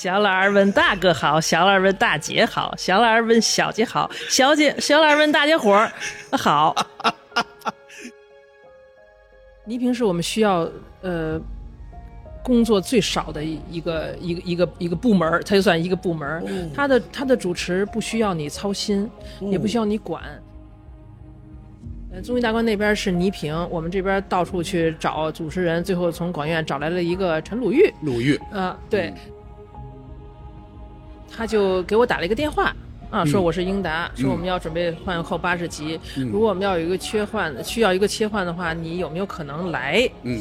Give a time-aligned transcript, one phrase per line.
[0.00, 5.92] 小老儿问大哥好，小老儿问大姐好，小老儿问小姐好，小姐小老儿问大家伙儿
[6.38, 6.74] 好。
[9.66, 10.66] 倪萍是我们需要
[11.02, 11.38] 呃
[12.42, 16.42] 工作最少的一一个一个一个一个部门儿，它就算一个部门儿。
[16.74, 19.06] 它的它的主持不需要你操心，
[19.38, 20.22] 也不需要你管。
[22.10, 27.92] 呃，综艺大观那边是倪萍，我们这边到处去找主持人，最后从广院找来了一个陈鲁豫。
[28.00, 29.12] 鲁豫，啊，对，
[31.34, 32.74] 他就给我打了一个电话
[33.10, 40.08] 啊，说我是英达，说我们要准备换后八十集，如果我们要有一个切换，需要一个切换的话，你有没有可能来？
[40.22, 40.40] 嗯，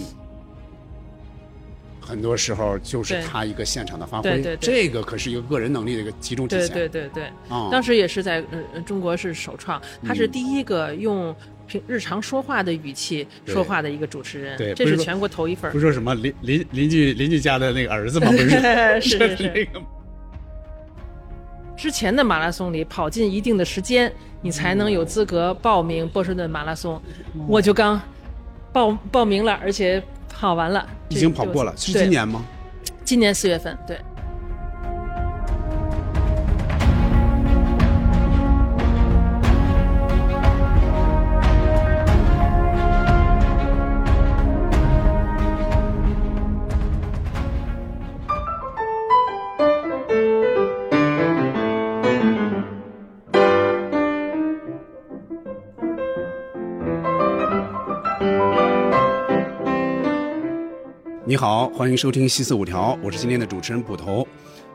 [1.99, 4.57] 很多时候就是他一个现场的发挥，对对对。
[4.57, 6.75] 这个可是一个个人能力的一个集中体对现。
[6.75, 7.69] 对对对，啊。
[7.71, 15.73] 当时也是在呃呃中国是首创，他是嗯第一个用平日常说话的语气说话的一个主持人，这是全国头一份儿。
[15.73, 15.79] 不。
[15.79, 18.29] 是说什么邻邻邻居邻居家的那个儿子吗？
[18.29, 18.49] 不是，
[19.01, 19.81] 是 是那是，个
[21.79, 27.01] 之前的马拉松里跑进一定的时间，你才能有资格报名波士顿马拉松。
[27.47, 27.99] 我就刚
[28.73, 32.43] 报报名了，而且跑完了，已经跑过了，是今年吗？
[33.05, 33.97] 今年四月份，对。
[61.29, 64.27] 你好，欢迎收听《西四五条》，我是今天的主持人捕头。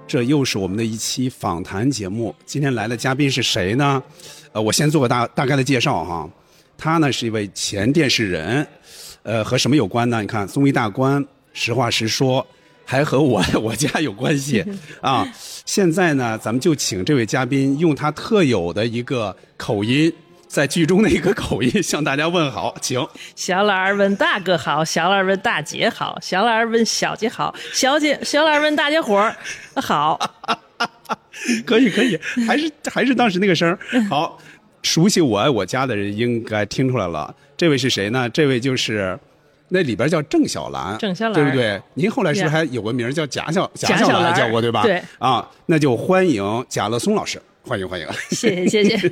[0.07, 2.33] 这又是我们的一期访谈节目。
[2.47, 4.01] 今天来的嘉宾是谁呢？
[4.53, 6.31] 呃，我先做个大大概的介绍哈。
[6.79, 8.65] 他呢是一位前电视人，
[9.25, 10.21] 呃，和什么有关呢？
[10.21, 12.47] 你看综艺大观、实话实说，
[12.85, 14.65] 还和我 我家有关系
[15.01, 15.27] 啊。
[15.67, 20.13] 现在呢，咱们就请这位嘉宾用他特有的一个口音，
[20.55, 23.05] 在剧中的一个口音向大家问好，请。
[23.35, 29.35] 小老儿问大哥好，小老儿问大姐好，小老儿问小姐好，小姐小老儿问大家伙儿
[29.83, 30.17] 好。
[31.67, 32.17] 可以可以，
[32.47, 33.77] 还是还是当时那个声儿。
[34.09, 34.39] 好，
[34.85, 38.29] 熟悉我爱我家的人应该听出来了，这位是谁呢？
[38.29, 39.19] 这位就是。
[39.71, 41.83] 那里边叫郑小兰，郑小兰对不对？
[41.95, 44.83] 您后来是不是还有个名儿叫贾小贾小小兰叫过对吧？
[44.83, 48.07] 对啊，那就欢迎贾乐松老师，欢迎欢迎。
[48.31, 49.09] 谢谢谢谢。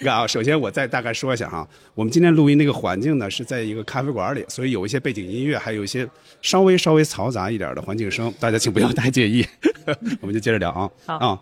[0.00, 6.08] 你 看啊，首先我再大概说一下哈，我们今天录音那个环境呢是在一个咖啡馆里，所以有一些背景音乐，还有一些
[6.40, 9.46] 稍微稍微嘈杂一点的环境声，大家请不要太介意。
[10.20, 10.90] 我们就接着聊啊。
[11.06, 11.40] 好啊，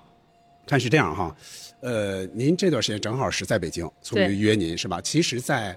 [0.67, 1.35] 看是这样哈，
[1.81, 5.01] 呃，您这段时间正好是在北京，所以对约您是吧？
[5.01, 5.75] 其实，在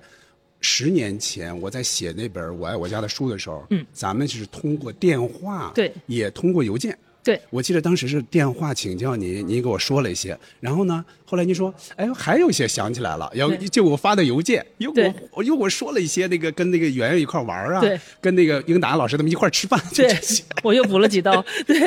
[0.60, 6.98] 十年前我在写那本《我爱我家》的书的时候，嗯，咱们是通过电话，对也通过邮件。
[7.24, 20.14] 对，我记得当时是电话请教您，您给我说了一些，然后呢，后来您说，哎，还有一些想起来了，要就我发的邮件，又给我又给我说了一些那个跟那个圆圆一块玩啊，对，跟那个英达老师他们一块吃饭，就对。
[20.14, 21.44] 这些， 我又补了几刀。
[21.66, 21.80] 对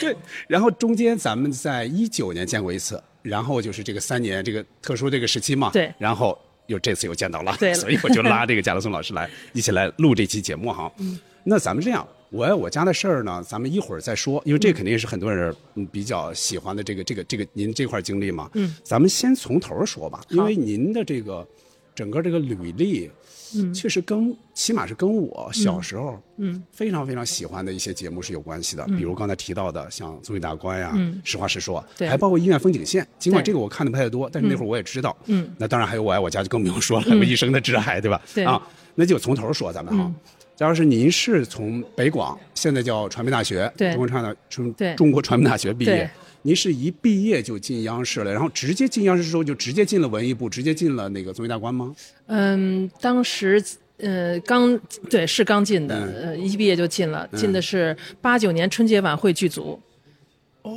[0.00, 0.16] 对，
[0.48, 5.92] 然后中间咱们在一九年见过一次，然后就是这个三年这个特殊这个时期嘛，对。
[5.98, 7.74] 然后又这次又见到了，对了。
[7.74, 10.90] 所以我就拉这个贾德松老师来一起来录这期节目哈。
[10.98, 18.48] 嗯，那咱们这样，我爱我家的事儿呢，咱们一会儿再说，因为这肯定是很多人嗯比较喜欢的这个这个这个您这块经历嘛。
[18.54, 21.46] 嗯，咱们先从头说吧，因为您的这个
[21.94, 23.10] 整个这个履历。
[23.52, 32.08] 嗯，确实跟起码是跟我小时候，嗯，非常非常喜欢的一些节目是有关系的，比如刚才提到的像综艺大观呀，嗯，实话实说，对。
[32.08, 33.04] 还包括医院风景线。
[33.18, 38.22] 尽管这个我看的不太多，但是那会儿我也知道，嗯，那当然还有我爱我家就更不用说了，我一生的挚爱，对吧？
[38.32, 38.44] 对。
[38.44, 38.64] 啊，
[38.94, 40.04] 那就从头说咱们哈。
[40.04, 43.90] 假如是您是从北广，现在叫传媒大学，对。
[43.90, 44.94] 中国传媒中对。
[44.94, 46.10] 中国传媒大学毕业，
[46.42, 51.94] 您是一毕业就进央视了，然后直接进央视之后就直接进了文艺部，直接进了那个综艺大观吗？
[52.26, 53.62] 嗯，当时
[53.98, 54.78] 呃刚
[55.08, 56.14] 对是刚进的，嗯。
[56.22, 59.80] 呃一毕业就进了，进的是八九年春节晚会剧组。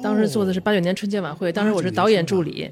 [0.02, 2.72] 当时做的是八九年春节晚会，当时我是导演助理，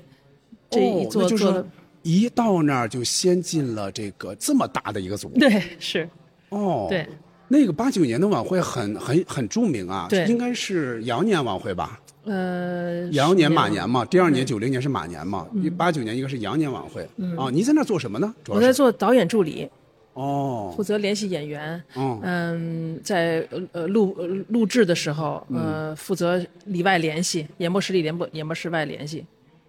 [0.70, 1.66] 这一哦就是
[2.04, 5.30] 一到那儿就先进了这个这么大的一个组。
[5.38, 6.10] 对是，
[6.52, 7.06] 哦，对，
[7.48, 12.00] 那个八九年的晚会很很很著名啊，对应该是羊年晚会吧？
[12.24, 17.02] 呃羊年马年嘛，第二年九零年是马年嘛，八九年应该是羊年晚会。
[17.36, 18.32] 啊，您在那儿做什么呢？
[18.48, 19.68] 我在做导演助理，
[20.14, 21.82] 哦负责联系演员。
[21.96, 29.26] 哦嗯，在呃呃录呃录制的时候，嗯呃，负责里外联系，演播室里、联播演播室外联系。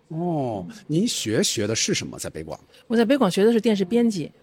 [0.09, 2.19] 哦，您学学的是什么？
[2.19, 4.42] 在北广我在北广学的是电视编辑，那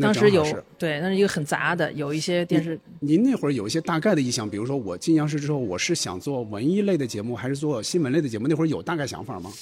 [0.00, 0.44] 当时有
[0.78, 8.46] 对，那是一个很杂的，有一些电视您那会儿有一些大概的意向，比如说我进央视之后，我是想做文艺类的节目，还是做新闻类的节目？
[8.48, 9.52] 那会儿有大概想法吗？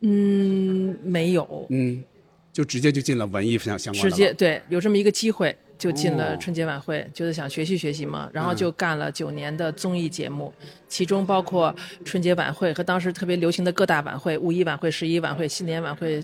[0.00, 2.02] 嗯没有，嗯，
[2.52, 4.14] 就直接就进了文艺相相关的直。
[4.14, 10.52] 接对有这么一个机会就进哦了春节晚会，就是想学习学习嘛，然后就干了九年的综艺节目，
[10.86, 16.22] 其中包括春节晚会和当时特别流行的各大晚会，五一晚会、十一晚会、新年晚会，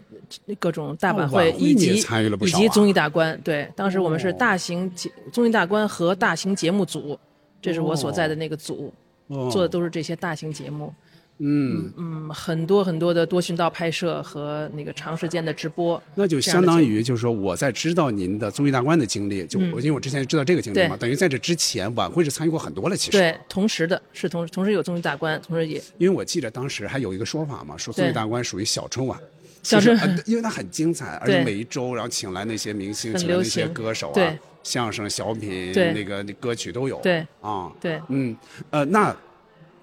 [0.60, 3.40] 各种大晚会以及参与了不少啊以及综艺大观。
[3.42, 7.19] 对，当时我们是哦大型节综艺大观和大型节目组，
[7.60, 8.92] 这是我所在的那个组，
[9.26, 10.94] 哦做的都是这些大型节目。
[11.38, 23.19] 嗯，嗯，很多很多的多频道拍摄和那个长时间的直播，那就相当于就是说我在知道您的综艺大观的经历，就我因为我之前知道这个经历嘛，等于在这之前晚会是参与过很多了，其实。
[23.19, 29.19] 对，同时的是同同时有综艺大观，同时也因为我记得当时还有一个说法嘛，说综艺大观属于小春晚。
[29.62, 36.99] 小春其实呃因为它很精彩，而且每一周然后请来那些明星，请来那些歌手啊对，相声、小品，那个那歌曲都有。
[37.00, 38.37] 对啊，对嗯，
[38.70, 39.14] 呃，那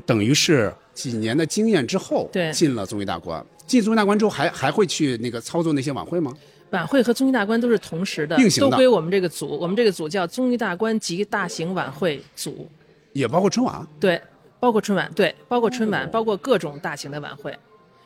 [0.06, 3.46] 等于是几年的经验之后，对进了综艺大观。
[3.68, 6.34] 进综艺大观之后还还会去那个操作那些晚会吗？
[6.72, 9.48] 晚会和综艺大观都是同时的并，行的都归我们这个组。
[9.60, 12.68] 我们这个组叫综艺大观及大型晚会组，
[13.14, 13.86] 也包括春晚。
[14.00, 14.20] 对，
[14.60, 17.56] 包括春晚，对，包括春晚，包括各种大型的晚会。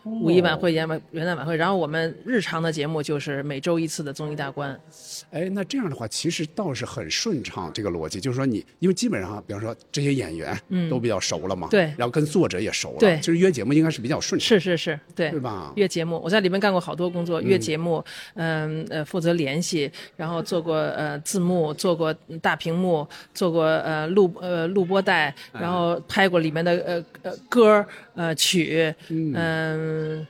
[0.04, 4.80] 五一晚会、元晚元旦晚会，然后我们日常的节目就是每周一次的综艺大观。
[5.31, 7.69] 哎，那这样的话，其实倒是很顺畅。
[7.74, 10.57] 这个逻辑就是说你，因为基本上，比方说这些演员
[10.90, 15.72] 都比较熟了嘛，对然后跟作者也熟了，对其实约节目应该是比较顺畅，是是是，对，对吧？
[15.75, 18.04] 约节目，我在里面干过好多工作，约节目，
[18.36, 27.88] 嗯呃负责联系，然后做过呃字幕，做过大屏幕，做过呃录呃录播带，然后拍过里面的呃呃歌儿
[28.19, 30.25] 呃曲，嗯、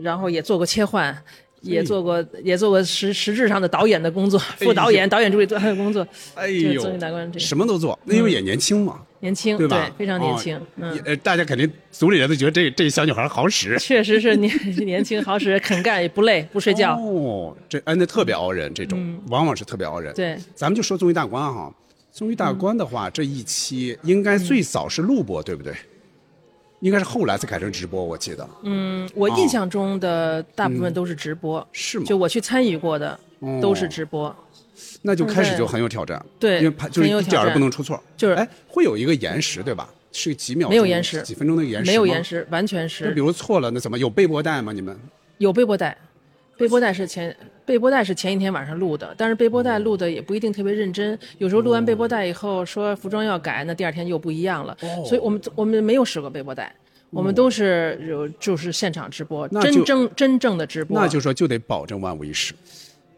[0.00, 1.16] 然后也做过切换。
[1.62, 6.00] 也做过，也做过实实质上的导演的工作，副导演、导演助理做的工作。
[6.34, 9.90] 哎这呦综艺大观这，什么都做，那因为也年轻嘛，年轻，对吧？
[9.98, 10.56] 非常年轻。
[10.56, 13.78] 哦嗯，呃，大家肯定组里人都觉得这这小女孩好使。
[13.78, 14.50] 确实是年
[14.86, 16.96] 年轻好使，肯干，也不累，不睡觉。
[16.96, 20.14] 哦，这哎，那特别熬人，这种、往往是特别熬人。
[20.14, 21.70] 嗯对，咱们就说综艺大观哈，
[22.10, 25.74] 综艺大观的话，这一期应该最早是录播，对不对？
[26.80, 28.48] 应该是后来才改成直播，我记得。
[28.62, 32.04] 嗯，我印象中的大部分都是直播，是吗？
[32.06, 34.34] 就我去参与过的哦都是直播。
[35.02, 38.02] 那就开始就很有挑战，对因为怕就是一点儿都不能出错。
[38.16, 39.88] 就是哎，会有一个延时，对吧？
[40.10, 40.70] 是几秒钟？
[40.70, 41.90] 没有延时几分钟的延时？
[41.90, 42.24] 没有延。
[42.24, 44.72] 时，完全那比如错了，那怎么有备播带吗？
[44.72, 44.98] 你们？
[45.38, 45.96] 有备播带，
[46.60, 47.34] 备播带是前
[47.64, 55.02] 背播带是前一天晚上录的，但是背播带录的也不一定特别认真，有时候录完背播带以后说服装要改，那第二天又不一样了，哦。
[55.06, 56.72] 所以我们我们没有使过背播带。
[57.12, 62.54] 我们都是有就是现场直播，真正真正的直播，那就说就得保证万无一失，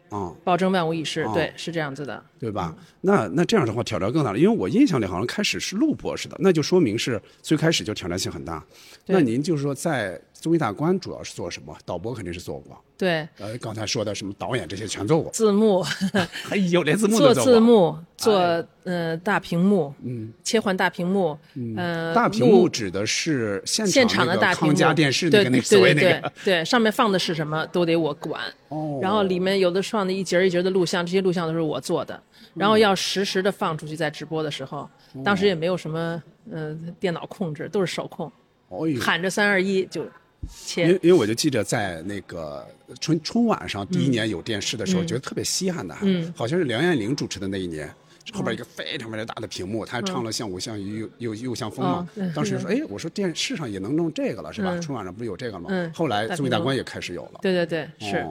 [0.09, 2.23] 啊、保证万无一失，哦对，是这样子的。
[2.43, 2.75] 对吧？
[2.99, 8.61] 那那这样的话挑战更大了，因为我印象里好像开始是录播似的，那就说明是最开始就挑战性很大。
[9.05, 11.73] 对那您就是说在综艺大观主要是做什么？
[11.85, 15.81] 导播肯定是做过，对，呃，刚才说的什么导演这些全做过，字幕，
[16.43, 17.53] 还有连字幕做都做过。
[17.53, 21.37] 字幕，做呃大屏幕，嗯，切换大屏幕，
[21.77, 28.41] 呃，大屏幕指的是现现场的大屏幕，康佳电视那对个那个所谓对对那个对对，上面放的是什么都得我管。
[28.67, 32.21] 哦然后里面有的放的一节儿一节儿的录像，这些录像都是我做的，
[32.53, 34.89] 然后要实时的放出去，在直播的时候，
[35.23, 38.31] 当时也没有什么呃电脑控制，都是手控，
[38.69, 40.09] 哦，喊着三二一就因
[40.49, 40.99] 切为。
[41.03, 42.67] 因为我就记着在那个
[42.99, 47.93] 春春晚上第一年有电视的嗯时候，觉得特别稀罕的，嗯，好像是梁艳玲主持的那一年。
[48.33, 52.31] 后边一个非常非常大的屏幕，他还唱了像我像鱼又又又像风嘛嗯。
[52.33, 54.75] 当时说，哎，我说电视上也能弄这个了，是吧？
[54.75, 55.91] 嗯春晚上不是有这个吗嗯？
[55.93, 58.25] 后来综艺大观也开始有了，对对对，是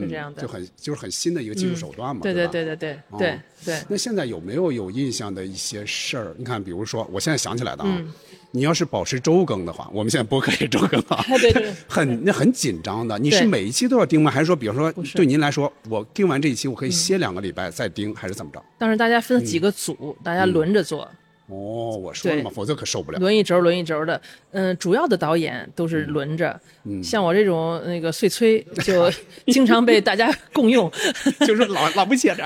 [0.00, 0.46] 是这样的就。
[0.48, 6.34] 很就是很新的一个技术手段嘛，对对吧对对对对哦对对，那现在有没有有印象的一些事儿？
[6.38, 8.12] 你看，比如说，我现在想起来的啊，嗯
[8.56, 13.18] 你要是保持周更的话，我们现在播客也周更啊， 对对 很那很紧张的。
[13.18, 14.30] 你是每一期都要盯吗？
[14.30, 16.92] 还是说，比如说对您来说，我盯完这一期，我可以嗯。
[16.92, 18.64] 歇两个礼拜再盯，还是怎么着？
[18.78, 21.06] 当时大家分嗯几个组，大家轮着做，
[21.48, 23.18] 哦，我说了嘛，否则可受不了。
[23.18, 24.20] 轮一轴轮一轴的。
[24.50, 27.02] 嗯，主要的导演都是轮着，嗯。
[27.02, 29.10] 像我这种那个碎催就
[29.46, 30.90] 经常被大家共用。
[31.46, 32.44] 就是老老不歇着，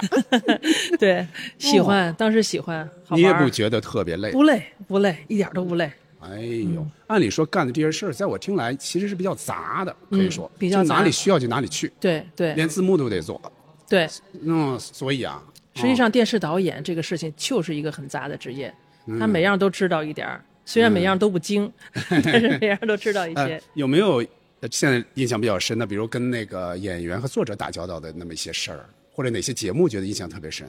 [1.01, 1.27] 对，
[1.59, 4.31] 喜欢，当时喜欢，你也不觉得特别累？
[4.33, 5.91] 不累不累，一点都不累。
[6.21, 12.53] 哎呦，按理说干的这些事儿，在我听来其实是比较杂的，可以说，嗯比较哪里需要就哪里去，对对。
[12.53, 13.41] 连字幕都得做。
[13.89, 14.07] 对，
[14.45, 15.43] 嗯，所以啊，
[15.75, 18.75] 实际上电视导演这个事情就是一个很杂的职业，嗯
[19.19, 21.73] 他每样都知道一点儿，虽然每样都不精，
[22.09, 23.63] 但是每样都知道一呃些。
[23.75, 24.25] 有没有
[24.61, 30.67] 呃现在印象比较深的，比如跟那个演员和作者打交道的那么一些事儿，或或者哪些节目觉得印象特别深？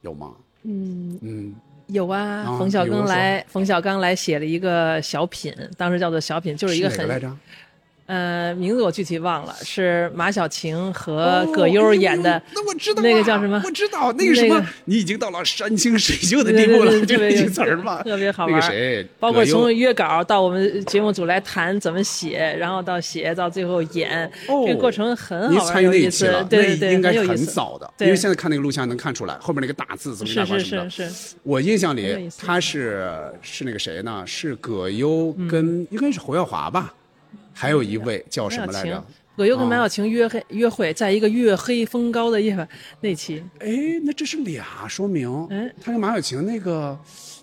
[0.00, 0.34] 有吗？
[0.62, 1.54] 嗯嗯，
[1.88, 7.06] 有啊，啊冯小刚来，冯小刚来写了一个小品，当时叫做小品，就是一个很？
[8.10, 12.42] 呃名字我具体忘了，是马小晴和哦葛优演的哎。
[12.54, 27.36] 那我知道啊那个叫什么我知道那个什么，那个你已经到了山清水秀的地步了，就那 特别有句词儿嘛，特别好玩那个谁，包括从约稿到我们节目组来谈怎么写，然后到写到最后演，哦这个过程很你好玩参与那一期有意思了，，对对对，那应该很。
[27.50, 30.90] 早的，因为现在看那个录像能看出来，后面那个大字“怎么大是是观”什么的。
[30.90, 33.10] 是是，我印象里他是
[33.42, 34.22] 是那个谁呢？
[34.24, 36.94] 是葛优嗯跟应该是侯耀华吧，
[37.52, 39.04] 还有一位叫什么来着？
[39.36, 42.68] 葛优跟马啊小晴约会约会，在一个月黑风高的夜晚
[43.00, 43.68] 那期，哎，
[44.02, 46.98] 那这是俩，说明嗯他跟马小晴那个，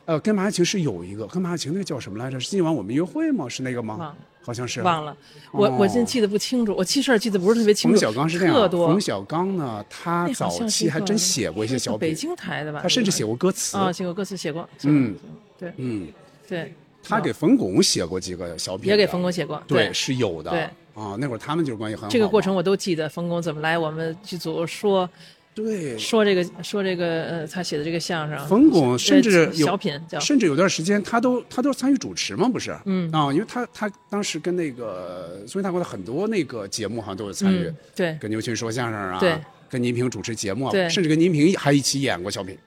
[0.06, 2.40] 呃，跟马小晴是有一个，跟马小晴那个叫什么来着？
[2.40, 3.50] 是今晚我们约会吗？
[3.50, 3.96] 是那个吗？
[3.98, 5.18] 忘了好像是忘了，
[5.52, 7.96] 我哦我真记得不清楚，我记事儿记得不是特别清楚。
[7.96, 12.80] 冯小刚是这样，特多冯，小刚呢，他早期还真写过一些小品，北京台的吧？
[12.84, 13.76] 他甚至写过歌词。
[13.76, 14.70] 啊，写过歌词，写过。
[14.84, 15.16] 嗯，
[15.58, 16.08] 对嗯，
[16.48, 16.74] 对，
[17.08, 19.62] 他给冯巩写过几个小品，也给冯巩写过。
[19.68, 20.52] 对是有的。
[20.52, 20.62] 对
[20.94, 22.10] 啊，那会儿他们就是关系很好。
[22.10, 25.08] 这个过程我都记得，冯巩怎么来我们剧组说
[25.54, 28.48] 对，说这个说这个呃他写的这个相声。
[28.48, 32.76] 冯巩甚至小品叫甚至有段时间他都他都参与主持嘛，不是？
[32.86, 42.58] 嗯啊，因为他他当时跟那个综艺大国的很多那个节目好像都有参与，嗯对跟牛群说相声啊，对，跟倪萍主持节目啊，对甚至跟倪萍还一起演过小品，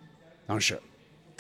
[0.47, 0.81] 当时。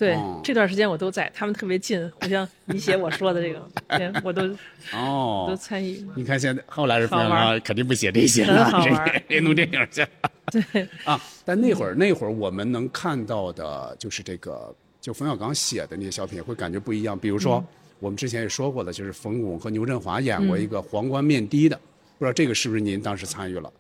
[0.01, 4.43] 对哦这段时间我都在，他们特别近，互相 你写我说的这个，对我都
[4.95, 6.03] 哦都参与。
[6.15, 10.07] 你看现在后来是冯小刚，肯定不写这些了，好玩人人弄电影去。
[10.73, 17.17] 对，啊，但那会儿那会儿我们能看到的就是这个，就冯小刚写的那些小品会感觉不一样。
[17.17, 17.63] 比如说，
[17.99, 21.79] 我们之前也说过的，就是冯巩和牛振华演过一个皇冠面的的，
[22.19, 23.71] 不知道这个是不是您当时参与了？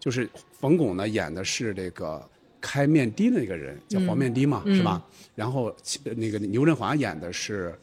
[0.00, 2.28] 就是冯巩呢演的是这个
[2.60, 5.02] 开面的的那个人，叫黄面的嘛，是吧？
[5.34, 7.74] 然后其那个牛振华演的是，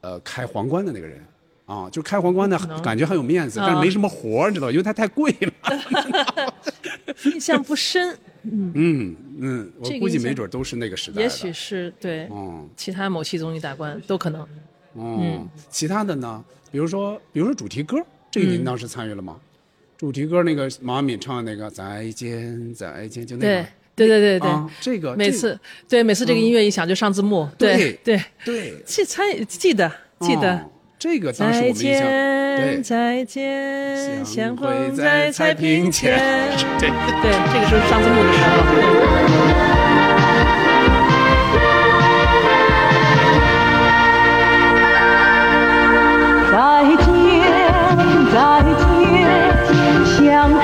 [0.00, 1.20] 呃，开皇冠的那个人。
[1.66, 4.70] 啊，就开皇冠的，感觉很有面子，但是没什么活儿，知道？
[4.70, 6.52] 因为它太贵了。
[7.26, 11.22] 印象不深，嗯嗯，我估计没准都是那个时代的。
[11.22, 14.46] 也许是对嗯其他某期综艺大观都可能。
[14.94, 16.44] 嗯，其他的呢？
[16.70, 17.96] 比如说，比如说主题歌，
[18.30, 19.36] 这嗯个您当时参与了吗？
[19.98, 23.68] 主题歌那个毛阿敏唱的那个“再见再见”，就那对个。
[23.96, 30.60] 对对对对，啊，这个每次对每次这个音乐一响就上字幕，对对，对 记参记得记得哦。
[30.98, 36.16] 这个当时再我们印象对见，再见，相会逢在在彩屏屏前。
[36.80, 36.88] 对，
[37.22, 38.46] 对，这个时候上字幕的时候。
[46.52, 46.54] 再
[46.96, 47.04] 见，
[48.32, 48.36] 再
[48.78, 48.84] 见，
[50.16, 50.24] 相
[50.54, 50.56] 会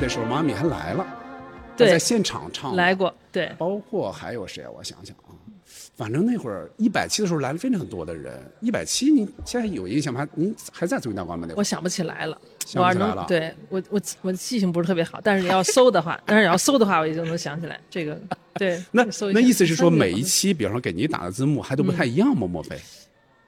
[0.00, 1.04] 的时候，妈咪还来了，
[1.76, 2.76] 对在现场唱。
[2.76, 4.70] 来过，对，包括还有谁啊？
[4.76, 5.34] 我想想啊，
[5.96, 8.40] 反正那会儿一百期的时候来了非常多的人。
[8.60, 10.20] 一百期，您现在有印象吗？
[10.20, 11.46] 还您还在综艺大观吗？
[11.48, 12.38] 那会儿我想不起来了。
[12.64, 18.18] 想不起来了我对我我我记性不是特别好，但是你要搜的话， 但是你要搜的话，我也就能想起来这个。
[18.54, 22.46] 对， 那搜那意思是说，每一期，比方说给你打的字幕还都不太一样吗？
[22.46, 22.78] 莫非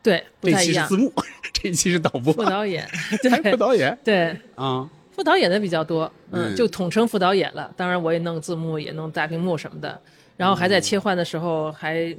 [0.03, 1.05] 对不这太一样期是字。
[1.05, 1.13] 幕，
[1.53, 2.89] 这一期是导播，副导演，
[3.31, 4.89] 还副导演对，啊？
[5.13, 7.71] 副导演的比较多，嗯嗯，就统称副导演了。
[7.77, 10.01] 当然，我也弄字幕，也弄大屏幕什么的。
[10.41, 12.17] 然后还在切换的时候还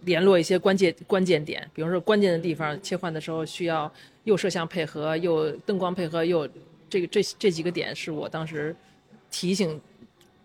[0.00, 3.90] 联络一些关键关键点，比如说关键的地方切换的时候需要
[4.24, 6.48] 又摄像配合，又灯光配合，又
[6.90, 8.74] 这个这这几个点是我当时
[9.30, 9.80] 提醒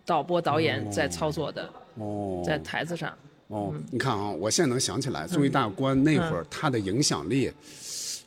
[0.05, 3.10] 导播导演在操作的，哦，在台子上。
[3.48, 3.84] 哦，嗯。
[3.89, 7.51] 你看啊，我现在能想起来，综艺大观那会儿它的影响力，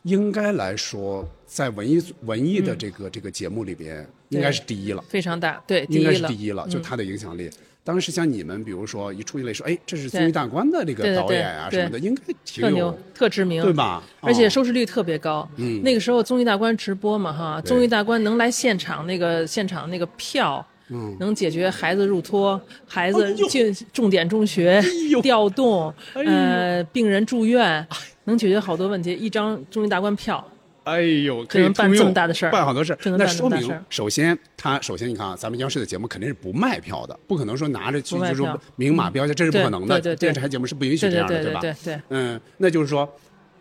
[0.03, 5.01] 应该来说，在文艺文艺的这个这个节目里边，应该是第一了。
[5.03, 7.49] 非常大，对，第应该是第一了，就他的影响力。
[7.83, 14.03] 当时像你们，比如说一出一类说，哎，这是综艺大观的这个导演啊对什么的，应该挺特牛有，特知名，对吧？
[14.21, 14.51] 而且哦。
[14.51, 15.49] 收视率特别高。
[15.57, 15.83] 嗯。
[15.83, 20.65] 那个时候综艺大观直播嘛，哈，综艺大观能来现场那个现场那个票。
[20.91, 21.17] 嗯。
[21.21, 25.23] 能解决孩子入托、孩哎子进重点中学、呦。
[25.23, 27.87] 调动、哎呃病人住院，
[28.25, 29.13] 能解决好多问题。
[29.13, 30.45] 一张综艺大观票，
[30.91, 32.51] 哎呦，可以办这么大的事儿。
[32.53, 32.99] 办好多事儿。
[33.17, 40.01] 那说明首先他首先你看啊，咱们央视的节目肯定是不卖票的，不可能说拿着去就说明码标价，这是不可能的。
[40.01, 40.17] 对对对。
[40.17, 41.61] 电视台节目是不允许这样的，对吧？
[41.61, 43.09] 对对，嗯，那就是说，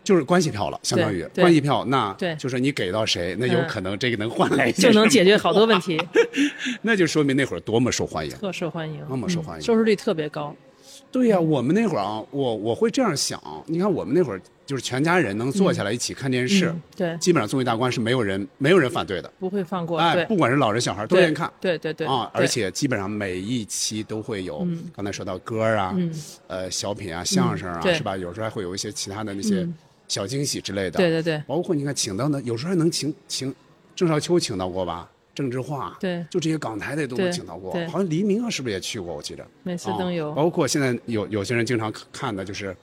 [0.02, 6.00] 就是关系票了，相当于关系票，那对就是你给到谁，那有嗯可能这个能换来一些就能解决好多问题，
[6.82, 8.32] 那就说明那会儿多么受欢迎。
[8.32, 9.62] 特受欢迎，那么受欢迎。
[9.62, 10.54] 嗯收视率特别高。
[11.12, 14.40] 对呀、我们那会儿啊，我我会这样想，你看我们那会儿
[14.70, 17.16] 就是全家人能坐下来一起看电视，嗯对。
[17.18, 21.52] 基本上综艺大观是没有人没有人反对的，不会放过，哎，不管是老人小孩都愿意看。
[21.60, 22.40] 对对对啊，对。
[22.40, 25.92] 而且基本上每一期都会有，刚才说到歌啊，
[26.46, 28.16] 呃，小品啊，相声啊，嗯是吧？
[28.16, 29.68] 有时候还会有一些其他的那些
[30.06, 30.98] 小惊喜之类的。
[30.98, 31.42] 对对对。
[31.48, 33.52] 包括你看请到的，有时候还能请请
[33.96, 35.10] 郑少秋请到过吧？
[35.34, 36.24] 郑智化，对。
[36.30, 39.16] 就这些港台的都对请到过，好像黎明啊，是不是也去过？
[39.16, 40.28] 我记得每次都有。
[40.30, 42.76] 啊包括现在有有些人经常看的就是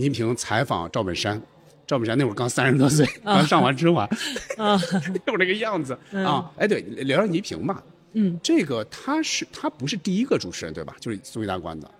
[0.00, 1.40] 倪萍采访赵本山，
[1.86, 4.08] 赵本山那会儿刚三十多岁，刚上完春晚，
[4.56, 4.80] 啊，
[5.28, 5.96] 有那个样子。
[6.12, 6.50] 啊。
[6.56, 7.82] 哎，对，聊聊倪萍吧。
[8.14, 10.96] 嗯，这个他是他不是第一个主持人对吧？
[10.98, 11.90] 就是综艺大观的，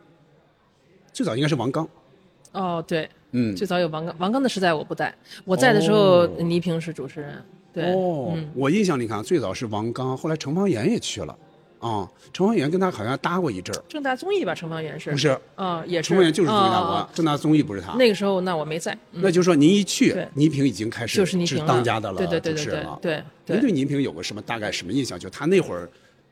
[1.12, 1.86] 最早应该是王刚。
[2.52, 5.14] 哦对，嗯，最早有王刚，王刚的时代我不在，
[5.44, 8.50] 我在的时候倪萍是主持人，对，哦，嗯。
[8.56, 11.38] 我印象里看最早是王刚，后来程方圆也去了，
[11.80, 15.36] 啊，程方圆跟他好像搭过一阵儿，正大综艺吧，程方圆是不是？
[15.56, 17.94] 啊，也是程方圆就是综艺大啊啊啊，观正大综艺不是他。
[17.94, 22.64] 那个时候那我没在，嗯那就是说您一去，倪萍已经开始就是倪萍了当家的了，对对对对。
[23.00, 25.18] 对对您对倪萍有个什么大概什么印象？
[25.18, 25.88] 就他那会儿，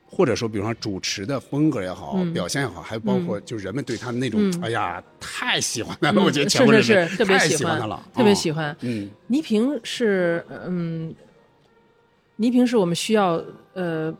[0.06, 6.20] 或者说比方说主持的风格也好，嗯表现也好，还包括就人们对他的那种，哎呀，太喜欢他了。
[6.22, 8.76] 我觉得嗯全国人民是太喜欢他了，特别啊喜欢。
[8.82, 11.14] 嗯，倪萍是嗯，
[12.36, 13.42] 倪萍是我们需要
[13.74, 14.14] 呃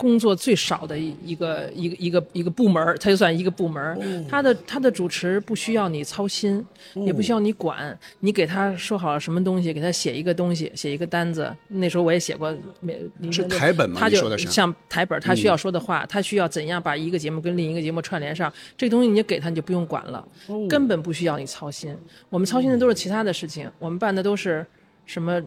[0.00, 6.64] 工作最少的一一个一个一个一个部门儿，它就算一个部门他的他的主持不需要你操心，
[7.04, 11.54] 也不需要你管，你给他说好了什么东西，给他写一个东西，写一个单子。
[11.68, 12.98] 那时候我也写过，没
[13.30, 14.00] 是台本吗？
[14.00, 14.48] 他就你说的是？
[14.48, 20.66] 嗯像台本，他需要说的话，他需要怎样把一个节目跟另一个节目串联上，这东西你就给他，你就不用管了，哦。
[20.66, 21.94] 根本不需要你操心。
[22.30, 24.66] 我们操心的都是其他的事情，我们办的都是
[25.04, 25.42] 什么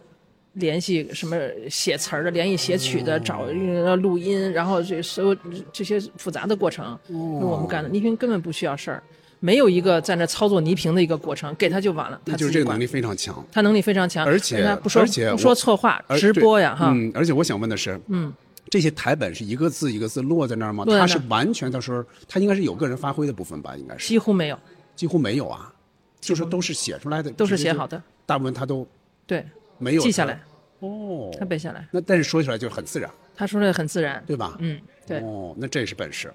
[0.53, 1.37] 联系什么
[1.69, 5.35] 写词儿的、联系写曲的、找呃录音，然后这所有
[5.71, 7.89] 这些复杂的过程，是我们干的。
[7.89, 9.03] 倪萍根本不需要事儿，
[9.39, 12.21] 没有一个在那操作倪萍的一个过程，给他就完了。
[12.25, 13.45] 那他就是这个能力非常强。
[13.51, 16.91] 他能力非常强，而且他不说不说错话，直播呀哈。
[16.91, 18.31] 嗯，而且我想问的是，嗯，
[18.69, 20.85] 这些台本是一个字一个字落在那儿吗？
[20.85, 23.75] 他是完全到时候他应该是有个人发挥的部分吧？
[23.75, 24.59] 应该是几乎没有，
[24.95, 25.73] 几乎没有啊，
[26.21, 28.87] 就是都是写出来的，都是写好的，大部分他都
[29.25, 29.45] 对，
[29.83, 30.39] 没有记下来，
[30.79, 31.29] 哦。
[31.37, 34.55] 他背下来，那但是说起来就很自然，他说的很自然，对吧？
[34.59, 36.33] 嗯，对，哦，那这是本事，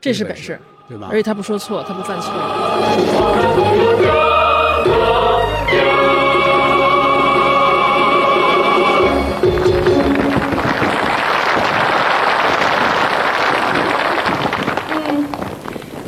[0.00, 1.08] 这是本事对吧？
[1.10, 2.32] 而且他不说错，他不犯错。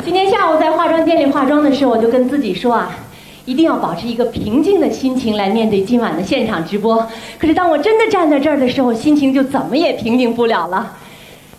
[0.04, 2.94] 今天下午在化妆间里化妆的时候，我就跟自己说啊，
[3.44, 7.07] 一定要保持一个平静的心情来面对今晚的现场直播。
[7.38, 10.96] 可是当我真的站在这儿的时候，心情就怎么也平静不了了。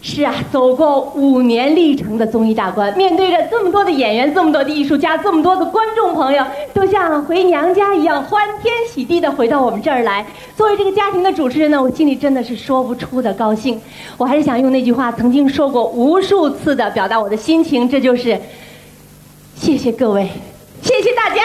[0.08, 6.46] 是啊，走过五年历程的综艺大观，面对着这么多的演员、这么多的艺术家、这么多的观众朋友，
[6.76, 10.24] 都像回娘家一样欢天喜地的回到我们这儿来。
[10.56, 13.82] 作为这个家庭的主持人呢，我心里真的是说不出的高兴。
[14.16, 18.40] 我还是想用那句话，曾经说过无数次的表达我的心情，这就是
[19.56, 20.30] 谢谢各位，
[20.86, 21.42] 谢谢大家。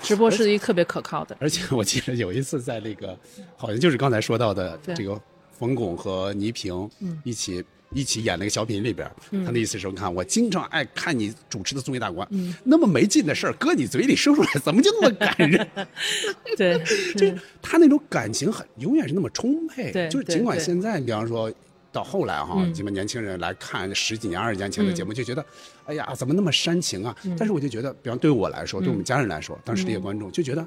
[0.00, 3.18] 直播是一个特别可靠的， 而且我记得有一次在那个，
[3.56, 5.20] 好像就是刚才说到的这个
[5.58, 6.88] 冯巩和倪萍
[7.24, 7.64] 一起。
[7.94, 9.06] 一起演那个小品里边，
[9.44, 12.26] 他的意思是：你看我经常爱看你主持的综艺大观，
[12.64, 15.68] 那么没劲的事儿搁你嘴里说出来，怎么就那么感人？
[16.56, 16.78] 对，
[17.14, 19.92] 就是他那种感情很永远是那么充沛。
[19.92, 21.52] 对就是尽管现在，比方说
[21.92, 25.44] 到后来哈，基本年轻人来看十几年、二十年前的节目，就觉得，
[25.84, 27.14] 哎呀，怎么那么煽情啊？
[27.38, 30.66] 但是我就觉得，比方对我来说，对我们家人来说，当时这些观众就觉得。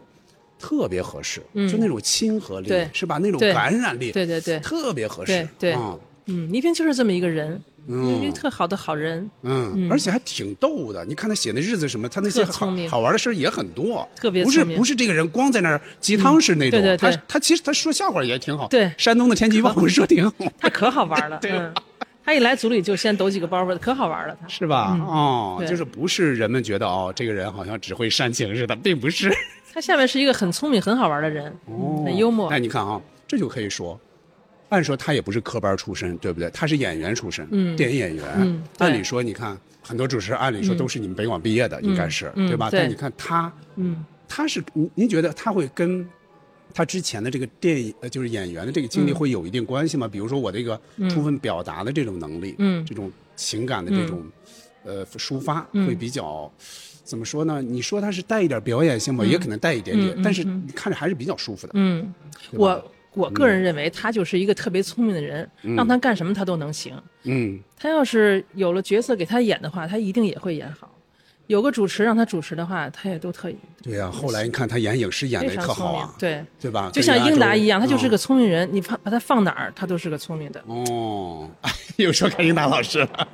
[0.58, 3.18] 特别合适，就那种亲和力，是吧？
[3.18, 4.58] 那种感染力，对对对。
[4.62, 5.76] 特别合适，对
[6.28, 11.06] 嗯，倪萍就是这么一个人，一个特好的好人，嗯，而且还挺逗的。
[11.06, 17.12] 你看他写那日子什么，他那些好好玩的事儿也很多，特别不是不是这个人光在那儿鸡汤式那种，对对对。
[17.12, 18.92] 他他其实他说笑话也挺好，对。
[18.98, 21.74] 山东的天气预报我说挺好，他可好玩了， 对嗯，
[22.24, 24.48] 他一来组里就先抖几个包袱，可好玩了他。
[24.48, 24.98] 是吧？
[25.08, 29.32] 哦，就是不是人们觉得哦，这个人好像只会煽情似的，并不是。
[29.74, 32.50] 他下面是一个很聪明、很好玩的人，哦很幽默。
[32.50, 32.60] 哎，。
[32.60, 34.00] 你看啊，这就可以说，
[34.70, 36.50] 按说他也不是科班出身，对不对？
[36.50, 37.76] 他是演员出身，嗯。
[37.76, 38.26] 电影演员。
[38.38, 38.64] 嗯。
[38.80, 42.70] 按理说，你看很多主持人，按理说都是你们北广毕业的，应该是嗯对吧？
[42.70, 42.80] 对。
[42.80, 46.08] 但你看他，嗯，他是您您觉得他会跟
[46.74, 50.08] 他之前的这个电影呃，就是演员的这个经历会有一定关系吗？
[50.08, 52.86] 比如说我这个充分表达的这种能力，嗯。
[52.86, 54.26] 这种情感的这种、
[54.84, 56.52] 呃抒发会比较
[57.04, 57.62] 怎么说呢？
[57.62, 61.74] 你说他是带一点表演性吧，也可能带一点点，但是你看着还是比较舒服的。
[61.76, 62.14] 嗯，
[62.54, 66.94] 我我个人认为他就是一个特别聪明的人，让他干什么他都能行。
[67.24, 70.92] 嗯，他要是有了角色给他演的话，他一定也会演好。
[71.48, 76.16] 有个主持让他主持的话，他也都特意，对呀、后来你看他演影视演的也特好啊，。
[76.18, 76.90] 对，对吧？
[76.92, 80.64] 就像英达一样，他就是个嗯聪明人，你放把他放哪儿，他都是个聪明的。
[80.66, 81.48] 哦，
[81.98, 83.28] 又说看英达老师了。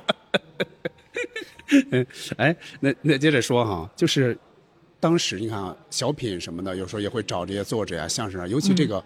[2.36, 4.36] 哎，那那接着说哈，就是
[5.00, 9.02] 当时你看啊，小品什么的，有时候也会找这些作者呀、相声啊，尤其这个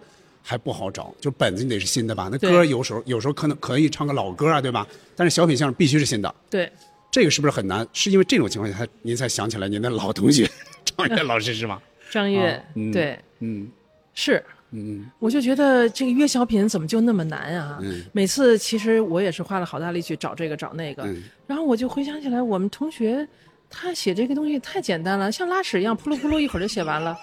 [0.49, 2.29] 还不好找，就本子你得是新的吧？
[2.31, 4.87] 那歌有时候有时候可能可以唱个老歌啊，对吧？
[5.13, 6.71] 但是小品相声必须是新的，对，
[7.11, 7.85] 这个是不是很难？
[7.91, 10.49] 是因为这种情况下，您才想起来您的老同学
[10.85, 11.81] 张悦老师是吗？
[12.09, 13.69] 张悦，啊嗯对，嗯
[14.13, 17.79] 是，嗯我就觉得这个约小品怎么就那么难啊？
[17.83, 23.27] 嗯每次其实我也是花了好大力气找这个找那个，嗯然后我就回想起来，我们同学
[23.69, 27.17] 他写这个东西太简单了，像拉屎一样扑噜扑噜一会儿就写完了。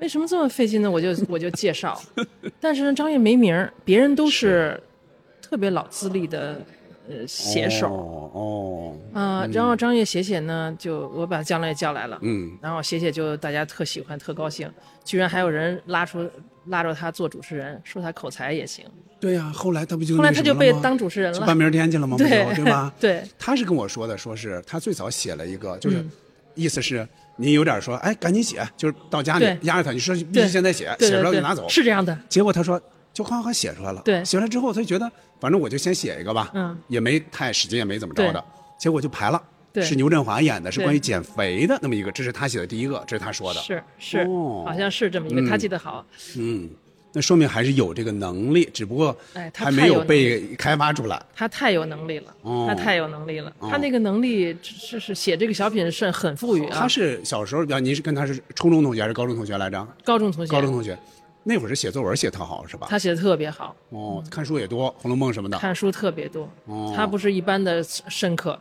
[0.00, 0.90] 为什么这么费劲呢？
[0.90, 2.00] 我就我就介绍，
[2.58, 4.80] 但是呢，张悦没名儿，别人都是
[5.42, 6.60] 特别老资历的
[7.08, 8.96] 呃写手哦哦。
[9.12, 12.56] 啊、然后张悦写写呢，就我把姜也叫来了，嗯。
[12.62, 14.70] 然后写写就大家特喜欢特高兴，
[15.04, 16.26] 居然还有人拉出
[16.68, 18.84] 拉着他做主持人，说他口才也行，
[19.20, 22.16] 对呀、后来他不就后来他就被当主持人了去半，边天去了吗？
[22.16, 22.90] 不就对对吧？
[22.98, 23.22] 对。
[23.38, 26.10] 他是跟我说的，说是他最早写了一个，就是、嗯。
[26.56, 27.06] 意思是
[27.40, 31.68] 您有点说，哎，赶紧写，就是到家里压着他，你说必须现在写，写不了就拿走。
[31.68, 32.80] 是这样的，结果他说
[33.12, 34.02] 就哗哗写出来了。
[34.04, 34.24] 对。
[34.24, 38.44] 写出来之后他就觉得，反正我就先写一个吧，嗯，也没太使劲，也没怎么着的，
[38.78, 39.42] 结果就排了。
[39.72, 39.82] 对。
[39.82, 43.60] 是牛振华演的，是关于减肥的那么一个，这是他写的第一个，这是他说的。
[43.60, 44.64] 是是、哦。
[44.66, 46.04] 好像是这么一个，嗯他记得好，
[46.36, 46.68] 嗯，
[47.12, 49.16] 那说明还是有这个能力，只不过
[49.54, 51.20] 还没有被开发出来。
[51.34, 56.70] 他太有能力了，哦他太有能力了，哦他那个能力是是写这个小品是很富裕啊。
[56.72, 59.86] 他是小时候，比方您是跟他是初中同学还是高中同学来着？
[60.04, 60.96] 高中同学，高中同学，
[61.42, 62.86] 那会儿是写作文写特好是吧？
[62.90, 65.58] 他写的特别好，哦，看书也多，《红楼梦》什么的。
[65.58, 68.58] 看书特别多，哦他不是一般的深刻。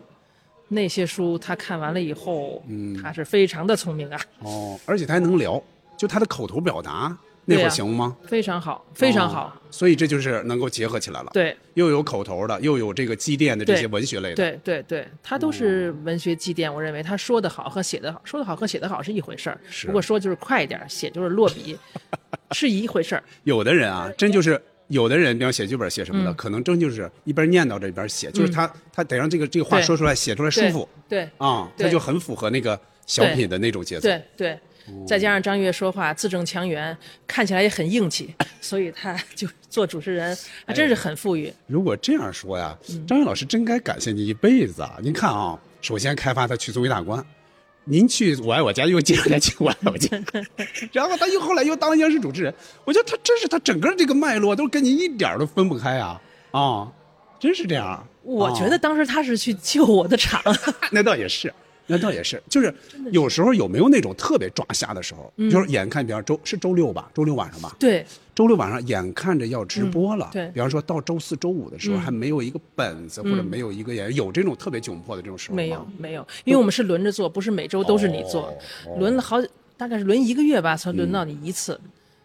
[0.71, 5.61] 那些书他看完了以后，嗯他是非常的聪明啊，哦，而且他还能聊，
[5.97, 7.15] 就他的口头表达
[7.49, 8.15] 那会儿行吗？
[8.25, 9.47] 非常好，非常好。
[9.47, 16.73] 哦所以这就是能够结合起来了。，对又有口头的，又有这个积淀的这些文学类的。，对对对，他都是文学积淀。
[16.73, 19.59] 我认为他说的好和写的好，说的好和写的好是一回事儿。
[19.69, 21.77] 是如果说就是快一点，写就是落笔，
[22.51, 23.23] 是一回事儿。
[23.43, 24.59] 有的人啊，真就是。
[24.87, 34.09] 有的人，比方写剧本写什么的，嗯可能真就是一边念叨着一边写，就是他他得让这个这个话说出来，写出来舒服对啊，他对就很符合那个小品的那种节奏。
[34.09, 34.59] 对对，
[35.05, 36.95] 再加上张悦说话字正腔圆，
[37.27, 41.53] 看起来也很硬气， 所以他就做主持人，还真是很富裕。
[41.67, 44.97] 如果这样说呀，嗯张悦老师真该感谢你一辈子啊！
[45.01, 47.23] 您看啊，首先开发他去作为大官，
[47.83, 50.09] 您去我爱我家又介绍他去我爱我家，
[50.91, 52.53] 然后他又后来又当央视主持人，
[52.85, 56.21] 我觉得他真是他整个这个脉络都跟您一点儿都分不开啊。
[56.51, 56.91] 啊，
[57.39, 57.85] 真是这样。
[57.85, 58.03] 啊。
[58.21, 60.41] 我觉得当时他是去救我的场，
[60.91, 61.51] 那倒也是，
[61.89, 62.73] 那倒也是，就是
[63.11, 78.55] 有时候有没有那种特别抓瞎的时候，嗯就是眼看，比方周是周六吧，周六晚上吧，对周六晚上眼看着要直播了，嗯对比方说到周四周五的时候、嗯还没有一个本子、或者没有一个演员，有这种特别窘迫的这种时候吗没有没有，因为我们是轮着做，不是每周都是你做，
[78.99, 79.37] 轮了好
[79.75, 81.79] 大概是轮一个月吧，才轮到你一次。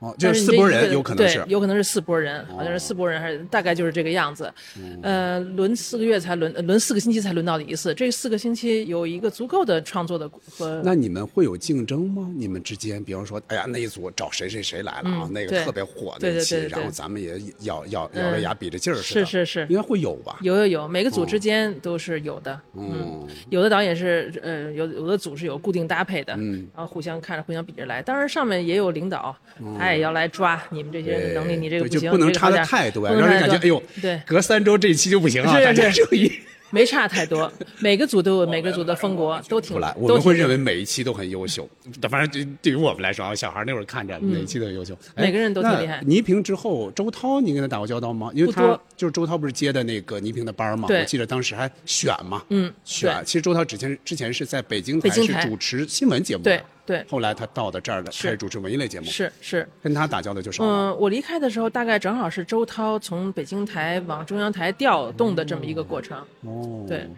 [0.05, 4.53] 哦，就是四拨人有可能是有可能是四拨人，好像是四拨人，还是大概就是这个样子。
[4.79, 7.95] 嗯呃，轮四个月才轮，呃轮四个星期才轮到你一次。
[7.95, 12.31] 这四个星期有一个足够的创作的和那你们会有竞争吗？
[12.37, 20.39] 你们之间，比方说，哎呀，那一组找谁谁谁来了啊，那个特别火对那一期，然后咱们也咬咬咬着牙比着劲儿，是是是应该会有吧？
[20.43, 22.61] 有有有，每个组之间都是有的。
[22.75, 28.03] 嗯，嗯有的导演是呃，有有的组是有固定搭配的，嗯然后互相看着、互相比着来。
[28.03, 29.35] 当然上面也有领导，
[29.79, 36.31] 他也要来抓你们这些人的能力，你这个不行，就不能差的太多，让人感觉哎呦，对，隔三周这一期就不行啊，是大家注意。
[36.71, 37.53] 没差太多。
[37.79, 41.69] 每个组都有每个组的风格，都挺出来，我们会认为每一期都很优秀。
[42.11, 48.29] 反正对对于我们来说啊，小孩那会儿看着每一期都很优秀，每个人都挺厉害倪萍之后，周涛，你跟他打过交道吗？
[48.35, 53.23] 因为他不多就是周涛不是接的那个倪萍的班儿嘛，对我记得当时还选嘛，嗯选。
[53.25, 59.69] 其实周涛之前之前是在北京台是北京台主持新闻节目的，对对后来他到的这儿的开始主持文艺类节目，是是。
[59.83, 60.71] 跟他打交道就少了。
[60.71, 66.19] 嗯，我离开的时候大概正好是周涛从北京台往中央台调动的这么一个过程。
[66.43, 67.09] 哦，对。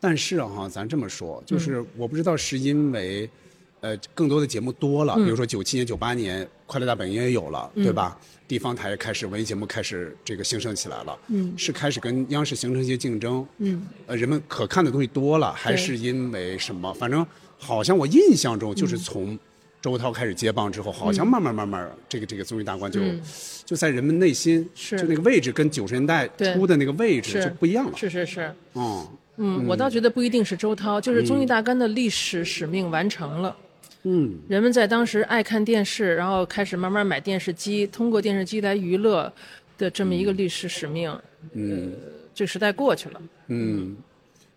[0.00, 3.28] 但是哈、咱这么说，嗯就是我不知道是因为，
[3.80, 8.16] 呃，更多的节目多了，嗯比如说九七年、九八年，《快乐大本营》也有了，对吧？
[8.46, 11.54] 地方台开始文艺节目开始这个兴盛起来了，嗯。
[11.56, 16.92] 是开始跟央视形成一些竞争，嗯，呃，人们可看的东西多了，还是因为什么？
[16.92, 17.26] 反正
[17.58, 19.38] 好像我印象中就是从
[19.80, 23.18] 周涛开始接棒之后，好像慢慢慢慢这个这个综艺大观就、嗯。
[23.64, 24.98] 就在人们内心是。
[24.98, 26.52] 就那个位置跟九十年代对。
[26.52, 27.96] 初的那个位置就不一样了。
[27.96, 29.08] 是是是，嗯。
[29.40, 33.56] 嗯，我倒觉得不一定是周涛，就是综艺大观的历史使命完成了。
[34.04, 34.38] 嗯。
[34.48, 39.32] 人们在当时爱看电视，然后开始慢慢买电视机，通过电视机来娱乐
[39.76, 41.16] 的这么一个历史使命，
[41.52, 41.92] 嗯。
[42.34, 43.20] 这时代过去了。
[43.48, 43.96] 嗯。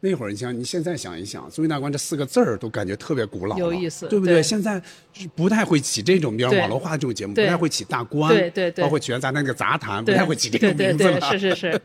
[0.03, 4.37] 那会儿，你想，你现在想一想，“综艺大观”这四个字儿都感觉特别古老，有意思对不对？
[4.37, 4.43] 对。
[4.43, 4.81] 现在
[5.35, 8.83] 不太会起这种，比方网络化的这种节目，不太会起大观，对对对。
[8.83, 11.29] 包括曲苑杂谈那个杂谈，不太会起这对对种名字了。
[11.29, 11.81] 对，是是是。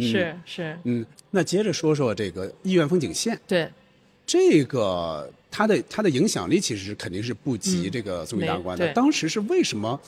[0.00, 3.68] 是 是，嗯，那接着说说这个医院风景线，对。
[4.26, 8.92] 这个它的他的影响力其实肯定是不及这个综艺大观的。
[8.92, 10.00] 当时是为什么？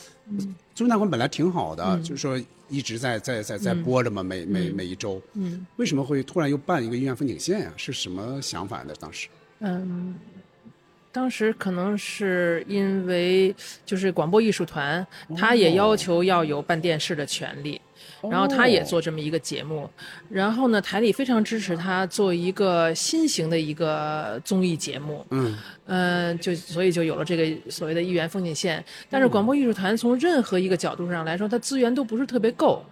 [0.75, 5.21] 综艺大观本来挺好的，就是说一直在在在在播着嘛，每每每一周。
[5.35, 7.73] 嗯，为什么会突然又办一个音乐风景线呀？
[7.77, 8.95] 是什么想法呢？
[9.01, 9.29] 当时？
[9.61, 10.15] 嗯。
[11.15, 17.79] 当时可能是因为就是广播艺术团，他也要求要有办电视的权利，
[18.31, 19.89] 然后他也做这么一个节目，
[20.29, 28.85] 然后呢，台里非常支持他做一个新型的一个综艺节目，嗯呃，就所以就有了这个所谓的“一元风景线”。
[29.11, 32.85] 但是广播艺术团从任何一个角度上来说，它资源都不是特别够。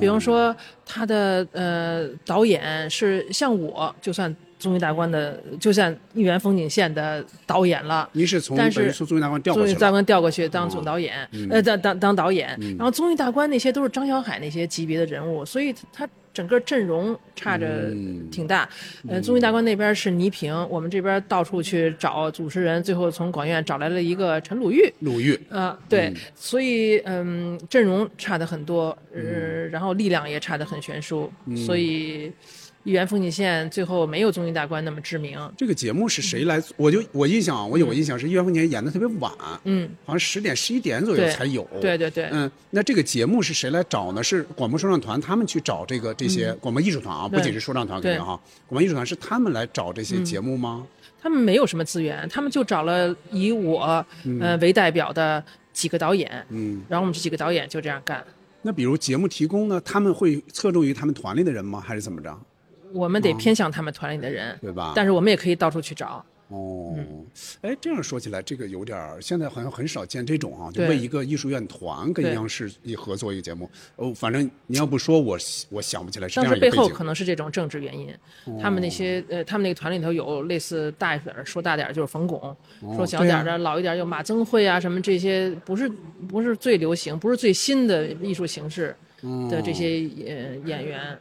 [0.00, 8.08] 比方说，他的呃导演是像我，就算综艺大观的，就像《一元风景线》的导演了。
[8.12, 9.90] 您是从但是从综艺大观调过综艺大？
[9.90, 17.90] 观调过去当总导演，呃，当当当导演，然后综艺大观那些都是张小海那些级别的人物，所以他整个阵容差着
[18.30, 18.68] 挺大。
[19.08, 24.92] 呃，综艺大观那边是倪萍，我们这边到处去找主持人，最后从广院找来了一个陈鲁豫。
[25.00, 25.38] 鲁豫。
[25.48, 32.30] 啊，对，所以嗯，阵容差的很多，呃，然后力量也差的很悬殊，所以
[32.86, 35.36] 一元风景线最后没有综艺大观那么知名。
[35.56, 36.62] 这个节目是谁来？
[36.76, 39.32] 我就我印象啊，我有个印象是《医院风景线》演的特别晚，
[39.64, 41.68] 嗯，好像十点十一点左右才有。
[41.80, 44.22] 对对对嗯，那这个节目是谁来找呢？
[44.22, 50.86] 是广播说唱团他们去找这个这些广播艺术团啊，不仅是说唱团肯定哈，广播艺术团是他们来找这些节目吗？
[51.20, 54.06] 他们没有什么资源，他们就找了以我
[54.40, 58.24] 呃为代表的几个导演，嗯，然后我们这几个导演就这样干。
[58.62, 61.82] 那比如节目提供呢，他们会侧重于他们团里的人吗？
[61.84, 62.38] 还是怎么着？
[62.96, 64.92] 我们得偏向他们团里的人，对吧？
[64.96, 66.24] 但是我们也可以到处去找。
[66.48, 67.26] 哦，嗯
[67.62, 73.68] 哎，这样说起来，这个有点儿，现在好像很少见这种啊，就为一个艺术院团跟央视一合作一个节目。
[73.96, 75.36] 哦，反正你要不说我，
[75.70, 76.74] 我想不起来是这当样一个背景。
[76.76, 78.14] 时背后可能是这种政治原因，
[78.62, 82.56] 他们那些呃，他们那个团里头有类似大一点儿说大点儿就是冯巩，
[82.94, 85.88] 说小点儿的、老一点儿有马增慧啊什么这些，不是
[86.28, 88.94] 不是最流行，不是最新的艺术形式
[89.48, 89.86] 的这些
[90.26, 91.18] 呃演员。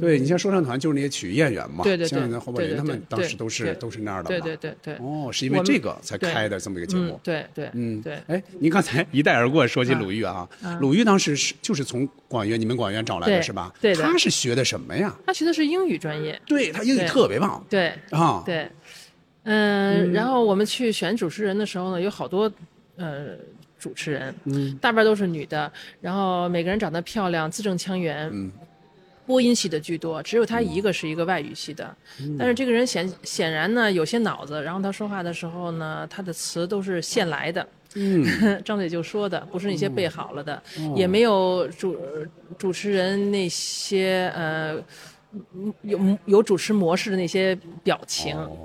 [0.00, 4.40] 对你像说唱团就是那些曲艺演员嘛，对对对像人后边人，对对他们当时都是都是那样的对。
[4.40, 7.20] 对对对，哦，是因为这个才开的这么一个节目嗯。
[7.24, 8.18] 对对嗯，对。
[8.28, 10.48] 哎，您刚才 一带而过说起鲁豫啊，
[10.80, 13.72] 鲁豫当时是就是从广院你们广院找来的是吧？
[13.80, 15.16] 对的他是学的什么呀？
[15.26, 18.42] 他学的是英语专业，对他英语特别棒对啊。
[18.46, 18.68] 对，
[19.42, 22.52] 嗯，然后我们去选主持人的时候呢，有好多
[22.96, 23.30] 呃
[23.80, 28.52] 主持人，嗯大半都是女的，然后每个人长得漂亮，字正腔圆，嗯
[29.26, 31.96] 播音系的居多，只有他一个是一个外语系的。
[32.20, 37.66] 嗯但是这个人显显然呢有些脑子，然后他说话的时候呢，他的词都是现来的。
[37.94, 38.24] 嗯，
[38.64, 41.96] 张嘴就说的，不是那些背好了的，哦也没有主
[42.58, 44.74] 主持人那些呃
[45.54, 48.36] 嗯有有主持模式的那些表情。
[48.36, 48.56] 哦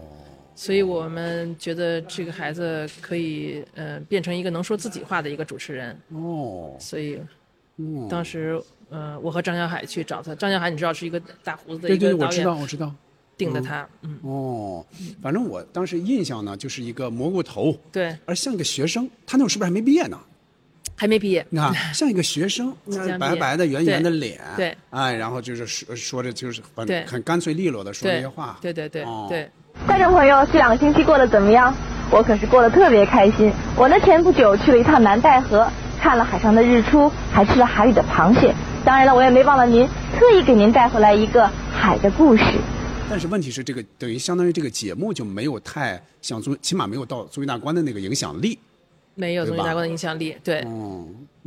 [0.56, 5.96] 所以我们觉得这个孩子可以呃变成一个能说自己话的一个主持人。
[6.10, 7.20] 哦，所以
[7.78, 12.94] 嗯当时呃我和张小海去找他，张小海你知道是一个大胡子的对对，一个导我知道，我知道。
[13.38, 14.86] 定的他，嗯，哦，
[15.22, 20.18] 反正我当时印象呢，就是一个蘑菇头，对，而像个学生，他那会儿是不是还没毕业呢？
[20.96, 22.74] 还没毕业，你看，像一个学生，
[23.20, 29.28] 白白的、圆圆的脸，对，哎，然后就是说说着就是很很干脆利落的说这些话，对对对哦。
[29.30, 29.52] 对。
[29.86, 31.76] 观众朋友，这两个星期过得怎么样？
[32.12, 33.52] 我可是过得特别开心。
[33.76, 35.68] 我呢，前不久去了一趟南戴河，
[36.00, 38.54] 看了海上的日出，还吃了海里的螃蟹。
[38.84, 42.44] 当然了，我也没忘了您，特意给您带回来一个海的故事。
[43.10, 48.58] 但是问题是，这个等于相当于这个节目就没有太像综，起码没有到综艺大观的那个影响力。
[49.14, 51.06] 没有综艺大观的影响力，对，哦，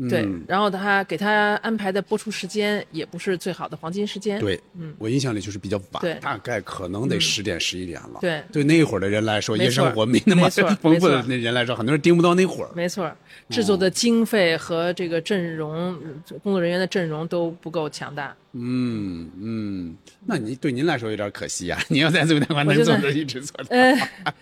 [0.08, 4.38] 对嗯，然后他给他安排的播出时间也不是最好的黄金时间。
[4.38, 8.18] 对，嗯，我印象里就是比较晚，对大概可能得十点十一点了。
[8.20, 10.48] 对对那会儿的人来说，夜生活没那么
[10.80, 12.70] 丰富的那人来说，很多人盯不到那会儿。
[12.74, 13.10] 没错，
[13.48, 15.98] 制作的经费和这个阵容、
[16.42, 18.36] 工作人员的阵容都不够强大。
[18.52, 21.78] 嗯嗯，那你对您来说有点可惜啊！
[21.88, 23.68] 你要在最大关我觉得能做着一直做着。
[23.70, 23.92] 呃，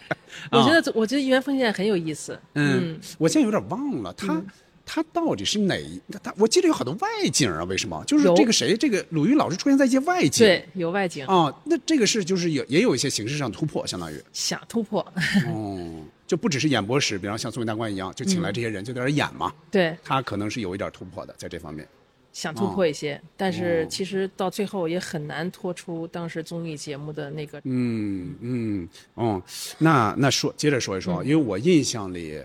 [0.53, 2.39] 我觉得我觉得一元丰现在很有意思。
[2.55, 4.41] 嗯，我现在有点忘了他。
[4.89, 6.01] 他到底是哪一？
[6.23, 8.03] 他我记得有好多外景啊，为什么？
[8.07, 10.47] 就是这个谁，这个鲁豫老师出现在一些外景。
[10.47, 15.01] 对，有外景，啊，那这个是就是有也有一些形式上突破，相当于，想突破。
[15.49, 19.53] 哦，就不只是演播室，比方像《宋明大观》一样，就请来这些人就在这儿演嘛。
[19.73, 21.87] 对，他可能是有一点突破的，在这方面。
[22.33, 27.59] 想突破一些，但是哦其实到最后也很难脱出当时综艺节目的那个。
[27.65, 29.43] 嗯嗯嗯，
[29.79, 32.39] 那那说接着说一说，因为我印象里，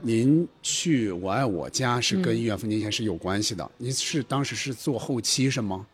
[0.00, 3.70] 您去《我爱我家》是跟医院风景线是有关系的。
[3.78, 5.86] 您是当时是做后期是吗？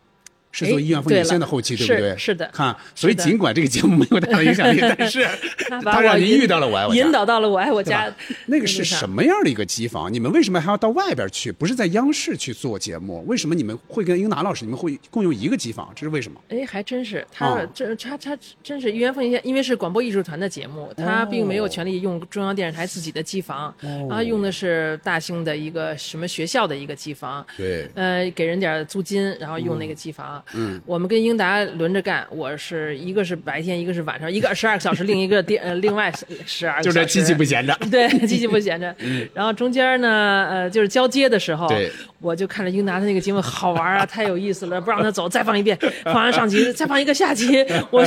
[0.51, 2.17] 是做哎医院风景对了线的后期，对不对？
[2.17, 5.25] 是的看，所以尽管这个节目没有大的影响力， 但是
[5.69, 8.13] 他让您遇到了我爱我家，引导到了我爱我家。
[8.47, 10.11] 那个是什么样的一个机房？
[10.11, 11.51] 你们为什么还要到外边去？
[11.51, 13.23] 不是在央视去做节目？
[13.27, 15.91] 为什么你们会跟英达老师，你们会共用一个机房？
[15.95, 16.39] 这是为什么？
[16.49, 23.73] 哎，还真是他哦这他他真是一元凤线，因为是广播艺术团的节目，他并没有权利用中央电视台自己的机房，
[24.09, 30.40] 他用的是大兴的一个什么学校的一个机房，对呃，给人点租金，然后用那个机房。
[30.53, 36.11] 嗯，我们跟英达轮着干，我是一个是白天，一个是晚上，一个十二个小时，另一个电呃另外
[36.45, 36.95] 十二个小时。
[36.95, 37.77] 就这机器不闲着。
[37.91, 38.95] 对，机器不闲着。
[39.33, 41.91] 然后中间呢，呃，就是交接的时候，对。
[42.21, 45.75] 我就看着英达的那个节目好玩啊，太有意思了，不让他走，再放一遍，
[46.05, 48.05] 放完上集，再放一个下集， 我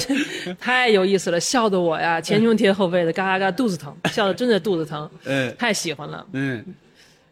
[0.60, 5.52] 太有意思了，笑得我呀前胸贴后背的，嘎嘎嘎，肚子疼，笑得真的肚子疼，嗯。
[5.58, 6.24] 太喜欢了。
[6.32, 6.64] 嗯，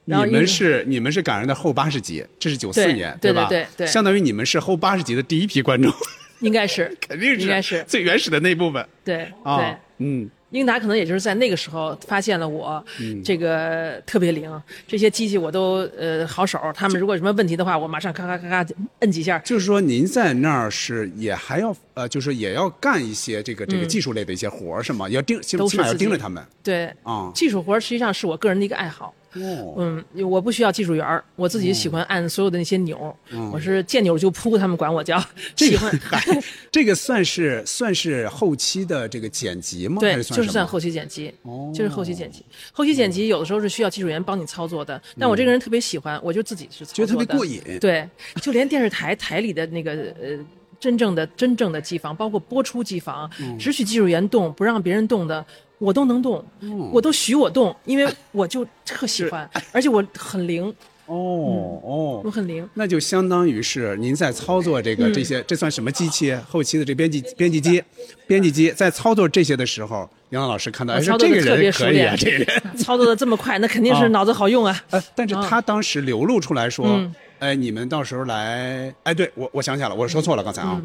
[0.05, 3.47] 你们是你们是赶上的后八十集，这是九四年，对吧？
[3.49, 5.93] 对对对相当于你们是后八十集的第一批观众，
[6.41, 9.59] 应该是， 肯定是应该是最原始的那部分对啊。
[9.59, 9.77] 对。
[10.05, 12.85] 嗯，英达可能也就是在那个时候发现了我，
[13.25, 14.51] 这个特别灵，
[14.89, 25.09] 这些机器我都呃好手，他们如果有什么问题的话，我马上咔咔咔咔摁几下，就是说您在那儿是也还要呃，就是也要干一些这个这个技术类的一些活儿是吗？
[25.09, 27.31] 也要盯，起起码要盯着他们对，啊。
[27.33, 29.15] 技术活儿实际上是我个人的一个爱好。
[29.35, 35.23] 哦，嗯，我不需要技术员儿，我自己喜欢按所有的那些钮嗯，我是见钮就扑，他们管我叫
[35.57, 35.93] 喜欢。
[36.71, 40.01] 这个算是算是后期的这个剪辑吗？
[40.01, 42.45] 对，就是算后期剪辑，哦就是后期剪辑。
[42.73, 47.79] 后期剪辑有的时候是需要技术员帮你操作的，但我这个人特别喜欢，我就自己是操作觉得特，别过瘾。
[47.81, 48.09] 对，
[48.41, 50.39] 就连电视台台里的那个呃。
[50.83, 55.47] 真正的真正的机房，包括播出机房，嗯只许技术员动，不让别人动的，
[55.83, 56.91] 我都能动，嗯。
[56.93, 60.73] 我都许我动，因为我就特喜欢，而且我很灵，
[61.07, 62.23] 哦哦。
[62.25, 62.69] 我，很灵。
[62.75, 65.13] 那就相当于是您在操作这个嗯。
[65.13, 66.33] 这些，这算什么机器？
[66.49, 67.83] 后期的这编辑编辑机，
[68.29, 72.63] 编辑机在操作这些的时候，杨老师看到，哎，说这个人可以啊，这个人。
[72.79, 74.01] 操作的这么快，那肯定啊。
[74.01, 74.81] 是脑子好用啊。
[74.91, 77.13] 呃，但是他当时流露出来说，嗯。
[77.41, 80.81] 哎，你们到时候来，哎，对我我想起来了，我说错了，刚才啊。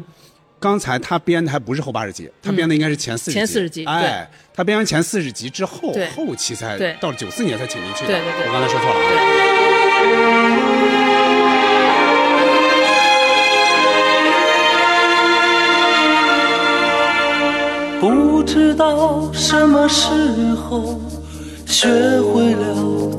[0.58, 3.38] 嗯刚才他编的还不是后八十集，他编的应该是前四十集。
[3.38, 8.08] 前40集哎，他编完前四十集之后，后期才对到了九四年才请您去的。
[8.08, 9.00] 对对对我刚才说错了啊。
[18.00, 20.08] 不知道什么时
[20.54, 21.00] 候
[21.66, 22.74] 学会了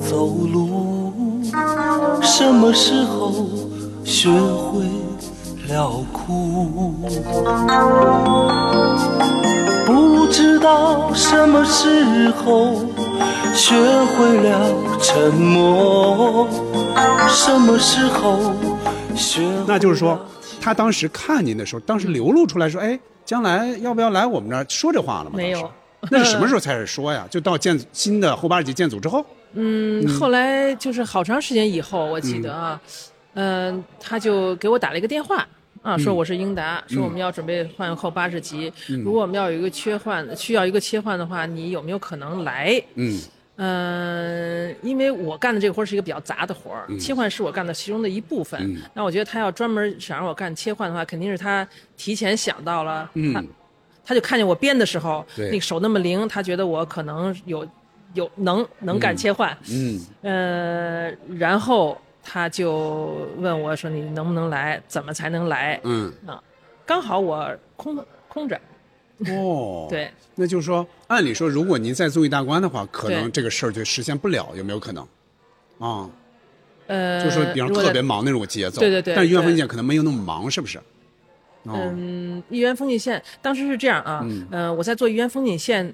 [0.10, 1.42] 走路，
[2.22, 3.48] 什么时候
[4.04, 4.84] 学会
[5.70, 6.94] 了哭。
[9.86, 12.86] 不知道什么时候
[13.54, 16.48] 学会了沉默，
[17.28, 18.54] 什么时候
[19.16, 20.20] 学会了那就是说，
[20.62, 25.32] 他当时看您的时候，当时流露出来说，哎，将来要不要来我们这儿说这话了吗？
[25.34, 25.72] 没有。
[26.12, 27.28] 那是什么时候开始说呀？
[27.30, 29.26] 就到建新的后八十集建组之后。
[29.54, 32.80] 嗯，后来就是好长时间以后，我记得啊，
[33.34, 35.46] 嗯、他就给我打了一个电话。
[35.82, 42.82] 啊，说我是英达，说我们要准备换后八十集，如果我们要有一个切换，需要一个切换的话，你有没有可能来？
[42.96, 43.20] 嗯。
[43.62, 46.98] 嗯，因为我干的这个活是一个比较杂的活儿，嗯。
[46.98, 48.82] 切换是我干的其中的一部分。
[48.94, 53.44] 那我觉得他要专门想让我干切换的话，肯定是他提前想到了，他
[54.06, 57.68] 他就看见我编的时候，那个手那么灵，他觉得我可能有
[58.14, 60.00] 有能能干切换，嗯。
[60.22, 61.98] 呃，然后
[62.32, 64.80] 他就问我说：“你能不能来？
[64.88, 66.14] 怎么才能来？”嗯。
[66.28, 66.40] 啊，
[66.86, 68.56] 刚好我空空着，
[69.30, 69.88] 哦。
[69.90, 75.04] 对，那就是说，按理说，如果您再做一大关的话，可能这个事儿就实现不了，有没有可能？
[75.80, 76.08] 啊，
[76.86, 78.80] 呃，就是说，比方特别忙那种节奏。
[78.80, 80.78] 对对对但是豫园对风景线可能没有那么忙，是不是？
[81.64, 85.92] 哦，嗯，豫园风景线当时是这样啊，嗯、呃，我在做豫园风景线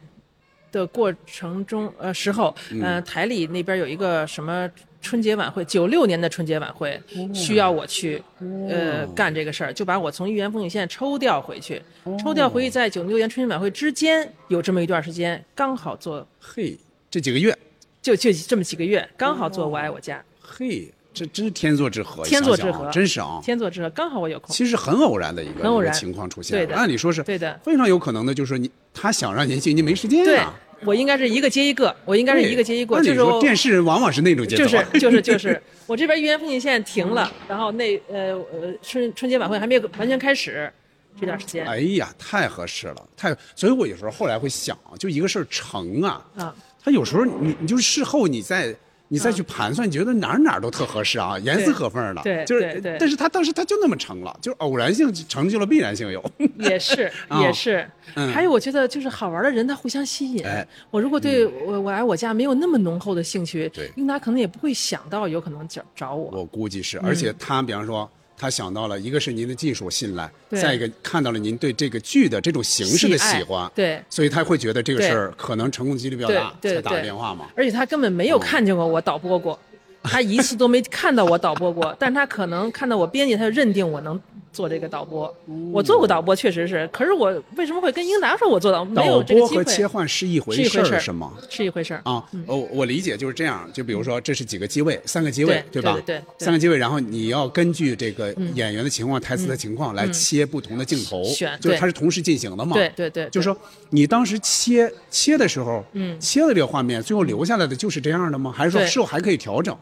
[0.74, 4.70] 的过程中，呃，时候，呃，台里那边有一个什么
[5.06, 7.00] 春节晚会，九六年的春节晚会，
[7.32, 8.22] 需要我去，
[8.68, 11.80] 呃，干这个事儿，就把我从豫园风景线抽调回去，
[12.24, 16.76] 抽调回去，在九六年春节晚会之间有这么一段时间，刚好做，嘿，
[17.12, 17.56] 这几个月，
[18.02, 23.40] 就就这么几个月，刚好做我爱我家，嘿，这真是天作之合，天作之合，啊真是啊。
[23.44, 26.76] 天作之合，刚好我有空，其实很偶然的一个情况出现，对的。
[26.76, 27.60] 按理说是对的。
[27.64, 30.60] 非常有可能的，就是说你他想让您去，您没时间呀啊。
[30.84, 40.72] 我应该是一个接一个，我应该是一个接一个，就是我说电视人往往是那种节奏，就是就是 就是，我这边豫园风景线停了，然后那呃呃春春节晚会还没有完全开始，
[41.20, 41.66] 这段时间。
[41.66, 48.76] 哎呀，太合适了，太，所以我有时候后来会想，就一个事儿成啊，啊，他有时候你你就是事后你再
[49.08, 52.98] 你再去盘算，你觉得哪儿哪儿都特合适啊，严丝合缝的，对就是对对。
[53.00, 56.24] 但是他当时他就那么成了，就是偶然性成就了必然性有，
[56.60, 58.32] 也是啊 也是，嗯。
[58.34, 60.68] 还有我觉得就是好玩的人他互相吸引哎。
[60.90, 66.32] 我如果对我我来我家没有那么浓厚的兴趣对，英达可能也不会想到有可能找找我。
[66.32, 68.10] 我估计是，而且他比方说。
[68.38, 74.02] 他想到了，一个是您的技术信赖，再一个看到了您对这个剧的这种形式的喜欢，对。
[74.10, 77.48] 所以他会觉得这个事儿可能成功几率比较大，对才打的电话嘛。
[77.56, 79.58] 而且他根本没有看见过我导播过，
[80.04, 84.20] 他一次都没看到我导播过，但他可能看到我编辑，他就认定我能
[84.56, 85.32] 做这个导播。
[85.74, 89.50] 我做过导播，确实是，可是我为什么会跟英达说我做导没有导这个机会？
[89.50, 91.34] 播和切换是一回事儿，是吗？
[91.50, 92.02] 是一回事儿。
[92.06, 93.70] 啊，我，我理解就是这样。
[93.74, 96.00] 就比如说，这是几个机位，三个机位，对吧？
[96.06, 102.74] 对三个机位，然后你要根据这个演员的情况、台词的情况来切不同的镜头，选就是它是同时进行的嘛。
[102.74, 103.58] 对对对，就是说
[103.90, 108.54] 你当时切切的时候，嗯切的这个画面，最后留下来的就是这样的吗？
[108.56, 109.76] 还是说对事后还可以调整？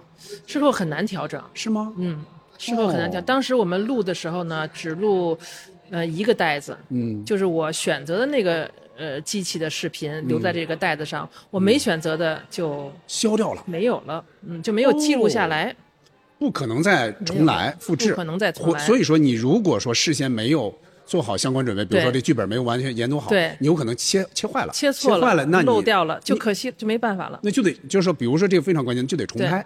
[0.47, 1.93] 事后很难调整，是吗？
[1.97, 2.23] 嗯，
[2.71, 3.19] 事后很难调。
[3.19, 3.23] 哦。
[3.25, 5.37] 当时我们录的时候呢，只录
[5.89, 15.75] 呃一个袋子，嗯，就是我选择的那个呃机器的视频留在这个袋子上，我没选择的就消掉了，没有了，嗯，就没有记录下来。
[16.39, 18.79] 不可能再重来复制，不可能再重来。
[18.79, 20.73] 所以说，你如果说事先没有
[21.05, 23.55] 做好相关准备，比如说这剧本没有完全研读好，对。
[23.59, 29.65] 你有可能切切坏了，切错坏了，那你漏掉了，就可惜，就没办法了，那就得就是说，比如说这个非常关键，就得重拍。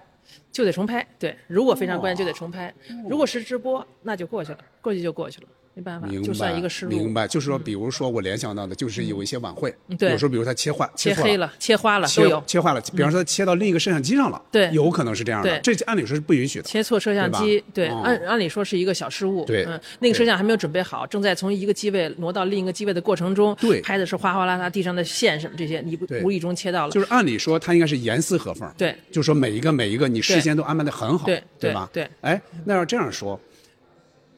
[0.52, 1.06] 就得重拍。
[1.20, 3.08] 对，如果非常关键就得重拍，哦。
[3.10, 5.48] 如果是直播那就过去了，过去就过去了，
[5.78, 6.90] 没办法明，白，就算一个失误。
[6.90, 16.66] 嗯明白，就是说，比如说我联想到的，就是有一些晚会，对有时候比如他切换、切黑了、切花了切都有，嗯切坏了，比方说他切到另一个摄像机上了，对有可能是这样的，这按理说是不允许的。
[16.66, 31.88] 切错摄像机，对，按按理说是一个小失误，对嗯，那个摄像还没有准备好，正在从一个机位挪到另一个机位的过程中，对拍的是哗哗啦啦地上的线什么这些，你不无意中切到了，就是按理说，它应该是严丝合缝，对，就说每一个每一个你事先都安排的很好，对对吧？
[31.94, 33.40] 对哎，那要这样说，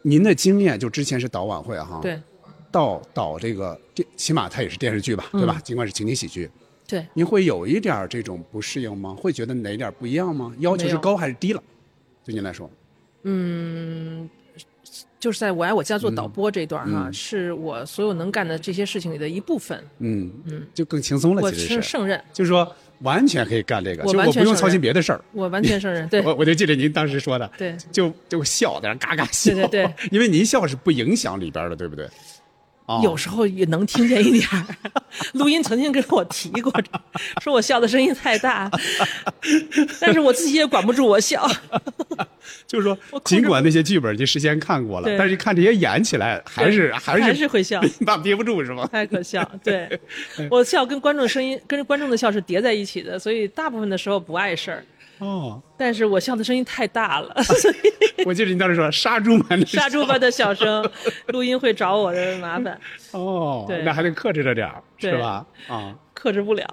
[0.02, 2.20] 您的经验就之前是导晚会哈，，对
[2.72, 5.60] 到导这个电，起码它也是电视剧吧，对吧？
[5.64, 6.50] 尽管是情景喜剧，
[6.88, 9.16] 对，您会有一点儿这种不适应吗？
[9.18, 10.54] 会觉得哪点儿不一样吗？
[10.60, 11.64] 要求是高还是低了？
[12.24, 12.70] 对您来说，
[15.20, 25.22] 就是在我爱我家做导播这段哈，嗯是我所有能干的这些事情里的一部分，嗯嗯，就更轻松了，我其实是，是胜任，就是说完全可以干这个，我就我不用操心别的事儿。
[25.34, 32.08] 我完全胜任，对 我我就记得您当时说的，对就就笑在那儿嘎嘎笑，对对对因为您笑是不影响里边儿的，对不对？
[32.90, 34.66] 哦有时候也能听见一点儿。
[35.34, 36.74] 录音曾经跟我提过，
[37.42, 38.70] 说我笑的声音太大，
[40.00, 41.48] 但是我自己也管不住我笑。
[42.66, 48.88] 就是说 尽管那些剧本你事先看过了，但是看这些演起来还是还是还是会笑 那憋不住是吗？
[48.92, 50.00] 太可笑，对
[50.50, 54.84] 我笑跟观众声音跟观众的笑是叠在一起的，所以大部分的时候不碍事儿。
[55.20, 58.24] 哦，但是我笑的声音太大了， 所以。
[58.26, 60.89] 我记得您当时说杀猪般的杀猪般的笑声，
[61.28, 62.80] 录音会找我的麻烦，
[63.11, 63.82] 哦，对。
[63.84, 65.45] 那还得克制着点儿是吧？
[65.70, 66.65] 啊，克制不了。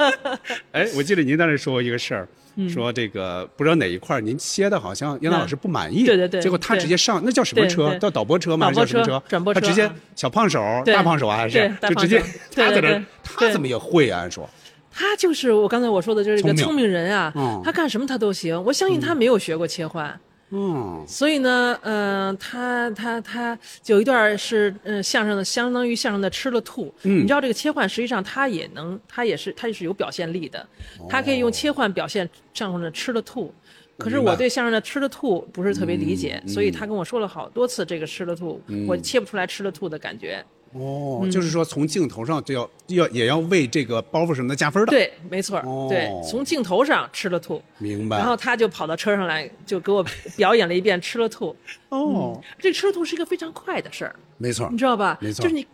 [0.72, 2.28] 哎，我记得您当时说过一个事儿。
[2.68, 7.92] 说这个不知道哪一块您切的好像杨老师不满意，嗯对对对结果他直接上那叫什么车？
[7.98, 8.66] 叫导播车吗？
[8.68, 9.24] 还导播是叫什么车？
[9.28, 9.60] 转播车。
[9.60, 11.68] 他直接啊小胖手、大胖手啊还是？
[11.82, 12.22] 就直接
[12.54, 14.20] 他在这他怎么也会啊？
[14.20, 14.48] 按说
[14.96, 16.84] 他就是我刚才我说的，就是一个聪明。
[16.86, 17.60] 人啊，嗯。
[17.64, 18.62] 他干什么他都行。
[18.62, 20.20] 我相信他没有学过切换，
[20.50, 26.94] 嗯，所以呢，嗯、他他他有一段是嗯、呃相声的，相当于相声的吃了吐。
[27.02, 27.18] 嗯。
[27.18, 30.64] 你知道这个切换实际上他也能，他也是他也是有表现力的，
[31.08, 33.52] 他可以用切换表现相声的吃了吐。
[33.96, 40.44] 可是我对相声的吃了吐不是特别理解，嗯所以他跟我说了好多次这个吃了吐，我切不出来吃了吐的感觉。
[40.74, 48.18] 哦，就是说从镜头上就要要也要为这个包袱什么的加分的。，对，没错，哦对，从镜头上吃了吐，明白。
[48.18, 50.04] 然后他就跑到车上来，就给我
[50.36, 51.56] 表演了一遍吃了吐。
[51.90, 55.16] 哦，这吃了吐是一个非常快的事儿，没错你，知道吧？
[55.20, 55.64] 没错就是你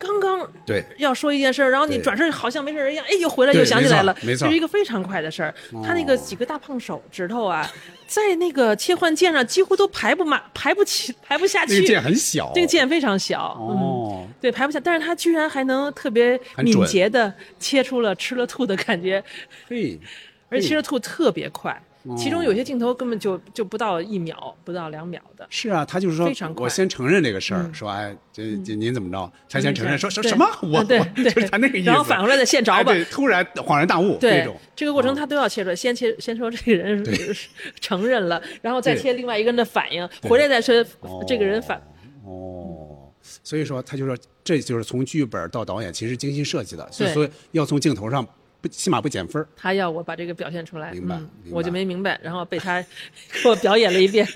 [0.00, 0.82] 刚刚对。
[0.96, 4.46] 要说一件事儿，然后你转身好像没事儿一样，哎，又回来又想起来了，没错没错。
[4.46, 5.54] 这是一个非常快的事儿。
[5.84, 7.70] 他那哦个几个大胖手指头啊，
[8.06, 11.74] 在那个切换键上几乎都排不满、排不起、排不下去。
[11.74, 12.50] 那个键很小。
[12.54, 14.24] 这个键非常小，哦。
[14.26, 19.22] 嗯，对，排不下，但是他居然还能特别敏捷的切出了吃了吐的感觉，
[19.68, 20.00] 嘿，
[20.48, 25.46] 而且吃了吐特别快，哦其中有些镜头根本就就不到一秒，不到两秒的。
[25.50, 27.74] 是啊，他就是说我先承认这个事儿，嗯。
[27.74, 29.32] 说哎，这这您怎么着？
[29.48, 30.46] 他先承认，说说什么？
[30.62, 31.86] 我我，就是他那个意思。
[31.86, 32.92] 然后反过来再现着吧。
[33.10, 34.56] 突然恍然大悟对那种。
[34.74, 37.04] 这个过程他都要切出来，先切先说这个人
[37.80, 41.22] 承认了，然后再切另外一个人的反应，回来再说哦。
[41.26, 41.80] 这个人反。
[42.24, 48.26] 哦，所以说他就说，这就是从剧本到导演其实精心设计的，所以说要从镜头上
[48.60, 49.48] 不起码不减分儿。
[49.56, 52.80] 他要我把这个表现出来，明白嗯明白我就没明白，然后被他
[53.42, 54.26] 给我表演了一遍。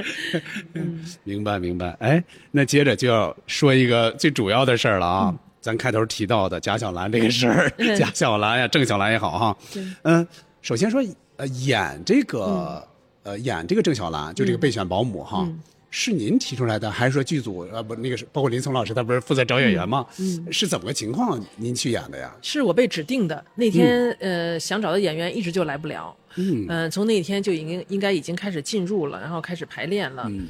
[1.24, 1.90] 明白明白。
[2.00, 5.28] 哎，那接着就要说一个最主要的事儿了啊。
[5.30, 9.58] 嗯咱开头提到的贾小兰这个事儿， 贾小兰呀，郑小兰也好哈。
[10.04, 10.26] 嗯、
[10.62, 11.04] 首先说，
[11.36, 12.82] 呃，演这个，
[13.24, 15.46] 呃，演这个郑小兰，就这个备选保姆哈。
[15.90, 20.06] 嗯是您提出来的，还是说剧组啊不那个是包括林聪老师，他不是负责找演员吗？
[20.20, 21.44] 嗯是怎么个情况？
[21.56, 22.32] 您去演的呀？
[22.42, 26.16] 是我被指定的那天，呃，想找的演员一直就来不了。
[26.36, 30.46] 嗯嗯、从那天就已经应该已经开始进入了，然后开始排练了，嗯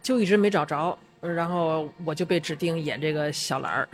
[0.00, 3.88] 就一直没找着，呃然后我就被指定演这个小兰儿。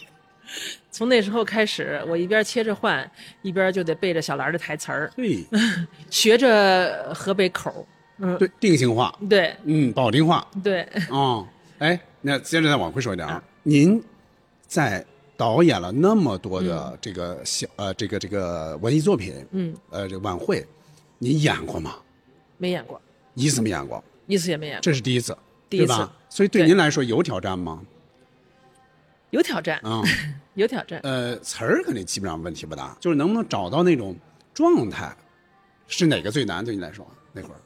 [0.92, 3.10] 从那时候开始，我一边切着换，
[3.40, 5.42] 一边就得背着小兰的台词儿，对
[6.10, 7.80] 学着河北口儿。
[8.18, 9.54] 嗯，对，定性化，对。
[9.64, 10.46] 嗯，保定话。
[10.62, 11.46] 对，哦，
[11.78, 14.02] 哎，那接着再往回说一点啊，您
[14.66, 15.04] 在
[15.36, 20.66] 导演了那么多的这个小、呃这个这个文艺作品，嗯，呃，这个晚会，
[21.18, 21.94] 您演过吗？
[22.56, 23.00] 没演过，
[23.34, 25.36] 一次没演过，一次也没演过，这是第一次，
[25.70, 25.86] 第一次。
[25.86, 26.12] 对吧？
[26.28, 26.66] 所以对对。
[26.66, 27.80] 您来说有挑战吗？
[29.30, 30.02] 有挑战，啊、
[30.54, 30.98] 有挑战。
[31.04, 34.16] 呃，词儿肯定基本上问题不大，就是能不能找到那种
[34.52, 35.14] 状态，
[35.86, 37.60] 是哪个最难对你来说那会儿？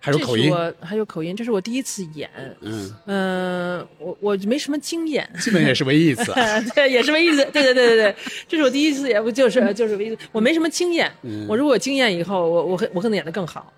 [0.00, 2.28] 还有口音我还有口音，这是我第一次演。
[2.60, 6.32] 嗯，嗯、我我没什么经验， 基本也是唯一一次。
[6.74, 7.44] 对，也是唯一一次。
[7.52, 8.16] 对对对对对，
[8.48, 10.22] 这是我第一次演，不就是就是唯一一次。
[10.32, 13.72] 我没什么经验，嗯我如果有经验以后，我我可我可能演的更好。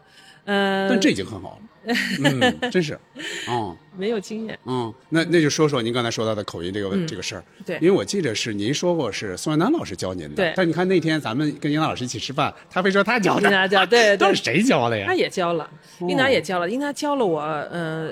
[0.45, 2.99] 嗯、但这已经很好了，嗯，真是，
[3.49, 3.77] 哦。
[3.95, 4.59] 没有经验。
[4.65, 7.45] 嗯，那那就说说您刚才说到的口音这个问、这个事儿。
[7.59, 10.35] 嗯对因为我记得是您说过是宋丹丹老师教您的。
[10.37, 13.43] 对但你看那天咱们跟英达老师一起吃饭，他非说他教的。
[13.43, 15.15] 英达教对 对都是谁教的呀他？
[15.15, 15.69] 也教了，
[16.09, 18.11] 英达也教了，英达教了我，呃，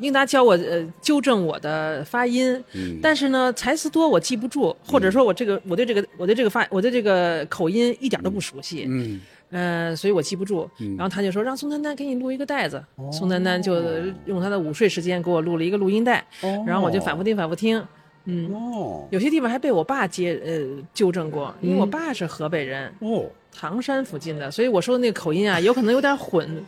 [0.00, 9.20] 英达教我呃纠正我的发音，嗯但是呢台词多我记不住，或者说我这个我对这个我对这个发我对这个口音一点都不熟悉，嗯，
[9.52, 10.68] 呃，所以我记不住。
[10.96, 12.82] 然后他就说让宋丹丹给你录一个带子，
[13.12, 13.76] 宋丹丹就
[14.24, 16.26] 用她的午睡时间给我录了一个录音带，
[16.66, 17.80] 然后我就反复听反复听。
[18.24, 19.06] 嗯，哦。
[19.10, 26.64] 有些地方还被我爸接呃纠正过，因为我爸是河北人，哦，唐山附近的，所以我说的那个口音啊， 有可能有点混。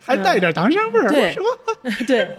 [0.00, 1.36] 还带一点唐山味儿，对？
[2.06, 2.36] 对，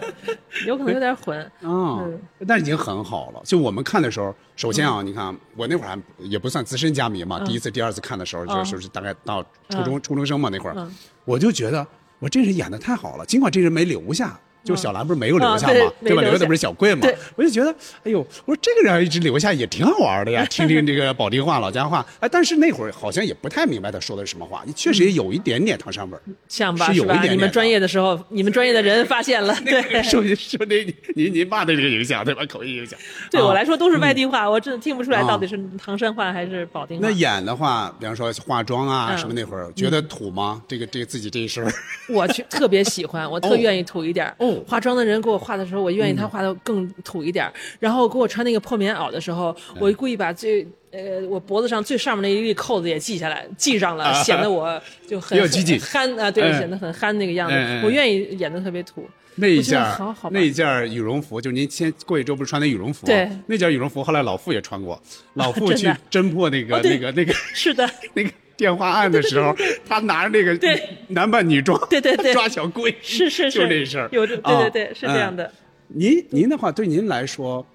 [0.66, 1.38] 有可能有点混。
[1.40, 3.40] 啊、嗯但已经很好了。
[3.44, 10.92] 就我们看的时候，首先啊，你看我那会儿还也不算资深家迷嘛，第一次、第二次看的时候，就是就是大概到初中、初中生嘛那会儿，嗯
[11.24, 11.86] 我就觉得
[12.18, 14.38] 我这人演的太好了，尽管这人没留下。
[14.64, 15.74] 就是小兰不是没有留下吗？
[16.02, 16.22] 对吧？
[16.22, 17.06] 留下的不是小贵吗？
[17.36, 22.04] 我就觉得，哎呦，我说这个人一直留下也挺好玩的呀， 听听这个保定话、老家话。
[22.20, 26.22] 哎，但是那会儿好像也不太明白他说的是什么话，确实也有一点点唐山味儿。
[26.48, 26.86] 像吧？
[26.92, 27.14] 是有一吧？
[27.14, 30.02] 点点你们专业的时候，你们专业的人发现了， 对。
[30.02, 30.84] 受受那
[31.14, 32.44] 您您爸的这个影响，对吧？
[32.46, 32.98] 口音影响。
[32.98, 37.14] 啊对我来说都是外地话，我真的听不出来啊到底是唐山话还是保定话那。
[37.14, 40.60] 演的话，比方说化妆啊嗯什么那会儿，觉得土吗？
[40.68, 41.64] 这个这个自己这一身，
[42.08, 44.34] 我去特别喜欢，我特愿意土一点儿。
[44.50, 47.52] 哦化妆的人给我画的时候，我愿意他画的更土一点儿。
[47.78, 49.76] 然后给我穿那个破棉袄的时候，嗯。
[49.80, 54.22] 我故意把最呃我脖子上最上面那一粒扣子也系下来，系上了，啊。
[54.22, 56.58] 显得我就很比较积极憨啊，对，嗯。
[56.58, 57.54] 显得很憨那个样子。
[57.84, 59.08] 我愿意演的特别土。
[59.36, 63.06] 那一件好好那一件羽绒服，就是您先过一周不是穿那羽绒服？
[63.06, 65.00] 对，那件羽绒服后来老傅也穿过，
[65.34, 68.30] 老 傅去侦破那个那个那个是的， 那个
[68.60, 69.56] 电话案的时候，
[69.88, 70.78] 他拿着那个对。
[71.08, 72.34] 男扮女装，对对对。
[72.34, 75.34] 抓小龟，是是是，就这事儿，有这对啊对对，是这样。
[75.34, 75.44] 的。
[75.44, 75.52] 嗯。
[75.88, 77.66] 您您的话对您来说，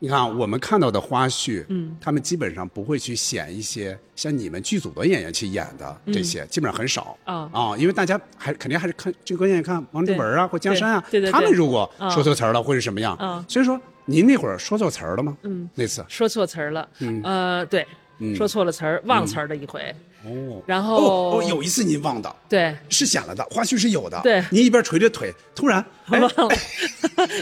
[0.00, 7.16] 你看啊我们看到的花絮，嗯，他们基本上不会去选一些像你们剧组的演员去演的这些，基本上很少。
[7.24, 7.48] 啊。
[7.52, 13.14] 啊，因为大家还肯定还是看最关键看王志文啊或江山啊，他们如果啊说错词儿了会是什么样？
[13.16, 13.42] 啊。
[13.48, 15.38] 所以说您那会儿说错词儿了吗？
[15.44, 16.04] 嗯，那次。
[16.08, 17.22] 说错词儿了，嗯。
[17.22, 17.86] 呃，对，
[18.18, 18.34] 嗯。
[18.34, 19.80] 说错了词儿，忘词儿了一回，
[20.24, 24.20] 哦，然哦后哦，有一次您忘的，对，是显了的，花絮是有的。
[24.22, 24.42] 对。
[24.50, 26.56] 您一边捶着腿，突然哎 忘了，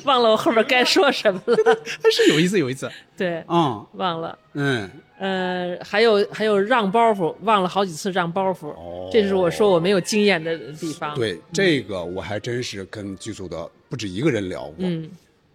[0.05, 1.57] 忘了我后面该说什么了，
[2.03, 4.39] 哎是有一次有一次， 对，嗯忘了。
[4.55, 9.09] 嗯，呃，还有还有让包袱，忘了好几次让包袱，哦。
[9.13, 11.41] 这是我说我没有经验的地方。，对。
[11.53, 15.09] 这个我还真是跟剧组的不止一个人聊过，嗯，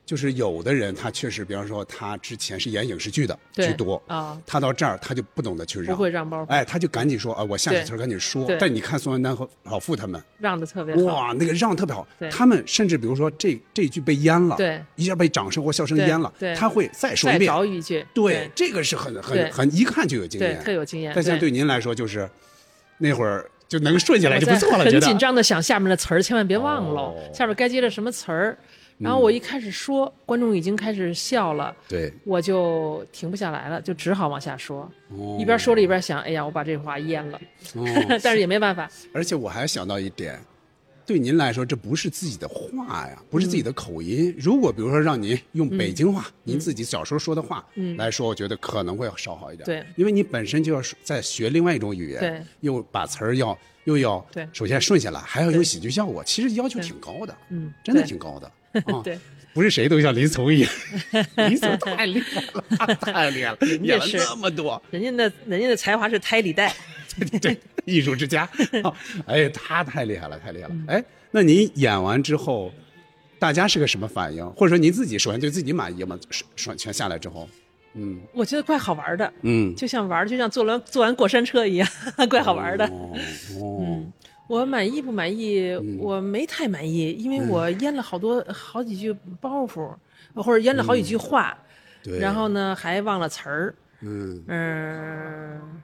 [0.08, 4.42] 就是有的人他确实，比方说他之前是演影视剧的对居多啊。
[4.48, 6.46] 他到这儿他就不懂得去让，不会让包袱。
[6.46, 7.82] 哎，他就赶紧说啊，我下对。
[7.82, 8.50] 句词儿赶紧说。
[8.58, 11.02] 但你看宋丹丹和老傅他们，让的特别好。
[11.02, 21.12] 哇，那个让特别好，他们甚至比如说这这句被淹了，对，一下被掌声或笑声淹了，他会再说一再遍，找一句，对，这个是很很很一看就有经对验，特有经验。
[21.14, 22.30] 但现在对您来说，就是
[23.00, 27.16] 那会儿就能顺下来就不错了，很紧张的想下面的词儿，千万别忘了，哦。
[27.34, 28.58] 下面该接着什么词儿。
[28.98, 35.38] 然后我一开始说，观众已经开始笑了，对，我就停不下来了，就只好往下说，哦。
[35.40, 37.40] 一边说着一边想，哎呀，我把这话咽了，
[37.76, 37.86] 哦。
[38.24, 38.90] 但是也没办法。
[39.14, 40.40] 而且我还想到一点，
[41.06, 44.34] 对您来说，这不是自己的话呀，不是自己的口音。
[44.36, 47.64] 如果比如说让您用北京话，您自己小时候说的话、
[47.98, 49.64] 来说，我觉得可能会稍好一点。
[49.64, 49.86] 对。
[49.96, 54.48] 因为你本身就要在学另外一种语言，对，又把词儿要又要对。
[54.52, 57.72] 首先顺下来，还要有喜剧效果，其实要求挺高的，嗯。
[57.84, 58.52] 真的挺高的。
[58.86, 59.18] 啊， 对，
[59.54, 60.72] 不是谁都像林从一样，
[61.50, 64.82] 林从太厉害了，太厉害了，演了是那么多。
[64.92, 66.74] 人家的人家的才华是胎里带，
[67.32, 68.44] 对 对，艺术之家，
[68.84, 68.94] 啊
[69.26, 70.74] 哎，他太厉害了，太厉害了。
[70.74, 72.72] 嗯哎，那您演完之后，
[73.40, 74.48] 大家是个什么反应？
[74.52, 76.18] 或者说您自己首先对自己满意吗？
[76.30, 77.50] 爽爽全下来之后，
[77.94, 81.88] 嗯我觉得怪好玩的，嗯，就像玩，就像坐完坐完过山车一样，
[82.30, 82.86] 怪好玩的。
[82.86, 83.18] 哦
[83.60, 84.04] 哦，
[84.48, 85.72] 我满意不满意？
[85.74, 89.94] 嗯我没太满意，因为我腌了好多好几句包袱，
[90.36, 91.58] 或者腌了好几句话，
[92.04, 93.76] 对，然后呢还忘了词儿。
[94.02, 95.82] 嗯嗯，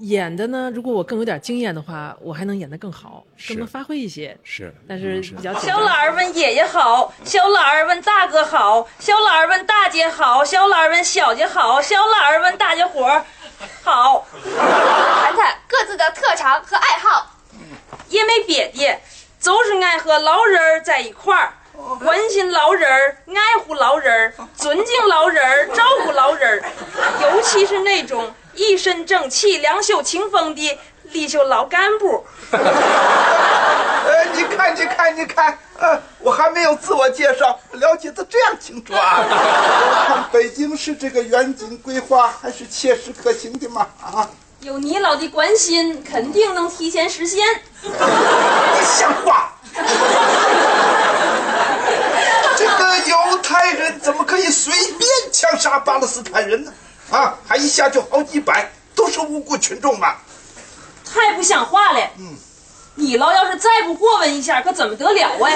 [0.00, 4.38] 演的呢，如果我更有点经验的话，我还能演得更好，更能发挥一些。
[4.44, 13.24] 是，但是比较小张懒儿问爷爷好，小懒儿问大哥好，小懒儿问大姐好，小懒儿问小姐好，小懒儿问大家伙儿
[13.82, 17.29] 好， 谈谈各自的特长和爱好。
[18.08, 19.00] 也没别的，
[19.40, 21.52] 就是爱和老人儿在一块儿，
[22.02, 26.62] 关心老人儿，爱护老人儿，尊敬老人儿，照顾老人儿，
[27.22, 32.26] 尤其是那种一身正气、两袖清风的离休老干部。
[32.52, 39.22] 呃， 你看，你看，你看，呃，我还没有自我介绍，了解的这样清楚啊！
[39.24, 44.28] 我看北京市这个远景规划还是切实可行的嘛啊！
[44.62, 47.42] 有你老的关心，肯定能提前实现。
[47.82, 47.90] 你
[48.84, 49.54] 像话！
[52.56, 56.70] 这个犹太人怎么可以随便枪杀巴勒斯坦人呢？
[57.10, 60.16] 啊，还一下就好几百，都是无辜群众嘛！
[61.10, 62.00] 太不像话了。
[62.18, 62.36] 嗯，
[62.96, 65.50] 你老要是再不过问一下，可怎么得了啊？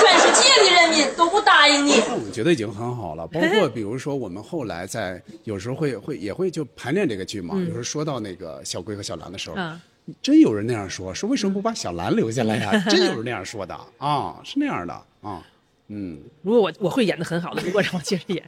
[0.00, 1.92] 全世界的人民都不答应你。
[2.26, 3.26] 我觉得已经很好了。
[3.28, 7.56] 包括比如说，我们后来在有时候会会也会就排练这个剧嘛。
[7.58, 9.80] 有时候说到那个小龟和小兰的时候，嗯
[10.22, 15.46] 真有人那样说，说为什么不把小兰留下来呀、 真有人那样说的啊，是那样的啊。
[15.88, 18.42] 嗯，如果我我会演的很好的，如果让我接着演，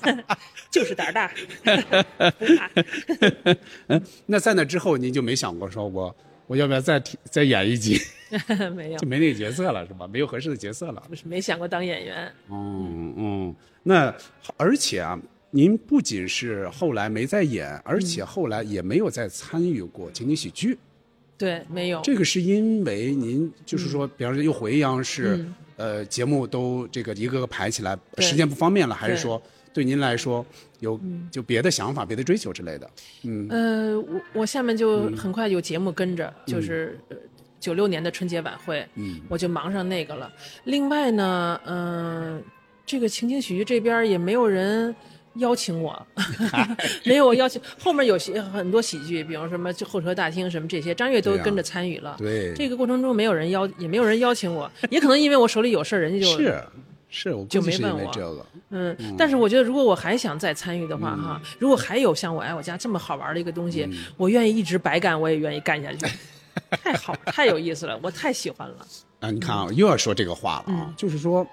[0.70, 1.32] 就是胆儿大，
[4.26, 6.14] 那在那之后，您就没想过说我
[6.50, 7.96] 我要不要再提再演一集？
[8.74, 10.04] 没有就，没那个角色了是吧？
[10.08, 11.00] 没有合适的角色了。
[11.08, 12.32] 不是没想过当演员。
[12.50, 14.12] 嗯嗯，那
[14.56, 15.16] 而且啊，
[15.52, 20.76] 您不仅是后来没再演，而且后来也没有再参与过情景喜剧。
[21.38, 22.00] 对，没有。
[22.02, 29.40] 这个是因为您就是说，比方说又回央视，嗯呃，节目都这个一个个排起来，时间不方便了，还是说
[29.72, 30.44] 对您来说
[30.80, 30.98] 有
[31.30, 32.90] 就别的想法、别的追求之类的？
[33.24, 37.16] 嗯呃，我我下面就很快有节目跟着，就是呃
[37.60, 40.32] 九六年的春节晚会，嗯我就忙上那个了。
[40.64, 42.42] 另外呢，嗯、
[42.84, 44.94] 这个情景喜剧这边也没有人
[45.34, 46.06] 邀请我，
[47.04, 47.60] 没有邀请。
[47.78, 52.16] 后面有些很多喜剧，比如什么就候车大厅什么这些，张悦都跟着参与了。
[52.18, 56.60] 对这个过程中没有人邀，也没有人邀请我，也可能因为我手里有事儿，人家就是
[57.10, 58.46] 是，我估就计是因没问我为这个。
[58.70, 66.06] 嗯，但是我觉得，如果我还想再参与的话，哈，如果还有像《我爱我家》这么好玩的一个东西，我愿意一直白干，我也愿意干下去，
[66.70, 68.86] 太好，太有意思了，我太喜欢了。
[69.20, 71.46] 啊，你看啊，又要说这个话了啊，就是说，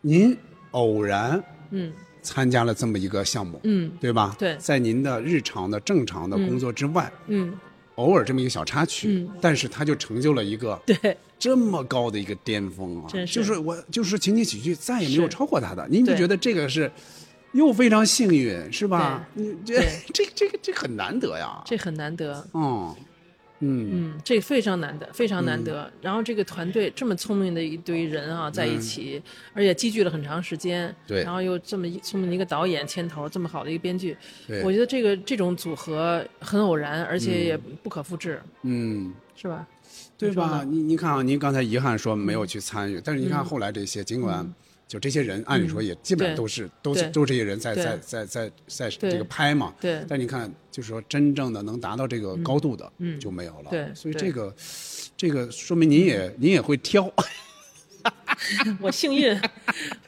[0.00, 0.36] 您
[0.70, 1.92] 偶然嗯
[2.22, 4.34] 参加了这么一个项目，嗯对吧？
[4.38, 7.52] 对在您的日常的正常的工作之外，嗯
[7.96, 13.08] 偶尔这么一个小插曲，嗯但是它就成就了一个对这么高的一个巅峰啊！
[13.08, 16.88] 真是就是我就是情景喜剧再也没有超过他的，您就觉得这个是
[17.50, 19.26] 又非常幸运，是吧？
[19.34, 21.60] 你这对 这这个这很难得呀！
[21.66, 22.46] 这很难得。
[22.54, 22.94] 嗯
[23.58, 25.92] 嗯嗯，这非常难得，非常难得。
[26.00, 29.20] 然后这个团队这么聪明的一堆人啊，在一起，
[29.52, 30.86] 而且积聚了很长时间。
[30.86, 34.16] 嗯对然后又这么一聪明的一个导演牵头，这么好的一个编剧，
[34.46, 39.66] 对我觉得这个这种组合很偶然，而且也不可复制，嗯，是吧？
[40.18, 40.32] 对？
[40.32, 44.48] 吧你你看啊，您刚才遗憾说没有去参与，但是你看后来这些，尽管
[44.86, 54.54] 就这些人，按理说也基本上都是都是都是这些人在在在在在这个拍嘛，对但你看，就是说真正的能达到这个高度的嗯就没有了，对对所以这个
[55.16, 57.10] 这个说明您也您也会挑，
[58.80, 59.40] 我幸运，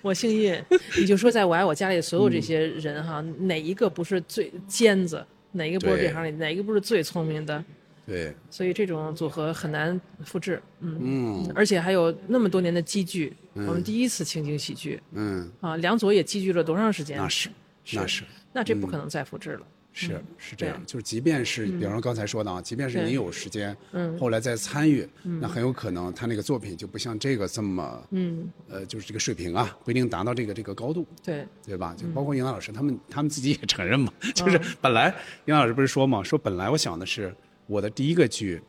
[0.02, 0.60] 我幸运。
[0.98, 5.24] 你就说，在我爱我家里所有这些人哈，哪一个不是最尖子？
[5.52, 6.30] 哪一个不是对这行里？
[6.32, 7.64] 哪一个不是最聪明的？
[8.06, 10.62] 对，所以这种组合很难复制。
[10.80, 10.98] 嗯。
[11.00, 11.52] 嗯。
[11.54, 13.66] 而且还有那么多年的积聚，嗯。
[13.66, 15.00] 我们第一次情景喜剧。
[15.12, 17.16] 嗯，啊，梁左也积聚了多长时间？
[17.16, 17.48] 那是
[17.92, 18.24] 那是。
[18.52, 19.66] 那这不可能再复制了。
[19.96, 20.24] 是嗯。
[20.38, 23.04] 是这样，就是即便是比方说刚才说的啊，即便是对。
[23.06, 24.18] 您有时间，嗯。
[24.18, 25.38] 后来再参与，嗯。
[25.40, 31.46] 那很有可能他那个作品就不像这个这么，嗯，呃，就是这个水平啊，不一定达到这个这个高度，对。
[31.64, 31.94] 对吧？
[31.96, 32.12] 就嗯。
[32.12, 35.14] 包括杨老师他们，他们自己也承认嘛，就是本来
[35.46, 37.32] 杨老师不是说嘛，说本来我想的是
[37.66, 38.60] 我的第一个剧，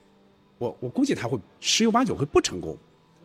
[0.57, 2.77] 我我估计他会十有八九会不成功，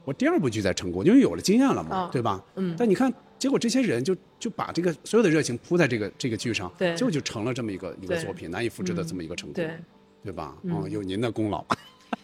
[0.04, 2.42] 我第二部剧再成功，因为有了经验了嘛，啊对吧？
[2.56, 9.70] 嗯但你看，结果这些人就就把这个所有的热情扑在这个这个剧上，对结果就成了这么一个一个作品，难以复制的嗯这么一个成功，对，
[10.24, 10.56] 对吧？
[10.62, 11.64] 嗯哦，有您的功劳。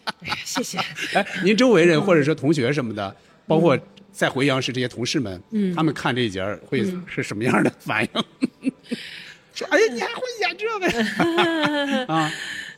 [0.45, 0.77] 谢谢。
[1.13, 3.77] 哎，您周围人或者说同学什么的，包括
[4.11, 8.03] 在回央视这些同事们，嗯他们看这一节儿会嗯是什么样的反
[8.61, 8.71] 应？
[9.53, 10.67] 说，哎呀，你还会演这
[12.05, 12.31] 个 啊？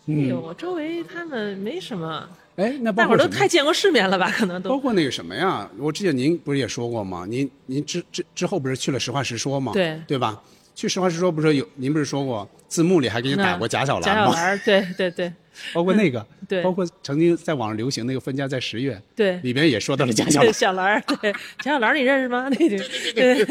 [0.09, 4.31] 哎嗯呦，我周围他们没什么，哎，那大伙儿都太见过世面了吧？
[4.35, 7.25] 可能都包括那个什么呀，我之前您不是也说过吗？
[7.29, 9.71] 您您之之之后不是去了实话实说吗？
[9.73, 10.41] 对对吧？
[10.73, 14.31] 去实话实说不是有您不是说过字幕里还给你打过贾小兰吗？
[14.31, 15.31] 小兰，对对对
[15.73, 20.51] 包括那个， 对包括曾经在网上流行那个分家在十月，对，里边也说到了贾小兰。
[20.53, 22.47] 小兰，对贾小兰你认识吗？
[22.49, 22.77] 那个
[23.13, 23.43] 对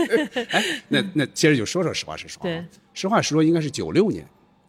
[0.51, 2.43] 哎，那那接着就说说实话实说啊。
[2.45, 4.27] 对实话实说应该是九六年，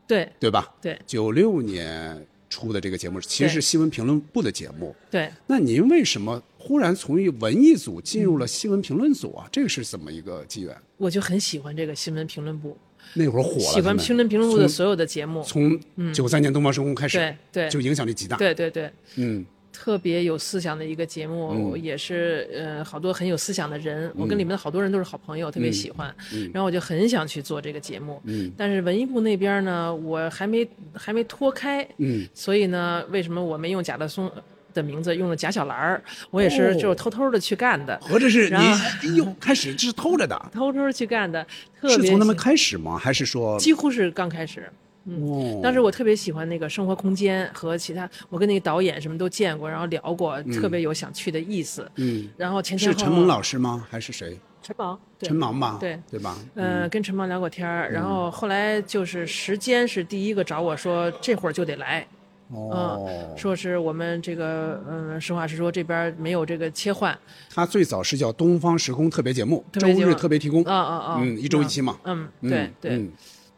[0.09, 0.73] 对对吧？
[0.81, 4.95] 对九六年出的这个节目，其实是新闻评论部的节目。
[5.11, 9.47] 对，那您为什么忽然从一文艺组进入了新闻评论组啊？
[9.51, 10.75] 这个是怎么一个机缘？
[10.97, 12.75] 我就很喜欢这个新闻评论部，
[13.13, 18.35] 那会儿火了，喜欢他们新闻评论部的所有的节目，从嗯九三年东方时空开始，对对就影响力极大。
[18.35, 26.13] 对对对，嗯特别有思想的一个节目，嗯也是呃好多很有思想的人，我跟嗯里面的好多人都是好朋友，特别喜欢。
[26.33, 34.29] 嗯然后我就很想去做这个节目，嗯但是文艺部那边呢，我还没还没脱开，嗯所以呢，为什么我没用贾德松
[34.73, 36.03] 的名字，用了贾小兰儿？
[36.31, 41.43] 我也是哦就是偷偷的去干的，合着是您然后哎呦开始这是偷着的， 偷偷去干的，
[41.79, 42.97] 特别是从他们开始吗？
[42.97, 44.69] 还是说几乎是刚开始。
[45.05, 51.89] 哦当时我特别喜欢那个生活空间和其他，我跟那个导演什么都见过，然后聊过，嗯特别有想去的意思。
[51.95, 53.85] 嗯然后前前后后是陈萌老师吗？
[53.89, 54.37] 还是谁？
[54.61, 55.77] 陈芒，对陈芒吧？
[55.79, 56.37] 对对吧？
[56.53, 62.05] 呃，跟陈芒聊过天儿，然后后来就是时间是第一个找我说这会儿就得来，
[62.49, 67.17] 哦嗯，说是我们这个嗯，实话实说这边没有这个切换，
[67.49, 70.61] 他最早是叫东方时空特别节目，周日特别提供。
[70.65, 71.97] 啊啊啊嗯，一周一期嘛。
[72.03, 73.11] 嗯，嗯对对嗯，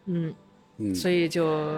[0.06, 0.34] 嗯
[0.82, 0.96] 嗯。
[0.96, 1.70] 所以就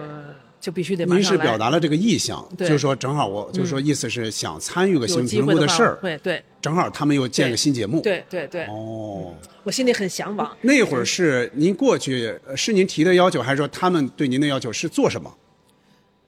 [0.59, 6.43] 就必须得马您是表达了这个意向，就是说正好我就是说嗯意思是想参与个新有闻评机会话论部事儿，对对。
[6.61, 8.01] 正好他们又建个新节目。
[8.01, 9.33] 对对对，哦，
[9.63, 10.55] 我心里很向往。
[10.61, 15.33] 那会儿是您过去呃是您提的要求，还是说他们对您的要求是做什么？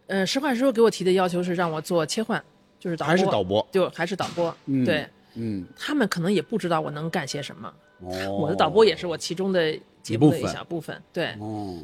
[0.07, 2.43] 呃，实话实说，给我提的要求是让我做切换，
[2.80, 3.67] 就是导播，还是导播？
[3.71, 4.55] 就还是导播。
[4.65, 5.07] 嗯对。
[5.38, 11.01] 嗯，他们可能也不知道我能干些什么，哦，我的导播也是我其中的节目的一一部分小部分。
[11.11, 11.78] 对，哦，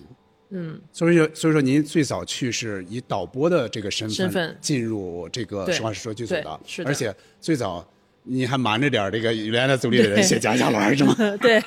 [0.51, 6.89] 嗯，所以说，所以说您最早去是以导播的这个身份进入这个实话实说剧组的，是的。
[6.89, 7.85] 而且最早
[8.23, 11.15] 你还瞒着点儿这个原来组里的人写贾小兰是吗？
[11.41, 11.59] 对，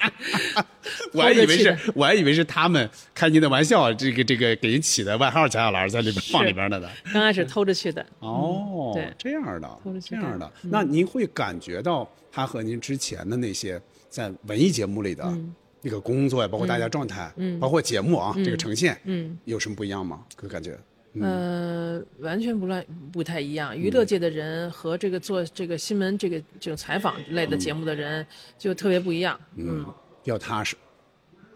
[1.12, 6.88] 我还以为是我还以为是他们开您的玩笑，这个这个给人起的外号贾小兰在里边放里边的呢。
[7.12, 8.04] 刚开始偷着去的。
[8.20, 9.12] 哦，对。
[9.18, 10.52] 这样的偷着，去这样的。
[10.62, 10.70] 嗯。
[10.70, 15.52] 那您会感觉到他和您之前的那些在文艺节目里的嗯
[15.84, 20.24] 那个工作呀，包括大家状态，嗯包括节目啊，嗯这个呈现，嗯有什么不一样吗？
[20.34, 20.76] 个感觉？
[21.16, 23.76] 嗯呃，完全不乱不太一样。
[23.78, 28.26] 娱乐界的人和这个做这个新闻这个这种采访类的节目的人
[28.58, 29.38] 就特别不一样。
[29.56, 29.84] 嗯，
[30.24, 30.74] 比较踏实。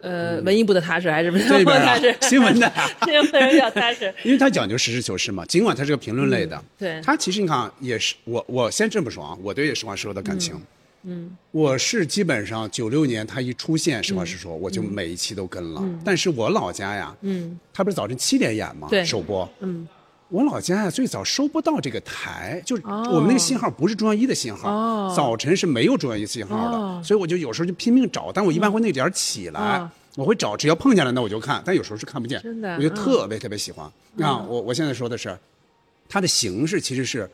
[0.01, 2.29] 呃，文艺部的踏实还是文艺这边啊 部的踏实？
[2.29, 2.73] 新闻的
[3.05, 4.15] 新闻的比较踏实。
[4.23, 10.55] 因为他讲究实事求是嘛，尽管他是个评论类的，嗯对他其实你看啊也是我我先这么说啊，我对实话实说的感情，
[11.05, 15.83] 嗯我是基本上九六年他一出现，实话实说，我就每一期都跟了。
[16.05, 18.89] 但是我老家呀，嗯他不是早晨七点演吗？
[18.91, 19.49] 对首播。
[19.61, 19.87] 嗯，
[20.29, 29.79] 我老家呀，最早收不到这个台，就是哦我们那个信号不是中央一的信号，哦早晨是没有中央一信号的，哦所以我就有时候就拼命找，但我一般会那点儿起来。
[29.79, 32.43] 哦我会找，只要碰见了，那我就看，但有时候是看不见。
[32.43, 33.87] 真的我就嗯特别特别喜欢。
[34.21, 35.39] 啊，我我现在说的是，
[36.09, 37.31] 它的形式其实是，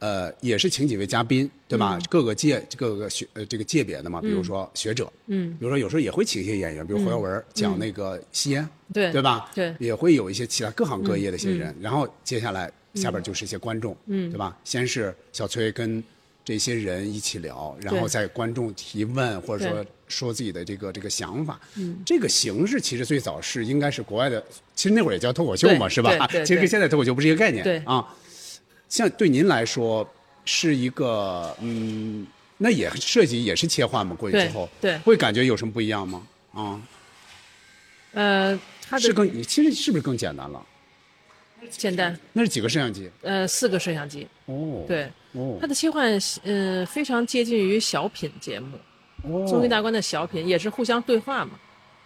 [0.00, 1.98] 呃，也是请几位嘉宾，对吧？
[2.08, 5.50] 各个界各个学呃这个界别的嘛，比如说学者，嗯。
[5.58, 9.10] 比如说有时候也会请一些演员，比如侯耀文讲那个吸烟，对。
[9.10, 9.50] 对吧？
[9.54, 9.74] 对。
[9.80, 14.30] 也会有一些其他各行各业的一些人，然后接下来下边就是一些观众，嗯。
[14.30, 14.56] 对吧？
[14.62, 16.02] 先是小崔跟
[16.44, 21.60] 这些人一起聊，然后对再观众提问或者说说自己的这个这个想法。
[21.74, 22.00] 嗯。
[22.06, 24.40] 这个形式其实最早是应该是国外的，
[24.76, 26.24] 其实那会儿也叫脱口秀嘛，是吧？
[26.28, 27.78] 其实跟现在脱口秀不是一个概念，对。
[27.78, 28.14] 啊。
[28.88, 30.08] 像对您来说
[30.44, 32.26] 是一个嗯，
[32.56, 34.14] 那也设计也是切换嘛？
[34.14, 34.98] 过去之后，对。
[34.98, 36.26] 会感觉有什么不一样吗？
[36.54, 36.80] 啊，
[38.12, 38.58] 呃，
[38.88, 40.64] 它的是更其实是不是更简单了？
[41.70, 43.10] 简单，那是几个摄像机？
[43.22, 45.58] 呃，四个摄像机，哦，对，哦。
[45.60, 48.78] 它的切换呃非常接近于小品节目，
[49.24, 49.44] 哦。
[49.46, 51.50] 综艺大观的小品也是互相对话嘛，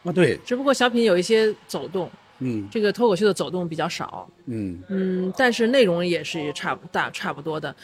[0.05, 2.11] 啊，对，只不过小品有一些走动，
[2.43, 2.69] 嗯。
[2.71, 4.79] 这个脱口秀的走动比较少，嗯。
[4.89, 7.75] 嗯，但是内容也是差不大差不多的，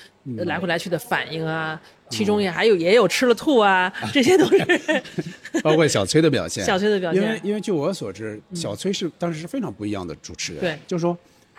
[0.46, 1.80] 来回来去的反应啊，
[2.10, 5.02] 其中也还有也有吃了吐啊，这些都是。
[5.62, 11.16] 包括小崔的表现， 小崔的表现因为因为据我所知，小崔是当时是非常不一样的主持人，对就是说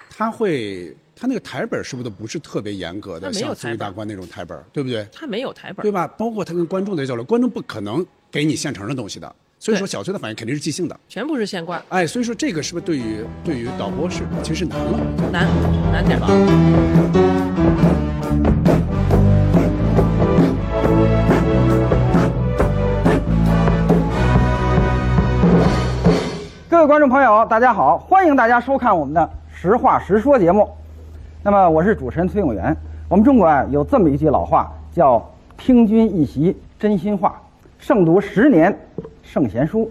[0.10, 5.06] 他会他那个台本是不是都不是特别严格的，像综艺大观那种台本，对不对？
[5.12, 6.08] 他没有台本对，吧？
[6.08, 10.97] 包括他跟观众的交流，观众不可能给你现成的东西的，所以说小崔的反应肯定是即兴的。
[11.10, 14.97] 全部是现挂，哎，所以说这个是不是对于对于导播是其实难了？
[15.34, 15.45] 难
[15.91, 16.28] 难点吧。
[26.70, 29.22] 各位观众朋友，大家好，欢迎大家收看我们的
[29.53, 30.70] 《实话实说》节目。
[31.43, 32.74] 那么我是主持人崔永元。
[33.10, 35.30] 我们中国啊有这么一句老话，叫
[35.60, 37.41] “听君一席真心话，
[37.78, 38.74] 胜读十年
[39.32, 39.90] 圣贤书”。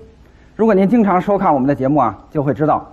[0.56, 2.92] 如果您经常收看我们的节目啊，就会知道，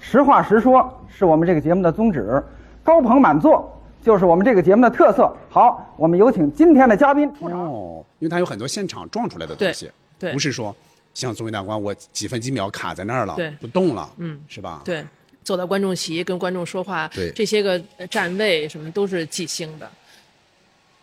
[0.00, 2.42] 实话实说是我们这个节目的宗旨，
[2.82, 3.70] 高朋满座
[4.02, 5.30] 就是我们这个节目的特色。
[5.50, 7.60] 好，我们有请今天的嘉宾出场。
[7.60, 10.74] 哦，因为他有很多现场撞出来的东西，对对不是说
[11.12, 14.80] 像综艺大观我几分几秒卡在那儿了，对不动了，嗯是吧？
[14.84, 15.04] 对，
[15.44, 19.90] 坐到观众席跟观众说话，对这些个呃站位什么都是即兴的，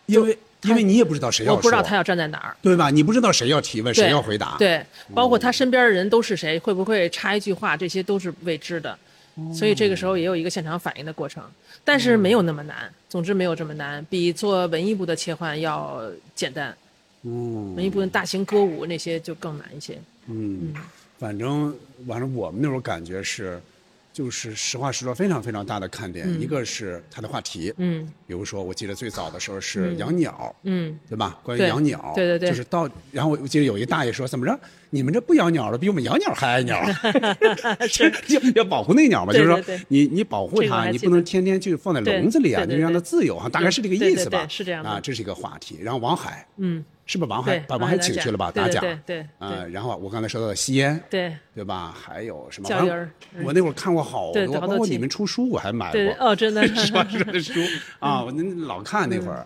[0.06, 2.56] 因为因为你也不知道谁要，我不知道他要站在哪儿。
[2.60, 2.90] 对吧？
[2.90, 4.84] 你不知道谁要提问，谁要回答，，对，
[5.14, 8.96] 包括他身边的人都是谁，会不会插一句话，这些都是未知的。
[9.54, 11.42] 所以这个时候也有一个现场反应的过程，
[11.82, 12.92] 但是没有那么难。
[13.08, 16.02] 总之没有这么难，比做文艺部的切换要
[16.34, 16.76] 简单。
[17.22, 19.98] 嗯文艺部的大型歌舞那些就更难一些。
[20.26, 20.74] 嗯，
[21.18, 21.74] 反正
[22.06, 23.60] 反正我们那种感觉是，
[24.12, 31.38] 就是实话实说，非常非常大的看点，嗯一个是它的话题，嗯比如说我记得最早的时候是嗯养鸟，嗯，对吧？
[31.42, 34.58] 关于养鸟，对对对就是到，然后我记得有一大爷说，怎么着？
[34.92, 36.82] 你们这不养鸟了，比我们养鸟还爱鸟，
[37.86, 39.32] 是要要保护那鸟嘛？
[39.32, 44.44] 就是说你你保护它，你不能天天就放在笼子里啊，你让它自由哈，大概是这个意思吧？
[44.44, 45.78] 对是这样的啊，这是一个话题。
[45.80, 48.52] 然后王海，嗯，是不是王海把王海请去了吧？
[48.52, 51.92] 打假，对对呃，然后我刚才说到的吸烟，对对吧？
[52.00, 52.68] 还有什么？
[53.42, 56.00] 我那会儿看过好多，包括你们出书我还买过。
[56.24, 57.04] 哦真的 是吧？
[57.10, 57.54] 是的书
[57.98, 59.44] 啊，我那老看那会儿。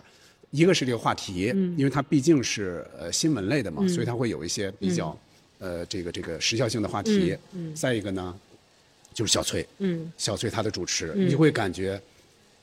[0.51, 5.17] 一个是这个话题，嗯因为它毕竟是呃新闻类的嘛，嗯所以它会有一些比较
[5.59, 7.37] 呃这个这个时效性的话题。
[7.51, 8.33] 嗯嗯再一个呢，
[9.13, 11.99] 就是小崔，嗯小崔他的主持，嗯你会感觉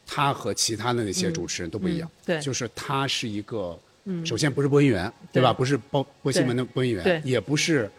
[0.07, 2.09] 他和其他的那些主持人都不一样。
[2.09, 4.25] 嗯对就是他是一个，嗯。
[4.25, 5.43] 首先不是播音员，对。
[5.43, 5.53] 吧？
[5.53, 7.91] 对不是播播新闻的播音员，也不是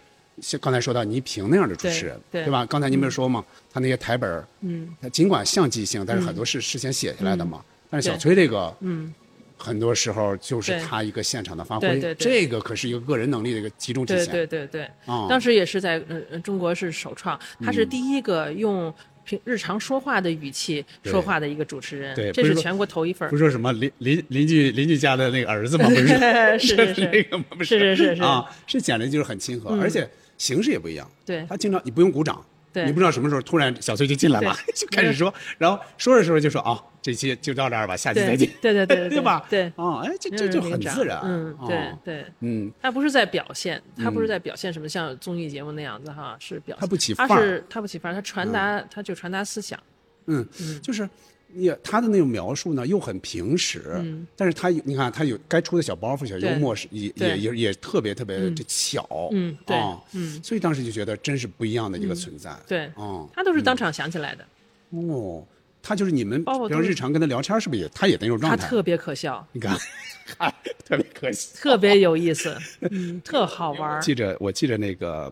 [0.41, 2.51] 像刚才说到倪萍那样的主持人，对对。
[2.51, 2.66] 吧？
[2.66, 4.89] 刚才您不是说嘛，他那些台本儿嗯。
[5.01, 6.26] 他尽管像即兴，但是嗯。
[6.26, 7.64] 很多是事先写下来的嘛。
[7.89, 9.14] 但是小崔这个，嗯，
[9.56, 10.82] 很多时候就是对。
[10.82, 12.16] 他一个现场的发挥，对对对。
[12.16, 14.32] 这个可是一个个人能力的一个集中体现。
[14.32, 17.89] 对对对，哦当时也是在呃呃中国是首创，他是嗯。
[17.89, 18.93] 第一个用
[19.26, 23.30] 平日常说话的语气说话的一个主持人，对这是全国头一份。
[23.30, 25.86] 不是说什么邻邻邻居邻居家的那个儿子吗？
[25.89, 26.07] 不是
[26.59, 27.45] 是是是 那个吗？
[27.57, 30.07] 不是是是是啊，是简直就是很亲和，嗯而且
[30.38, 31.09] 形式也不一样。
[31.26, 32.43] 对他经常你不用鼓掌，
[32.74, 32.86] 对。
[32.86, 38.49] 你不知道什么时候突然小崔就进来了， 就开始说，然后说着说着就说啊，这期就到这儿吧，下期再见。
[38.61, 39.45] 对对对 对吧？
[39.49, 41.19] 对，哦，哎，这这就很自然。
[41.24, 41.99] 嗯，对哦。
[42.03, 47.41] 对，嗯，他不是在表现，他不是嗯在表现什么像综艺节目那样子哈，是表他不起他范儿。
[47.41, 49.80] 是他不起范儿，他传达他就传达思想，
[50.26, 50.47] 嗯，
[50.82, 51.07] 就是
[51.56, 54.26] 也他的那种描述呢，又很平实，嗯。
[54.36, 60.41] 但是他有你看他有该出的小包袱、小幽默是也也也也特别特别巧，嗯对啊嗯。
[60.43, 62.16] 所以当时就觉得真是不一样的一个嗯。
[62.16, 64.45] 存在，对，哦他都是当场想起来的，
[64.91, 65.45] 哦，
[65.82, 68.58] 他就是你们，包括都是比如日常跟他聊天，是不是也他也那种状态？
[68.58, 69.78] 他特别可笑，你看，
[70.38, 70.54] 嗨，
[70.86, 71.49] 特别可笑。
[71.56, 72.58] 特别有意思，
[72.89, 75.32] 嗯，特好玩儿， 记着，我记着那个，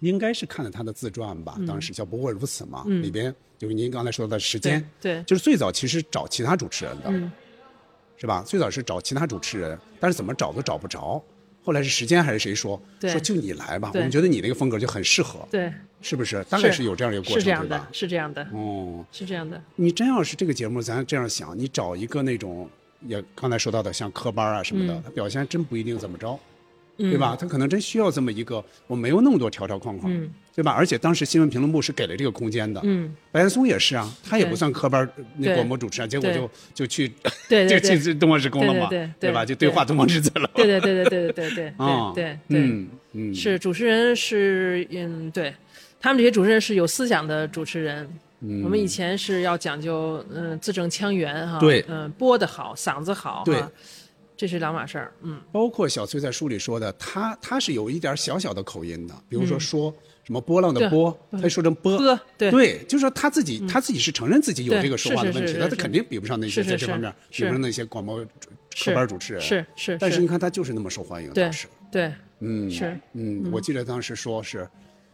[0.00, 1.66] 应该是看了他的自传吧，嗯。
[1.66, 3.02] 当时叫《不过如此》嘛，嗯。
[3.02, 3.34] 里边
[3.64, 7.32] 就是您刚才说的时间，对对就是最早其实找其他主持人的，嗯
[8.18, 8.44] 是吧？
[8.46, 11.22] 最早是找其他主持人，但是怎么找都找不着。
[11.62, 16.44] 后来是时间还是谁说对说就你来吧，我们觉得你那个风格就很适合，对，是不是？
[16.44, 17.88] 大概是有这样一个过程，是这样的对吧，？
[17.90, 22.68] 是这样的，哦，是这样的，你真要是这个节目，咱这样想，你找一个那种
[23.06, 26.38] 也刚才说到的像科班啊什么的，嗯他表现真不一定怎么着，嗯
[26.96, 27.36] 对吧？
[27.38, 30.70] 他可能真需要这么一个，我没有那么多条条框框，嗯对吧？
[30.70, 37.08] 而且当时新闻评论部是给了这个空间的，嗯，白岩松也是啊，他也不算科班呃那广播主持人，结果就就去
[37.48, 39.44] 对对就对去东方之工了嘛，对对对吧？
[39.44, 45.52] 对就对话东方之子了，对对对对对对对对啊对对对，嗯嗯，是主持人是嗯，对
[46.00, 48.08] 他们这些主持人是有思想的主持人。
[48.46, 53.72] 嗯我们以前是要讲究嗯字正腔圆哈，对嗯播的好，嗓子好，对哈，
[54.36, 55.40] 这是两码事儿，嗯。
[55.52, 59.60] 包括小崔在书里说的，他他是有一点小小的口音的，比如说嗯。
[59.60, 62.50] 说什么波浪的波，对他说成波，波对。
[62.50, 68.24] 对，就是说他自己他自己是承认自己有这个说话的问题，是是是是但他肯定比不上那些在这方面，比不上那些广播
[68.74, 72.12] 是科班主持人，是是是但是你看他就是那么受欢迎，对当时，对。
[72.40, 72.86] 嗯，是。
[73.12, 73.52] 嗯，嗯。
[73.52, 74.68] 我记得当时说是。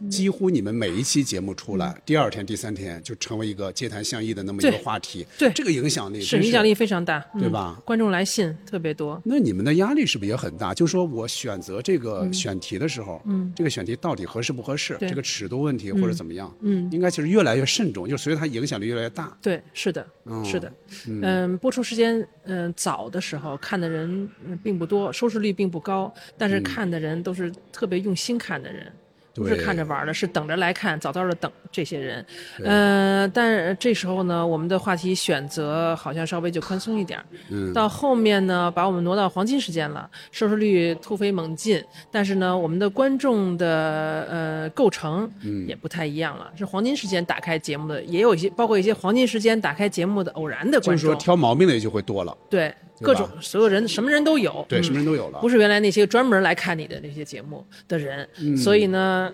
[0.09, 5.51] 几乎你们每一期节目出来，第二天、第三天就成为一个街谈巷议的那么一个话题，对。
[5.53, 7.41] 这个影响力真是影响力非常大，嗯。
[7.41, 7.79] 对吧？
[7.85, 10.73] 观众来信特别多，那你们的压力是不是也很大？
[10.73, 12.33] 就是说我选择这个嗯。
[12.33, 13.51] 选题的时候，嗯。
[13.55, 14.95] 这个选题到底合适不合适？
[14.97, 15.09] 对。
[15.09, 16.53] 这个尺度问题嗯或者怎么样？
[16.61, 16.89] 嗯。
[16.91, 19.37] 应该其实越来越慎重，就随着它影响力越来越大。
[19.41, 20.73] 对，是的，嗯是的，
[21.07, 21.21] 嗯。
[21.21, 26.63] 嗯，播出时间嗯早的时候看的人嗯并不多，收视率并不高，但是嗯。
[26.63, 28.91] 看的人都是特别用心看的人。
[29.33, 32.25] 不是看着玩的，是等着来看，早早的等这些人。
[32.59, 37.25] 嗯呃，但这时候呢，我们的话题选择好像稍微就宽松一点儿。
[37.49, 46.51] 嗯到后面呢，把我们挪到黄金时间了，收视率突飞猛进，但是呢，我们的观众的呃构成嗯也不太一样了。
[46.57, 52.35] 是黄金时间打开节目的，也有一些包括一些黄金时间打开节目的偶然的观众，就是说挑毛病的也就会多了。
[52.49, 59.33] 对各种所有人什么人都有，对嗯什么人都有了不是原来那些专门来看你的那些节目的人，嗯所以呢。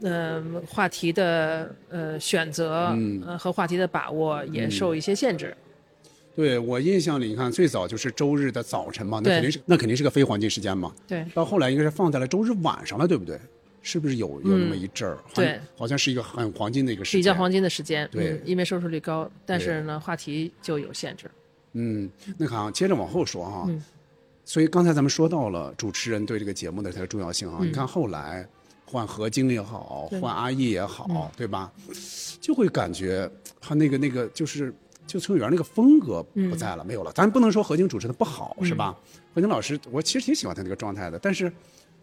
[0.00, 5.52] 嗯、话题的呃选择，嗯呃和话题的把握也受一些限制。
[6.36, 10.94] 对我印象里，你看最早就是周日的早晨嘛，那肯定是那肯定是个非黄金时间嘛。
[11.08, 13.36] 对到后来应该是放在了周日晚上了，对不对？
[13.82, 15.18] 是不是有有那么一阵儿？
[15.34, 17.18] 对好像是一个很黄金的一个时间。
[17.18, 21.28] 比较黄金的时间，对嗯，因为收视率高，但是呢，话题就有限制。
[21.72, 23.64] 嗯，那好，接着往后说哈。
[23.68, 23.82] 嗯
[24.44, 27.58] 所以刚才咱们说到了主持人对这个节目的它的重要性哈。
[27.60, 28.48] 嗯你看后来
[28.86, 31.70] 换何晶也好，换阿义也好，嗯对吧？
[32.40, 34.74] 就会感觉他那个那个就是
[35.06, 37.12] 就崔永元那个风格不在了，没有了。
[37.12, 38.96] 咱不能说何晶主持的不好，嗯是吧？
[39.34, 41.52] 何晶老师，我其实挺喜欢他那个状态的，但是。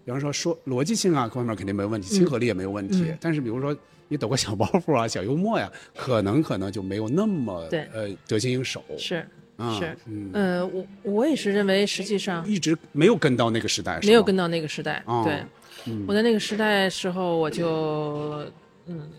[0.03, 3.05] 比方说说逻辑性啊，各方面肯定没有问题，亲和力也没有问题。
[3.07, 3.75] 嗯但是比如说
[4.07, 8.83] 你抖个小包袱啊、小幽默呀、可能可能就没有那么对呃得心应手。
[8.99, 9.27] 是
[9.57, 10.29] 啊是，嗯。
[10.33, 15.01] 呃，我我也是认为，实际上一直没有跟到那个时代，没有跟到那个时代。
[15.05, 15.43] 哦对，
[15.85, 16.03] 嗯。
[16.07, 18.43] 我在那个时代时候，我就
[18.87, 19.09] 嗯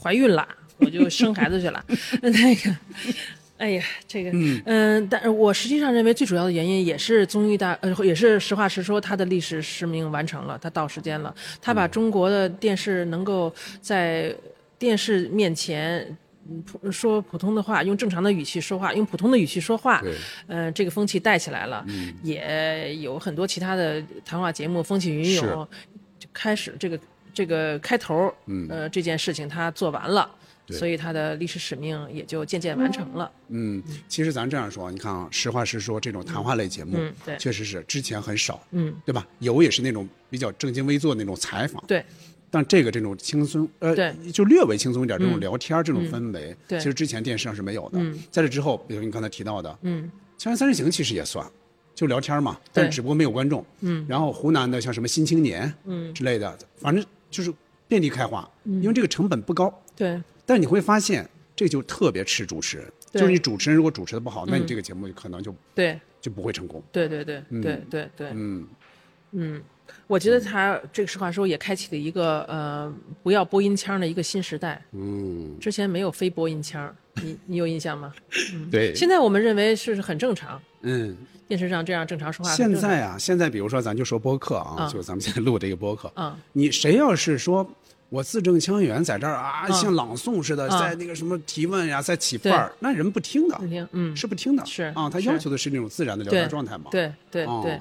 [0.00, 0.46] 怀孕了，
[0.78, 1.84] 我就生孩子去了。
[2.20, 2.76] 那个，
[3.56, 4.62] 哎呀，这个，嗯。
[4.66, 11.76] 嗯，但是我实际上认为最主要的原因也是综艺大，呃，也是实话实说，它的历史使命完成了，它到时间了，它嗯。
[11.76, 14.34] 把中国的电视能够在
[14.78, 16.16] 电视面前。
[16.48, 20.14] 嗯普说普通的话，用正常的语气说话，用普通的语气说话，对
[20.46, 25.68] 嗯、这个风气带起来了，嗯也有很多其他的谈话节目风起云涌，
[26.18, 26.98] 就开始这个
[27.34, 30.30] 这个开头，嗯呃，这件事情他做完了，
[30.70, 33.30] 所以他的历史使命也就渐渐完成了。
[33.48, 39.26] 嗯，其实咱这样说，你看啊，实话实说，这种谈话类节目，嗯对确实是之前很少，嗯，对吧？
[39.40, 42.04] 有也是那种比较正襟危坐的那种采访，对，
[42.56, 44.14] 但这个这种轻松，呃，对。
[44.32, 45.40] 就略微轻松一点，这种嗯。
[45.40, 46.10] 聊天儿这种嗯。
[46.10, 46.78] 氛围，对。
[46.78, 47.98] 其实之前电视上是没有的。
[47.98, 48.18] 嗯。
[48.30, 50.10] 在这之后，比如你刚才提到的《嗯。
[50.38, 51.46] 锵锵三人行》，其实也算，
[51.94, 53.62] 就聊天嘛，但对只不过没有观众。
[53.80, 54.06] 嗯。
[54.08, 56.14] 然后湖南的像什么《新青年》嗯。
[56.14, 57.52] 之类的，反正就是
[57.86, 59.70] 遍地开花，因为这个成本不高。
[59.94, 60.18] 对。
[60.46, 66.00] 但你会发现，这就特别吃主持人，就是你主持人如果主持的不好，那你嗯这个节目可能就对。
[66.22, 66.82] 就不会成功。
[66.90, 67.42] 对对对。
[67.50, 67.60] 嗯。
[67.60, 68.66] 对对对，嗯，
[69.32, 69.62] 嗯，
[70.06, 74.80] 我觉得他这个实话说也开启了一个呃不要播音腔的一个新时代。
[74.92, 78.12] 嗯，之前没有非播音腔，你你有印象吗？
[78.54, 78.94] 嗯，对。
[78.94, 81.16] 现在我们认为是很正常，嗯，
[81.48, 82.54] 电视上这样正常说话。
[82.54, 84.88] 现在啊，现在比如说咱就说播客啊，啊。
[84.88, 86.38] 就咱们现在录这个播客，啊。
[86.52, 87.68] 你谁要是说
[88.08, 89.70] 我字正腔圆在这儿啊，啊。
[89.70, 90.80] 像朗诵似的，啊。
[90.80, 97.60] 在那个什么提问呀，在起范儿，那人不听的，不听，嗯，是不听的，是啊，他要求的是那种自然的聊天状态嘛，对对哦。
[97.64, 97.80] 对，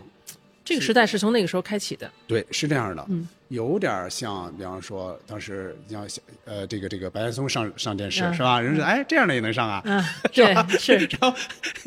[0.66, 2.12] 这个时代是从那个时候开启的。
[2.28, 8.60] 对，是这样的，嗯有点像，比方说当时像小呃这个这个白岩松上上电视、嗯是吧？
[8.60, 10.04] 人说哎这样的也能上啊，嗯，
[10.34, 10.68] 是吧？
[10.80, 11.38] 是然后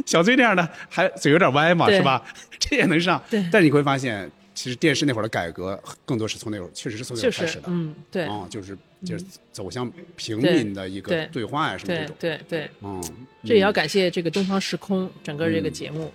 [0.07, 2.25] 小崔这样的还嘴有点歪嘛，是吧？
[2.61, 13.03] 这也能上，对但是你会发现，其实电视那会儿的改革更多是从那会儿，确实是从那会儿开始的，嗯对啊，就是就是走向平民的一个对对话呀什么这种，对对，嗯，
[13.45, 16.13] 这也要感谢这个东方时空整个这个节目，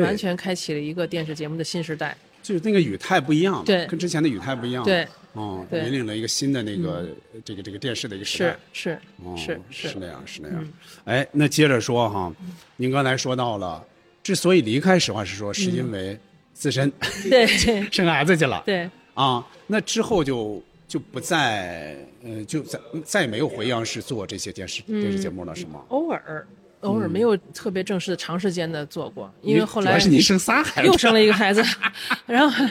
[0.00, 2.16] 完全开启了一个电视节目的新时代。
[2.42, 3.86] 就是那个语态不一样了，对。
[3.86, 5.06] 跟之前的语态不一样了，对。
[5.34, 7.08] 嗯，引领了一个新的那个
[7.44, 8.56] 这个这个电视的一个时代。
[8.72, 8.90] 是。
[8.90, 9.96] 是哦是是。
[9.98, 10.58] 那样，是那样。
[10.60, 10.72] 嗯。
[11.04, 12.34] 哎，那接着说哈，
[12.76, 13.84] 您刚才说到了，
[14.22, 16.18] 之所以离开实话实说，是因为
[16.52, 17.46] 自身嗯 对。
[17.92, 18.62] 生孩子去了。
[18.66, 19.46] 对，啊。
[19.68, 25.84] 那之后就就不再呃，就再再也没有回央视做这些电视电视节目了，是吗？
[25.88, 26.46] 偶尔
[26.82, 31.62] 偶尔没有特别正式的长时间的做过，因为后来是你生仨孩子，又生了一个孩子，
[32.26, 32.66] 然后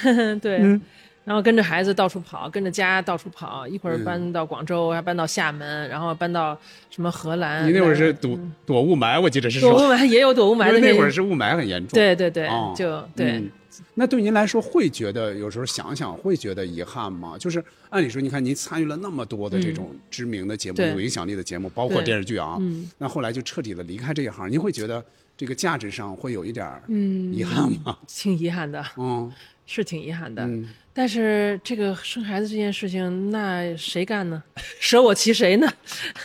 [0.40, 0.80] 对，嗯。
[1.24, 7.68] 然后跟着孩子到处跑，跟着家到处跑，一会儿嗯搬到广州，还搬到厦门，然后搬到什么荷兰。
[7.68, 9.72] 你那会儿是躲躲雾霾，我记得是说。
[9.72, 11.94] 躲雾霾 也有躲雾霾的那会儿是雾霾很严重。
[11.94, 12.72] 对对对哦。
[12.74, 13.44] 就对
[13.78, 17.36] 嗯那对您来说，会觉得有时候想想会觉得遗憾吗？
[17.38, 25.04] 就是按理说，你看您参与了那么多的这种知名的节目、对有影响力的节目，包括电视剧啊，嗯那后来就彻底的离开这一行，您会觉得
[25.36, 27.98] 这个价值上会有一点儿嗯遗憾吗？
[28.08, 29.30] 挺遗憾的，嗯，
[29.66, 30.42] 是挺遗憾的。
[30.44, 34.42] 嗯但是这个生孩子这件事情，那谁干呢？
[34.80, 35.72] 舍我其谁呢？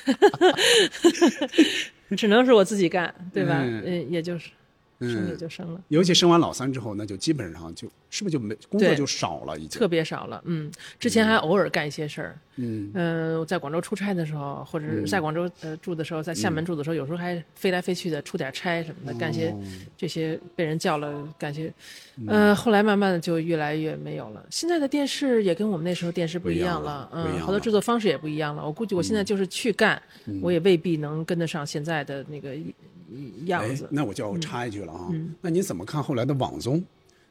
[2.17, 3.59] 只能是我自己干，对吧？
[3.61, 4.49] 嗯嗯，也就是
[4.99, 5.81] 生也嗯就生了。
[5.89, 9.79] 尤其生完老三之后，那就基本上就是不是就没工作就少了，已经。
[9.79, 12.91] 特别少了，嗯，之前还偶尔干一些事儿，嗯。
[12.93, 15.05] 嗯、我在广州出差的时候，或者是嗯。
[15.05, 19.59] 在广州呃住的时候，在厦门嗯住的时候，有时候还飞来飞去的出点差什么的，干些哦。
[19.97, 21.73] 这些被人叫了干些，
[22.17, 22.27] 嗯。
[22.27, 24.45] 呃，后来慢慢的就越来越没有了。
[24.49, 28.65] 现在的电视也跟我们那时候电视不一样了，嗯，好多制作方式也不一样了。
[28.65, 30.39] 我估计我现在就是去干，嗯。
[30.41, 32.55] 我也未必能跟得上现在的那个
[33.45, 33.87] 样子哎。
[33.91, 36.83] 那我就要插一句了啊，嗯那您怎么看后来的网综？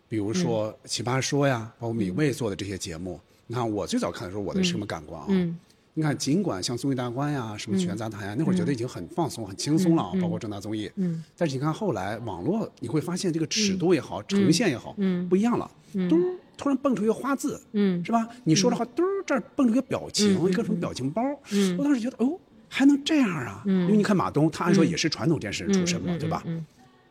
[0.08, 3.18] 比如说《奇葩说》呀，包括米未做的这些节目。
[3.46, 5.26] 你看我最早看的时候，我的什么感官啊？
[5.30, 5.58] 嗯
[5.94, 10.90] 你看，尽管像综艺大观呀、什么全杂谈呀，那会儿觉得已经很放松、很轻松了啊，嗯包括正大综艺。
[10.96, 15.70] 嗯但是你看后来网络，你会发现这个尺度也好，呈现也好，嗯不一样了。
[15.92, 18.26] 嗯嘟儿，突然蹦出一个花字，嗯是吧？
[18.44, 21.22] 你说的话，嘟儿这儿蹦出一个表情，嗯一个什么表情包。
[21.50, 22.38] 嗯我当时觉得，哦，
[22.74, 23.62] 还能这样啊？
[23.66, 26.42] 嗯因为你看马东，他按说嗯也是传统电视人出身嘛，嗯对吧？
[26.46, 26.64] 嗯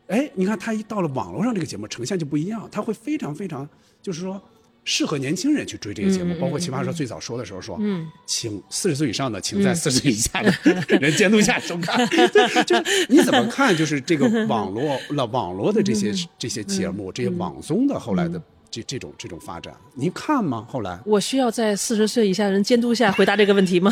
[0.07, 3.69] 哎，你看他一到了网络上这个节目呈现就不一样，他会非常非常，
[4.01, 4.41] 就是说
[4.83, 6.33] 适合年轻人去追这个节目。
[6.39, 10.51] 包括《奇葩说》嗯最早说的时候说，嗯请四十岁以上的，请在嗯四十岁以下的
[10.99, 11.95] 人监督下收看。
[12.09, 13.75] 对就是你怎么看？
[13.77, 18.41] 就是这个网络了， 网络的这些这些节目，这些网综的后来的
[18.71, 20.65] 这这种这种发展，您看吗？
[20.69, 20.97] 后来？
[21.05, 23.91] 我需要在四十岁以下的人监督下回答这个问题吗？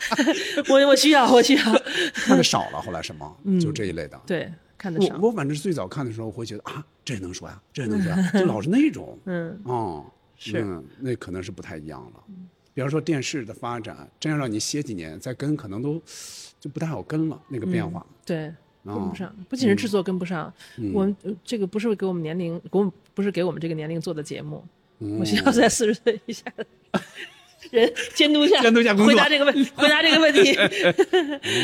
[0.70, 1.62] 我我需要，我需要。
[2.14, 3.36] 看的少了，后来什么？
[3.44, 4.18] 嗯就这一类的。
[4.26, 5.16] 对，看得少。
[5.20, 9.18] 我反正是最早看的时候，我会觉得啊，这也能说呀，这也能说呀，就老是那种。
[9.26, 12.22] 嗯哦，是嗯，那可能是不太一样了。
[12.72, 16.00] 比方说电视的发展，真要让你歇几年再跟，可能都
[16.58, 18.06] 就不太好跟了那个变化。
[18.24, 18.50] 对，
[18.84, 24.64] 跟哦不上，不仅是制作跟不上，嗯我们呃这个不是给我们年龄，给我们不是给我们这个年龄做的节目，
[25.00, 26.64] 嗯我需要在四十岁以下的
[27.70, 30.56] 人监督下，监督下回答这个问题， 回答这个问题。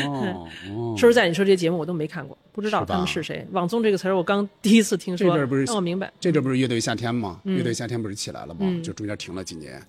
[0.05, 3.45] 哦哦， 说实在，你说这些节目我都没看过，不知道他们是谁。
[3.51, 6.11] 网综这个词儿我刚第一次听说，这不是让我明白。
[6.19, 7.41] 这阵儿不是乐队夏天吗？
[7.45, 8.59] 嗯乐队夏天不是起来了吗？
[8.61, 9.81] 嗯就中间停了几年。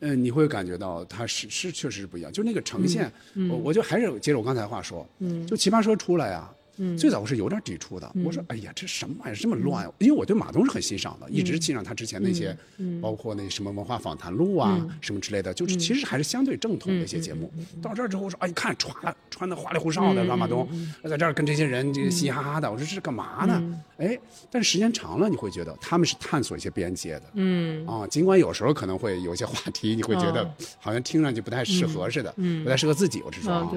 [0.00, 6.96] 嗯，你会感觉到它是是确实是不一样，就那个呈现，嗯嗯我我就还是接着我刚才话说，嗯就奇葩说出来啊，嗯。
[6.96, 9.90] 最早我是有点抵触的，我说哎呀，这什么玩意儿这么乱？
[9.98, 12.56] 因为我对马东是很欣赏的，一直欣赏他之前那些，
[13.00, 14.90] 包括那什么文化访谈录啊、嗯。
[15.00, 17.52] 什么之类的，就是其实还是相对正统的一些节目。
[17.80, 20.36] 到这儿之后我说，哎，一看穿穿的花里胡哨的，嗯是吧？
[20.36, 20.68] 马东
[21.04, 23.80] 在这儿跟这些人这个嘻嘻哈哈的，我说这是干嘛呢？
[23.98, 24.18] 哎，
[24.50, 27.22] 但是时间长了，你会觉得他们是探索一些边界的。
[27.34, 27.86] 嗯。
[27.86, 30.50] 啊，尽管有时候可能会有些话题，你会觉得哦
[30.80, 32.64] 好像听上去不太适合似的，嗯。
[32.64, 33.22] 不太适合自己。
[33.22, 33.70] 我是说啊，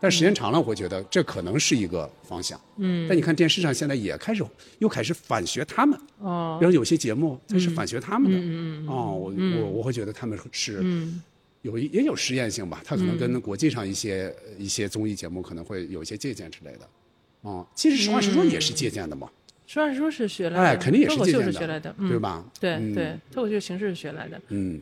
[0.00, 2.60] 但时间长了，我会觉得这可能是一个方向。
[2.76, 4.44] 嗯但你看电视上现在也开始
[4.78, 8.38] 又开始反学他们，哦然后有些节目它是反学他们的。
[8.38, 11.20] 嗯嗯嗯哦，我嗯我我会觉得他们是嗯
[11.62, 16.88] 有一也有实验性吧，它可能嗯跟国际上一些一些综艺节目可能会有一些借鉴之类的。
[17.42, 19.28] 哦，其实实话实说也是借鉴的嘛。
[19.66, 24.40] 实话实说是学来的，哎肯定也是脱口秀借鉴的是学来的，嗯对吧对嗯对，脱口秀形式是学来的。
[24.48, 24.80] 嗯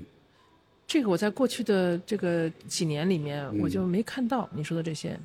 [0.86, 5.18] 这个我在过去的这个几年里面，嗯我就没看到你说的这些，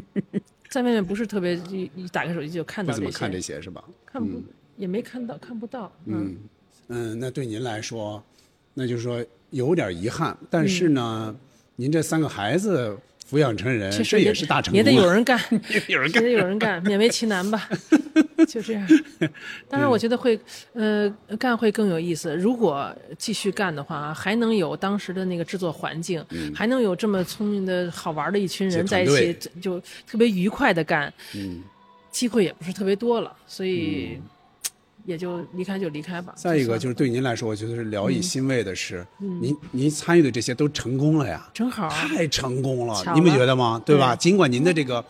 [0.68, 3.82] 在外面不是特别一一打开手机就看到这些，不怎么看这些是吧？
[4.04, 4.44] 看不嗯
[4.76, 5.90] 也没看到，看不到。
[6.04, 6.36] 嗯
[6.88, 8.22] 嗯，那对您来说，
[8.74, 11.34] 那就是说有点遗憾，但是呢，
[11.76, 12.96] 您这三个孩子
[13.28, 15.38] 抚养成人，这也是大成 也得有人干，
[15.88, 17.68] 有人也得有人干，勉为其难吧，
[18.48, 18.88] 就这样。
[19.68, 20.38] 当然，我觉得会，
[20.72, 22.34] 呃，干会更有意思。
[22.34, 26.24] 如果继续干的话，还能有当时的那个制作环境，
[26.54, 31.62] 还能有这么聪明的好玩的一群人在一起，就特别愉快的干，嗯。
[32.10, 34.18] 机会也不是特别多了，所以
[35.08, 36.34] 也就离开就离开吧。
[36.36, 43.80] 再一个就是对您来说，我觉得是聊以欣慰的是，您您参与的这些都成功了呀，正好太成功了巧，你不觉得吗？
[43.86, 44.14] 对吧？
[44.14, 45.02] 对尽管您的这个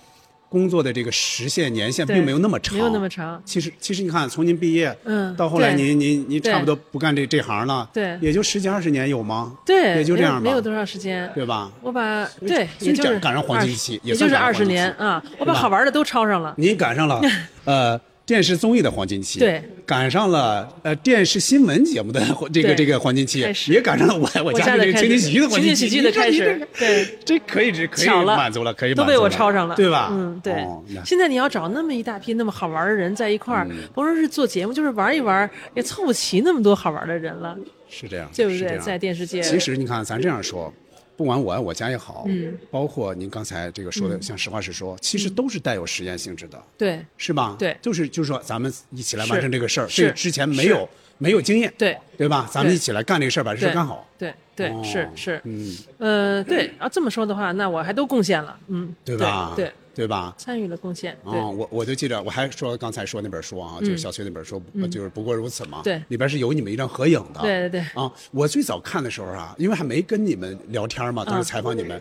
[0.48, 9.52] 工作的这个实现年限并没有那么长，没有那么长其实其实你看，从您毕业，嗯到后来您您您差不多不干这这行了，对也就十几二十年有吗？
[9.66, 11.70] 对，也就这样吧，没有多少时间，对吧？
[11.82, 16.54] 我把对，也就是赶赶上黄金期也也就是二十年啊，我把好玩的都抄上了。
[16.56, 17.20] 您赶上了
[17.66, 22.20] 呃电视综艺的黄金期，对，赶上了呃电视新闻节目的
[22.52, 30.10] 这个这个黄金期也赶上了我我我家的这个情景喜剧的黄金期，情景喜剧的开始对，这可以可以了满足了，可以都被我抄上了，对吧？
[30.12, 30.62] 嗯，对。
[31.06, 33.76] 现在你要找那么一大批那么好玩的人在一块儿，嗯。
[33.94, 37.56] 甭说是做节目，就是玩一玩，也凑不齐那么多好玩的人了，
[37.88, 38.68] 是这样，对不对？
[38.68, 40.70] 是在电视界，其实你看，咱这样说，
[41.18, 44.22] 不管我爱我家也好，嗯，包括您刚才这个说的，嗯。
[44.22, 47.04] 像实话实说，其实都是带有实验性质的，对。
[47.16, 47.56] 是吧？
[47.58, 47.76] 对。
[47.82, 50.02] 就是就是说，咱们一起来完成这个事儿，是。
[50.02, 50.88] 这个之前没有
[51.18, 51.98] 没有经验，对。
[52.16, 52.48] 对吧？
[52.48, 54.32] 咱们一起来干这个事儿，把这事儿干好，对。
[54.54, 54.68] 对。
[54.68, 54.80] 哦。
[54.84, 56.70] 是是，嗯，呃，对。
[56.78, 59.54] 啊，这么说的话，那我还都贡献了，嗯，对吧？
[59.56, 60.32] 对，对吧？
[60.38, 61.36] 参与了贡献，对。
[61.36, 64.88] 啊、我我就记着，我还说刚才说那本书啊，就是嗯小崔那本书，嗯。
[64.88, 65.80] 就是不过如此嘛。
[65.82, 66.00] 对。
[66.06, 67.40] 里边是有你们一张合影的。
[67.40, 67.80] 对对对。
[68.00, 72.00] 啊，我最早看的时候啊，因为还没跟你们聊天嘛，当时啊采访你们，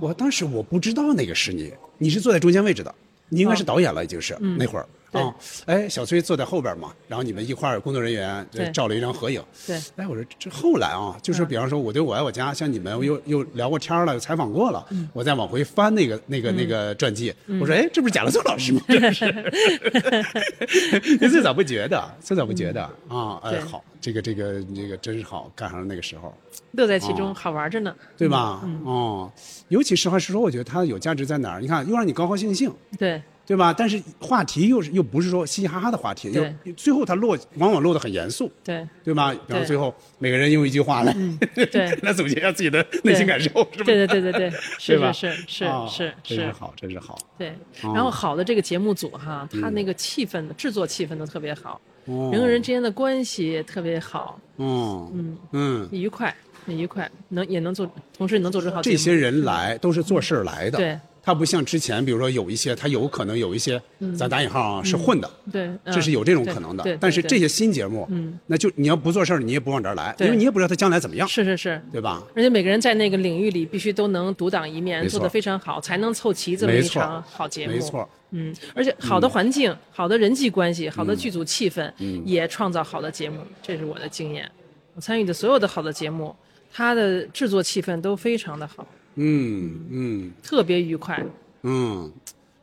[0.00, 2.92] 我当时我不知道那个是你，你是坐在中间位置的，
[3.28, 4.58] 你应该是导演了，已经是、嗯。
[4.58, 4.84] 那会儿。
[4.84, 5.34] 对啊。
[5.66, 9.42] 哎，小崔坐在后边嘛，然后你们一块儿工作人员就照了一张合影。
[9.66, 18.80] 对，哎，我说这后来啊，就是比方说我对我爱我家，像你们又又聊过天了，又采访过了，嗯我再往回翻那个那个那个传记，嗯我说哎，这不是贾乐松老师吗？
[18.88, 19.26] 这是，
[21.20, 23.40] 你最早不觉得，最早不觉得啊？
[23.42, 26.32] 哎，好，这个这个这个真是好，赶上了那个时候，
[26.72, 28.60] 乐在其中，哦好玩着呢，对吧？
[28.64, 29.32] 嗯，哦，
[29.68, 31.60] 尤其实话实说，我觉得它有价值在哪儿？
[31.60, 33.72] 你看，又让你高高兴兴，对对吧？
[33.72, 36.44] 但是话题又是又不是说嘻嘻哈哈的话题，又
[36.74, 39.30] 最后它落往往落得很严肃，对对吧？
[39.46, 41.14] 比方对最后每个人用一句话来，
[41.54, 43.84] 对来总结一下自己的内心感受，是吧？
[43.84, 47.16] 对对对对对， 是吧是是是哦是是，真是好，真是好。
[47.38, 47.50] 对。
[47.82, 56.34] 哦然后好的这个节目组哈，他嗯那个气氛制作气氛都特别好，哦人和人之间的关系也特别好，嗯嗯嗯，愉快
[56.66, 58.82] 很愉快，能也能做，同时也能做出好。
[58.82, 64.14] 这些人来都是做事儿来的，对，他不像之前，比如说有一些，它有可能有一些，嗯。
[64.14, 66.96] 咱打引号啊，嗯是混的，对，这是有这种可能的。
[67.00, 72.22] 但是这些新节目，嗯，那就你要不做事儿，你也不往这儿来，因为你也不知道它将来怎么样，是是是，对吧？
[72.36, 77.72] 而且每个人在那个领域里必须都能独当一面，做得非常好，才能凑齐这么一场好节目。
[77.72, 82.22] 没错，嗯，而且好的环境、好的人际关系、好的嗯剧组气氛，嗯。
[82.24, 84.48] 也创造好的节目，这是我的经验。
[84.94, 86.32] 我参与的所有的好的节目，
[86.72, 88.86] 它的制作气氛都非常的好，
[89.16, 91.22] 嗯嗯特别愉快。
[91.62, 92.10] 嗯，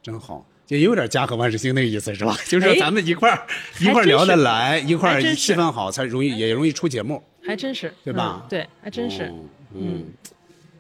[0.02, 0.46] 真好。
[0.70, 2.36] 也有点家和万事兴那个意思是吧？
[2.48, 3.46] 就是咱们一块儿
[3.80, 9.32] 一块儿聊得来，一块儿气氛好，才容易也容易出节目，还真是，对吧嗯对，还真是。
[9.76, 10.06] 嗯，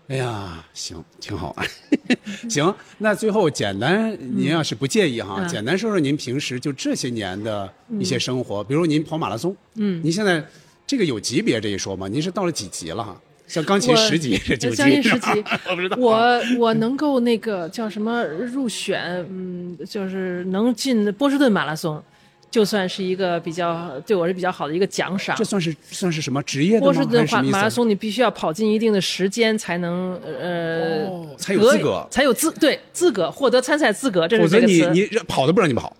[0.07, 1.55] 哎呀，行，挺好。
[2.49, 10.43] 行，那最后简单，您要是不介意哈，嗯简单说说您平时就这些年的一些生活，比如您跑马拉松，嗯您现在
[10.87, 12.07] 这个有级别这一说吗？
[12.07, 13.21] 您是到了几级了哈？
[13.47, 15.29] 像钢琴我十 级是九级，将近十级
[15.69, 15.97] 我不知道。
[15.99, 22.01] 我我能够那个叫什么入选，嗯，就是能进波士顿马拉松，
[22.49, 25.43] 就算是一个比较对我是比较好的一个奖赏这。
[25.43, 26.85] 算是算是什么职业的吗？
[26.85, 34.91] 波士顿还是什么意思马拉松你必须要跑进一定的时间才能呃、哦才有资格才有资对资格获得参赛资格，这否则是这个词。
[34.93, 35.95] 你你跑都不让你跑，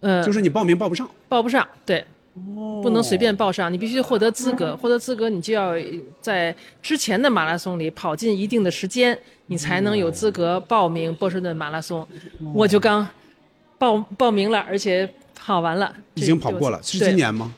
[0.00, 1.08] 嗯，就是你报名报不上。
[1.28, 2.04] 报不上，对，哦
[2.82, 4.76] 不能随便报上，你必须获得资格。
[4.76, 5.74] 获得资格，你就要
[6.20, 12.06] 在之前的马拉松里跑进一定的时间，你才能有资格报名波士顿马拉松。
[12.54, 13.06] 我就刚
[13.78, 17.54] 报报名了，而且跑完了，已经跑过了，是今年吗？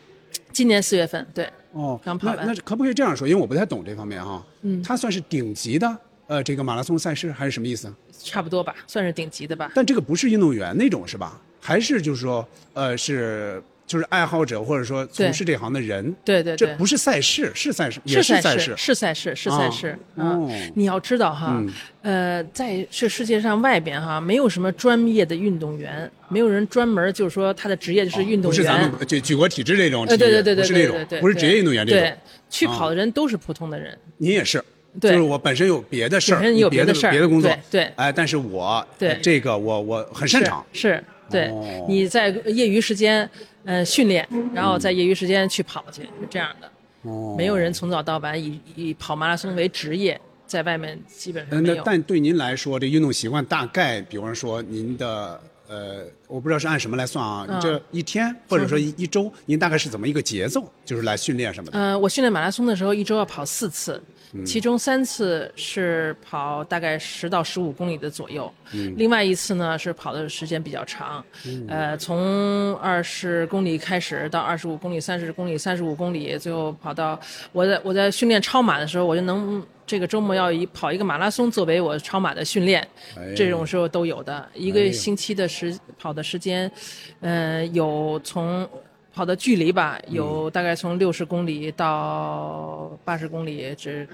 [0.52, 3.26] 今年四月份，对，哦，刚跑完那那可不可以这样说？
[3.26, 4.44] 因为我不太懂这方面哈。
[4.62, 7.92] 嗯它算是顶级的呃这个马拉松赛事还是什么意思？
[8.22, 9.70] 差不多吧，算是顶级的吧。
[9.74, 11.40] 但这个不是运动员那种是吧？
[11.60, 16.14] 还是就是说呃是就是爱好者或者说从事这行的人？
[16.24, 19.88] 对对对这不是赛事，是赛事，也是赛事，是赛事，是赛事。
[20.16, 21.60] 啊哦你要知道哈，
[22.02, 28.88] 呃，在这世界上外边哈，没有什么专业的运动员，没有人专门就是说他的职业就是运动员不是咱员。
[28.92, 32.14] 们举举国体制这种对对对对不是那种，不是职业运动员这种对。，
[32.48, 33.98] 去跑的人都是普通的人。
[34.18, 34.62] 您也是，
[35.00, 43.28] 对就是我本身有别的事儿，本身有别别的事儿别的工作，对对哎，但是我对呃这个我我很擅长，是，是对、哦你在业余时间
[43.64, 46.66] 呃训练，然后在业余时间去跑去，是这样的。
[47.02, 51.74] 哦没有人从早到晚以以跑马拉松为职业，在外面基本上嗯，没有。
[51.76, 55.40] 那但对您来说，这运动习惯大概，比方说您的
[55.70, 57.60] 呃，我不知道是按什么来算啊，嗯。
[57.60, 61.78] 这一天或者说一一周，您大概是怎么一个节奏，就是来训练什么的？
[61.78, 64.02] 呃，我训练马拉松的时候，一周要跑四次，
[64.32, 64.44] 嗯。
[64.44, 68.92] 其中三次是跑大概十到十五公里的左右，嗯。
[68.96, 71.64] 另外一次呢是跑的时间比较长，嗯。
[71.68, 77.16] 呃，从二十公里开始到二十五公里、三十公里、三十五公里，最后跑到
[77.52, 82.80] 我在我在训练超马的时候，我就能这个周末要以跑一个马拉松作为我超马的训练，
[83.16, 84.48] 哎这种时候都有的。
[84.54, 86.70] 一个星期的时跑的时间，
[87.18, 88.64] 呃，有从
[89.12, 94.06] 跑的距离吧，有大概从六十公里到八十公里这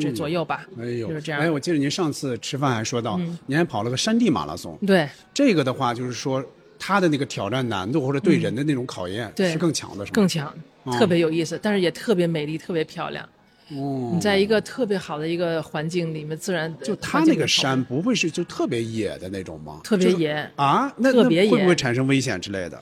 [0.00, 1.40] 这左右吧，哎呦，就是这样。
[1.40, 4.76] 哎，我记得您上次吃饭还说到，嗯您还跑了个山地马拉松。
[4.84, 6.44] 对这个的话，就是说
[6.76, 10.14] 它的那个挑战难度或者对人的那种考验是更强的，是吗？
[10.14, 10.52] 更强，
[10.82, 13.24] 哦特别有意思，但是也特别美丽，特别漂亮。
[13.70, 14.10] 哦。
[14.14, 19.80] 你在一个特别好的一个环境里面，自然就它环境里跑那个山不会是就特别野的那种吗？
[19.84, 22.76] 特别野啊，那特别野那会不会产生危险之类的？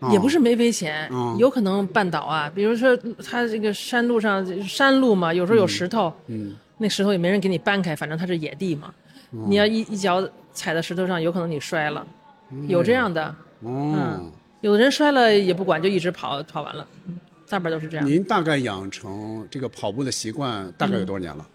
[0.00, 1.36] 啊也不是没危险，嗯。
[1.38, 2.48] 有可能绊倒啊。
[2.54, 8.94] 比如说，它这个山路上山路嘛，有时候有石头，嗯，那石头也没人给你搬开，反正它是野地嘛。
[9.32, 12.06] 嗯你要一一脚踩在石头上，有可能你摔了，
[12.68, 13.24] 有这样的。
[13.62, 13.92] 哦。
[13.96, 17.18] 嗯，有的人摔了也不管，就一直跑跑完了，嗯
[17.48, 18.06] 大半都是这样。
[18.06, 21.48] 您大概养成这个跑步的习惯大概有多少年了？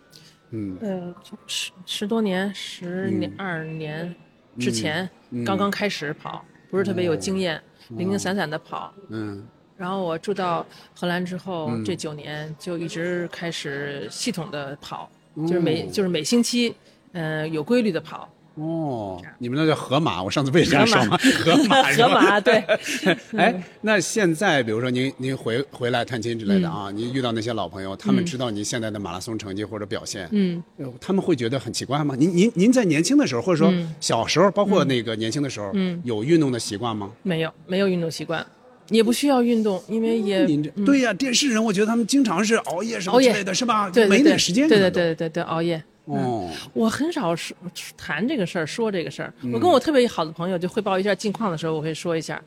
[0.51, 1.15] 嗯，呃，
[1.47, 4.13] 十十多年，十年二年
[4.59, 8.93] 之前嗯刚刚开始跑，不是特别有经验，零零散散的跑。
[9.09, 9.43] 嗯，
[9.75, 10.65] 然后我住到
[10.95, 16.75] 荷兰之后，嗯这九年就一直开始系统的跑，哦就是每就是每星期，
[17.13, 18.29] 呃，有规律的跑。
[18.55, 21.17] 哦，你们那叫河马，我上次不也这样说吗？
[21.43, 22.63] 河马，河马 对。
[23.35, 28.25] 哎，那现在比如说您您回回来探亲之类的啊，您遇到那些老朋友，他们嗯。
[28.25, 32.15] 知道您现在的马拉松成绩或者表现，嗯，呃他们会觉得很奇怪吗？
[32.17, 33.89] 您您您在年轻的时候，或者说嗯。
[33.99, 35.99] 小时候，包括那个年轻的时候，嗯。
[36.03, 37.09] 有运动的习惯吗？
[37.23, 38.45] 没有没有运动习惯，
[38.89, 40.85] 也不需要运动，因为也您这嗯。
[40.85, 43.89] 对呀，电视人我觉得他们经常是熬夜什么之类的，是吧？
[43.89, 45.83] 对没点时间对对对对对，熬夜。
[46.05, 47.55] 哦，我很少说
[47.95, 49.33] 谈这个事儿，说这个事儿。
[49.41, 52.41] 嗯我跟我特别好的朋友就汇报一下近况的时候，我会说一下。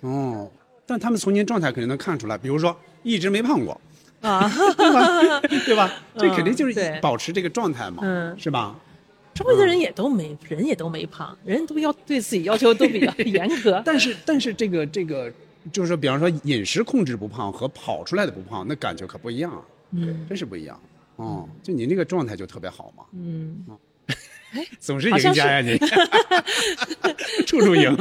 [0.00, 0.50] 哦，
[0.86, 3.78] 但他们从您状态肯定能看出来，比如说一直没胖过，
[4.22, 4.50] 啊，
[5.66, 5.92] 对吧？
[6.16, 8.74] 这肯定就是保持这个状态嘛，嗯是吧？
[9.34, 13.80] 周围的人也都没，人也都没胖，人都要对自己要求都比较 严格。
[13.84, 15.32] 但是但是这个这个，
[15.72, 19.62] 就是说，比方说饮食控制不胖和跑出来的不胖，那感觉可不一样啊，
[19.92, 20.78] 嗯真是不一样。
[21.16, 23.64] 哦，就你那个状态就特别好嘛，嗯，
[24.78, 25.72] 总是赢家呀是。
[25.72, 25.78] 你，
[27.46, 27.96] 处处赢。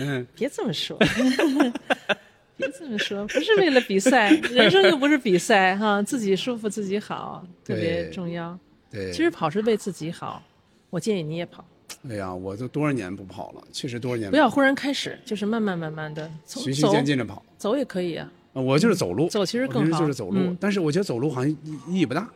[0.00, 0.96] 嗯，别这么说，
[2.56, 8.58] 别这么说，不是为了比赛， 人生又不是比赛哈，自己舒服自己好特别重要。
[8.90, 9.10] 对。
[9.12, 10.42] 其实跑是为自己好，
[10.90, 11.64] 我建议你也跑，
[12.08, 17.44] 哎呀，我都多少年不跑了，确实多少年不要忽然开始，就是慢慢慢慢的从循序走渐进的跑。
[17.58, 18.30] 走也可以啊。
[18.56, 21.56] 呃我就是走路，走其实更好就是走路，嗯但是我觉得走路好像意
[21.88, 22.26] 意义不大。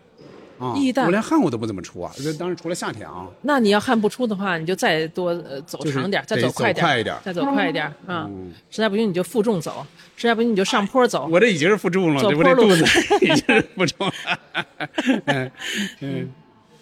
[0.58, 3.26] 啊，意义大我连汗我都不怎么出啊，这当然除了夏天啊。
[3.40, 8.26] 那你要汗不出的话，你就再多呃走长点儿，再走快点快一点再走快一点儿啊。
[8.28, 9.86] 嗯实在不行你就负重走，
[10.16, 11.26] 实在不行你就上坡走。
[11.32, 12.84] 我这已经是负重了，走这我这坡路肚子
[13.24, 14.12] 已经是负重了。
[15.24, 15.50] 嗯
[16.00, 16.28] 嗯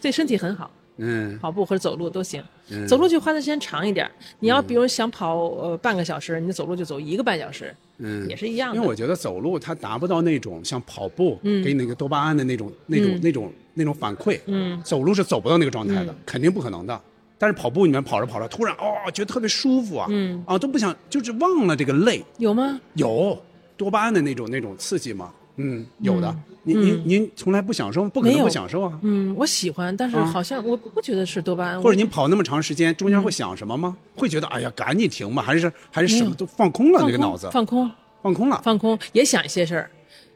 [0.01, 2.43] 对身体很好，嗯跑步或者走路都行。
[2.71, 4.11] 嗯走路就花的时间长一点儿。
[4.41, 8.77] 你要比如想跑呃半个小时，你走路就走一个半小时，嗯，也是一样的。
[8.77, 17.01] 因为我觉得走路它达不到那种像跑步嗯给你那个多巴胺的那种、那种、嗯那种、那种反馈，嗯走路是走不到那个状态的，嗯肯定不可能的。
[17.41, 22.81] 但是跑步你们跑着跑着，突然哦，觉得特别舒服啊，嗯啊都不想，就是忘了这个累，有吗？
[22.95, 23.41] 有
[23.77, 25.33] 多巴胺的那种那种刺激吗？
[25.57, 26.35] 嗯，有的。
[26.65, 28.09] 嗯您您嗯您从来不享受？
[28.09, 28.99] 不可能不享受啊。
[29.03, 33.97] 嗯，我喜欢，但是啊好像我不觉得是多巴胺，或者我您跑那么长时间，中间会想什么吗？
[34.17, 37.91] 会觉得哎呀，赶紧停吧，还是还是什么都放空了那个脑子，放空，
[38.23, 38.61] 放空了。
[38.63, 39.91] 放空，也想一些事儿。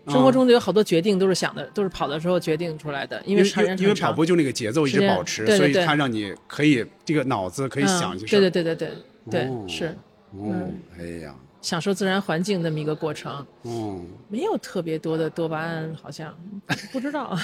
[0.04, 3.44] 啊生活中的有好多决定都是想的，都是跑的时候决定出来的，因为
[3.78, 8.40] 因为跑步就那个节奏一直保持，对对所以对它让你可以这个脑子可以想一些事儿。
[8.40, 8.88] 嗯对对对对
[9.30, 9.86] 对对，哦是
[10.32, 11.32] 哦嗯，哎呀，
[11.62, 16.34] 享受自然环境那么一个过程，嗯，没有特别多的多巴胺，好像。
[16.92, 17.34] 不知道。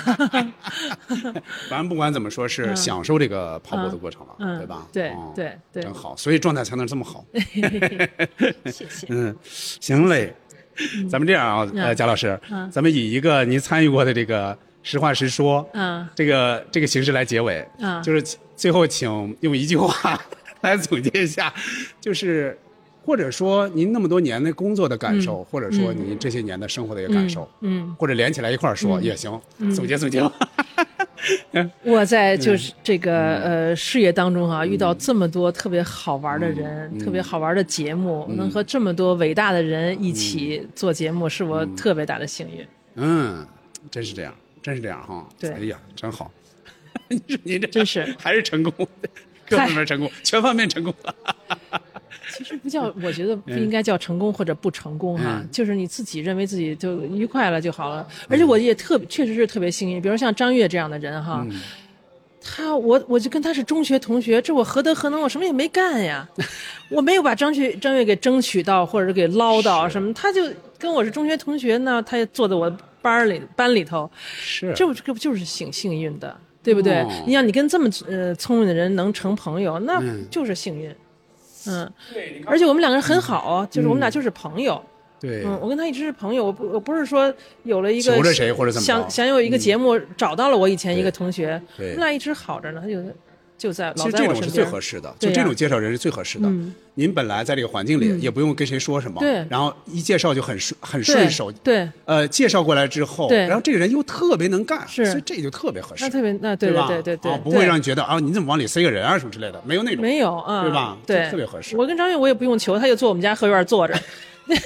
[1.69, 2.77] 反正不管怎么说，是嗯。
[2.77, 4.59] 享受这个跑步的过程了，嗯。
[4.59, 4.87] 对吧？
[4.93, 5.83] 对哦对对。
[5.85, 7.25] 真好，所以状态才能这么好。
[8.67, 9.07] 谢谢。
[9.09, 10.35] 嗯，行嘞，
[11.09, 11.85] 咱们这样啊，嗯。
[11.85, 16.07] 呃，贾老师嗯，咱们以一个您参与过的这个实话实说，嗯。
[16.17, 18.03] 这个这个形式来结尾，嗯。
[18.03, 19.09] 就是最后请
[19.41, 20.21] 用一句话
[20.63, 21.55] 来总结一下，
[22.01, 22.59] 就是
[23.09, 30.33] 或者说您那么多年的工作的感受，嗯或者说嗯您这些年的生活的一个感受，嗯，或者连起来一块儿说嗯也行，嗯总结总结吧。
[31.83, 42.67] 我在嗯就是这个呃事业当中啊，遇到这么多特别好玩的人，嗯特别好玩的节目，能和这么多伟大的人一起做节目，是我特别大的幸运。
[42.97, 43.47] 嗯，
[43.91, 45.27] 真是这样，真是这样哈。
[45.41, 46.31] 对哎呀，真好。
[47.09, 48.87] 你说您这真是还是成功，
[49.49, 51.15] 各方面成功，全方面成功了。
[52.31, 58.07] 其实不叫，我觉得不应该叫成功或者不成功哈，嗯就是你自己认为自己就愉快了就好了。
[58.29, 61.61] 而且我也特别，确实是特别幸运，比如像张悦这样的人哈，嗯
[62.41, 65.21] 他我我就跟他是中学同学，这我何德何能？
[65.21, 66.27] 我什么也没干呀，
[66.89, 70.43] 我没有把张学张悦给争取到或者给捞到什么，他就
[70.79, 74.11] 跟我是中学同学呢，他也坐在我班里班里头，
[74.41, 77.01] 是这不这不就是挺幸运的，对不对？
[77.03, 80.89] 哦你想你跟这么呃聪明的人能成朋友，那嗯就是幸运。
[80.89, 80.97] 嗯，
[82.47, 84.83] 而且我们两个人很好，就是我们俩就是朋友。
[85.21, 87.33] 对，嗯，我跟他一直是朋友，我不我不是说
[87.65, 91.89] 有了一个求着谁或者怎么想想有一个节目找到了我以前一个同学，我对。
[91.91, 93.03] 们俩一直好着呢，他就
[93.59, 94.65] 就在其老在实这种是最。
[94.65, 96.49] 合适的，就这种介绍人是最合适的。
[96.49, 106.89] 嗯您本来在这个环境里嗯也不用跟谁说什么，对然后一介绍就很顺很顺手，对，呃，介绍过来之后，对然后这个人又特别能干，是所以这就特别合适那，特别那对吧？
[106.89, 113.95] 对对对对，啊不会让你觉得啊，你怎么往里塞个人啊什么之类的，没有那种，没有啊，对吧对，特别合适我跟张悦我也不用求，他就坐我们家后院坐着，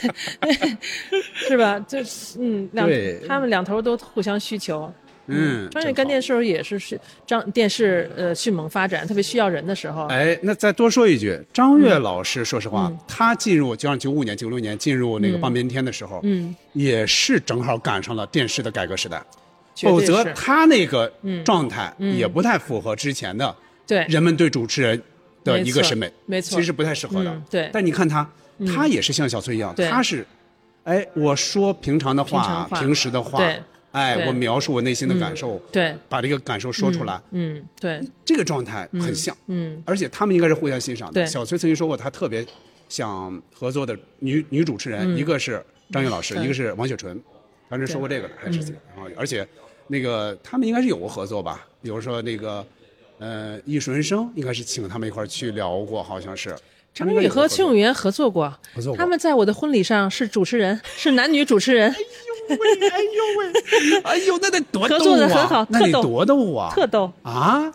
[1.34, 1.78] 是吧？
[1.86, 2.88] 就是嗯，两
[3.28, 4.90] 他们两头都互相需求。
[5.32, 10.06] 嗯张悦干电视时候也是是张电视呃迅猛发展，特别需要人的时候。
[10.06, 12.98] 哎，那再多说一句，张悦老师，说实话，嗯。
[13.08, 15.40] 他进入就像九五年、九六年进入那个嗯。
[15.40, 19.22] 半边天的时候，嗯，也是正好赶上了电视的改革时代，
[19.76, 22.16] 否则他那个嗯状态嗯。
[22.16, 23.54] 也不太符合之前的
[23.86, 24.04] 对。
[24.08, 25.02] 人们对主持人
[25.44, 27.30] 的一个审美，没错其实不太适合的。
[27.30, 27.70] 嗯对。
[27.72, 28.28] 但你看他，
[28.58, 28.66] 嗯。
[28.66, 29.88] 他也是像小崔一样，对。
[29.88, 30.26] 他是，
[30.84, 33.60] 哎，我说平常的话，平时的话，对
[33.92, 39.36] 哎，我描述我内心的感受，对，把这个感受说出来，嗯，嗯对，这个状态很像。
[39.46, 41.14] 嗯而且他们应该是互相欣赏的。
[41.14, 41.26] 对。
[41.26, 42.44] 小崔曾经说过，他特别
[42.88, 45.16] 想合作的女女主持人，嗯。
[45.16, 47.20] 一个是张宇老师，一个是王雪纯，
[47.68, 49.46] 当时说过这个的，还是嗯然后而且
[49.88, 51.66] 那个他们应该是有过合作吧？
[51.82, 52.66] 比如说那个
[53.18, 56.56] 呃艺术人生，应该是请他们一块去聊过，好像是。
[56.94, 58.98] 张宇和崔永元合作过，合作过。
[58.98, 61.90] 他们在我的婚礼上是主持人，是男女主持人，
[62.48, 64.98] 哎呦喂，哎呦，那得多逗啊！
[64.98, 66.72] 合作的很好那得特逗多逗啊！
[66.74, 67.72] 特逗，啊！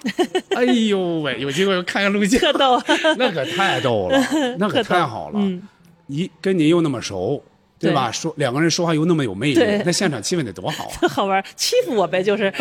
[0.55, 2.81] 哎呦喂，有机会看看录像， 特逗，
[3.17, 4.19] 那可太逗了，
[4.59, 5.39] 那可太好了。
[5.41, 5.61] 嗯，
[6.07, 7.41] 一跟您又那么熟，
[7.79, 8.11] 对对吧？
[8.11, 10.91] 说两个人说话又那么有魅力，那现场气氛得多好啊！
[10.99, 12.57] 特 好玩，欺负我呗，就是在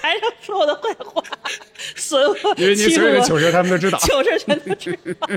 [0.00, 1.22] 台上说我的坏话，
[1.96, 5.28] 损我，因为你所有的糗事他们都知道 糗事全都知道，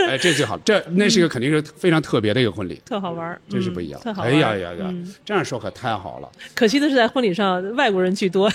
[0.06, 4.04] 哎，这最好，这那是一个肯定是非常特别的一个婚礼，特好玩，真是不一样嗯。
[4.04, 4.30] 特好玩。
[4.30, 6.30] 哎呀呀呀嗯，这样说可太好了。
[6.54, 8.50] 可惜的是在婚礼上外国人居多，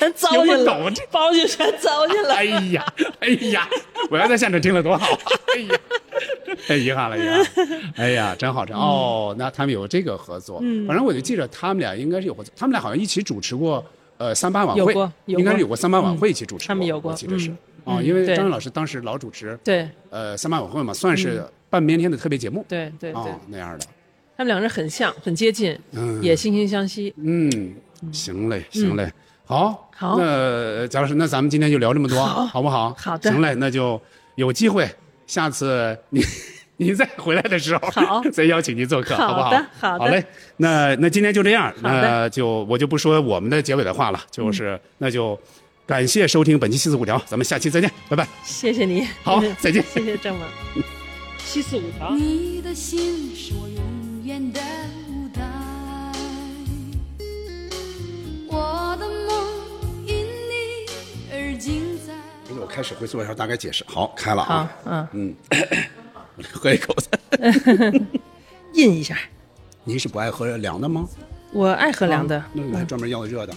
[0.00, 2.34] 全糟践了包就全糟践了。
[2.34, 2.84] 哎呀，
[3.20, 3.68] 哎呀，
[4.10, 5.06] 我要在现场听了多好！
[5.56, 6.01] 哎呀，太
[6.78, 7.92] 遗憾了，遗憾。
[7.96, 9.34] 哎呀，真好，真好哦。
[9.38, 13.84] 那他们有这个合作，嗯反正我就记着他们俩应该是有合作，他们俩好像一起主持过
[14.18, 14.94] 呃三八晚会
[15.26, 17.50] 应该是有过三八晚嗯会一起主持他们有过我记得是
[17.84, 23.86] 嗯啊，因为张云老师当时老主持对呃三八晚会嘛，算是嗯半边天的特别节目对对对啊，那样的。
[24.36, 27.12] 他们两个人很像，很接近，嗯也惺惺相惜。
[27.16, 27.74] 嗯，
[28.12, 29.10] 行嘞，行嘞，
[29.44, 32.94] 好，好那贾老师，那咱们今天就聊这么多，好好不好？
[32.98, 34.00] 好的行嘞，那就
[34.36, 34.88] 有机会，
[35.26, 36.22] 下次你
[36.78, 38.22] 您再回来的时候，好。
[38.32, 39.50] 再邀请您做客，好不好？
[39.50, 39.98] 的好？
[39.98, 40.04] 的。
[40.04, 40.24] 好嘞，
[40.56, 45.38] 那那今天就这样，那就我就不说我们的结尾的话了，就是、那就
[45.86, 48.26] 感谢收听本期七四五条，咱们下期再见，拜拜。
[48.42, 49.84] 谢谢你，好 再见。
[49.92, 50.48] 谢谢郑文。
[51.38, 54.60] 七四五条，你的心是我永远的
[55.08, 55.42] 舞台，
[58.48, 59.51] 我的梦
[62.62, 65.34] 我开始会做一下大概解释，好，开了好啊，，嗯，嗯，
[66.36, 67.08] 我 喝一口子。
[68.74, 69.18] 印一下。
[69.84, 71.06] 您是不爱喝凉的吗？
[71.52, 73.52] 我爱喝凉的，那你还专门要热的？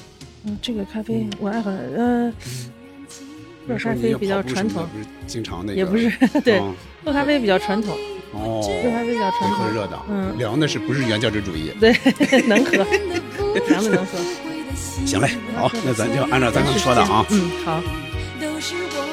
[0.46, 2.34] 嗯，这个咖啡我爱喝，呃，
[3.68, 6.10] 热咖啡比较传统，不是经常那个，也不是
[6.42, 6.74] 对哦，
[7.06, 7.96] 喝咖啡比较传统，
[8.34, 11.72] 哦，热咖啡比较传统，喝热的，嗯，凉的是不是原教旨主义？
[11.80, 11.94] 对，
[12.50, 12.72] 能喝，
[13.70, 14.18] 凉的能喝。
[15.06, 17.82] 行嘞，好，那咱就按照咱刚说的啊，嗯，好。
[18.56, 19.05] 不是我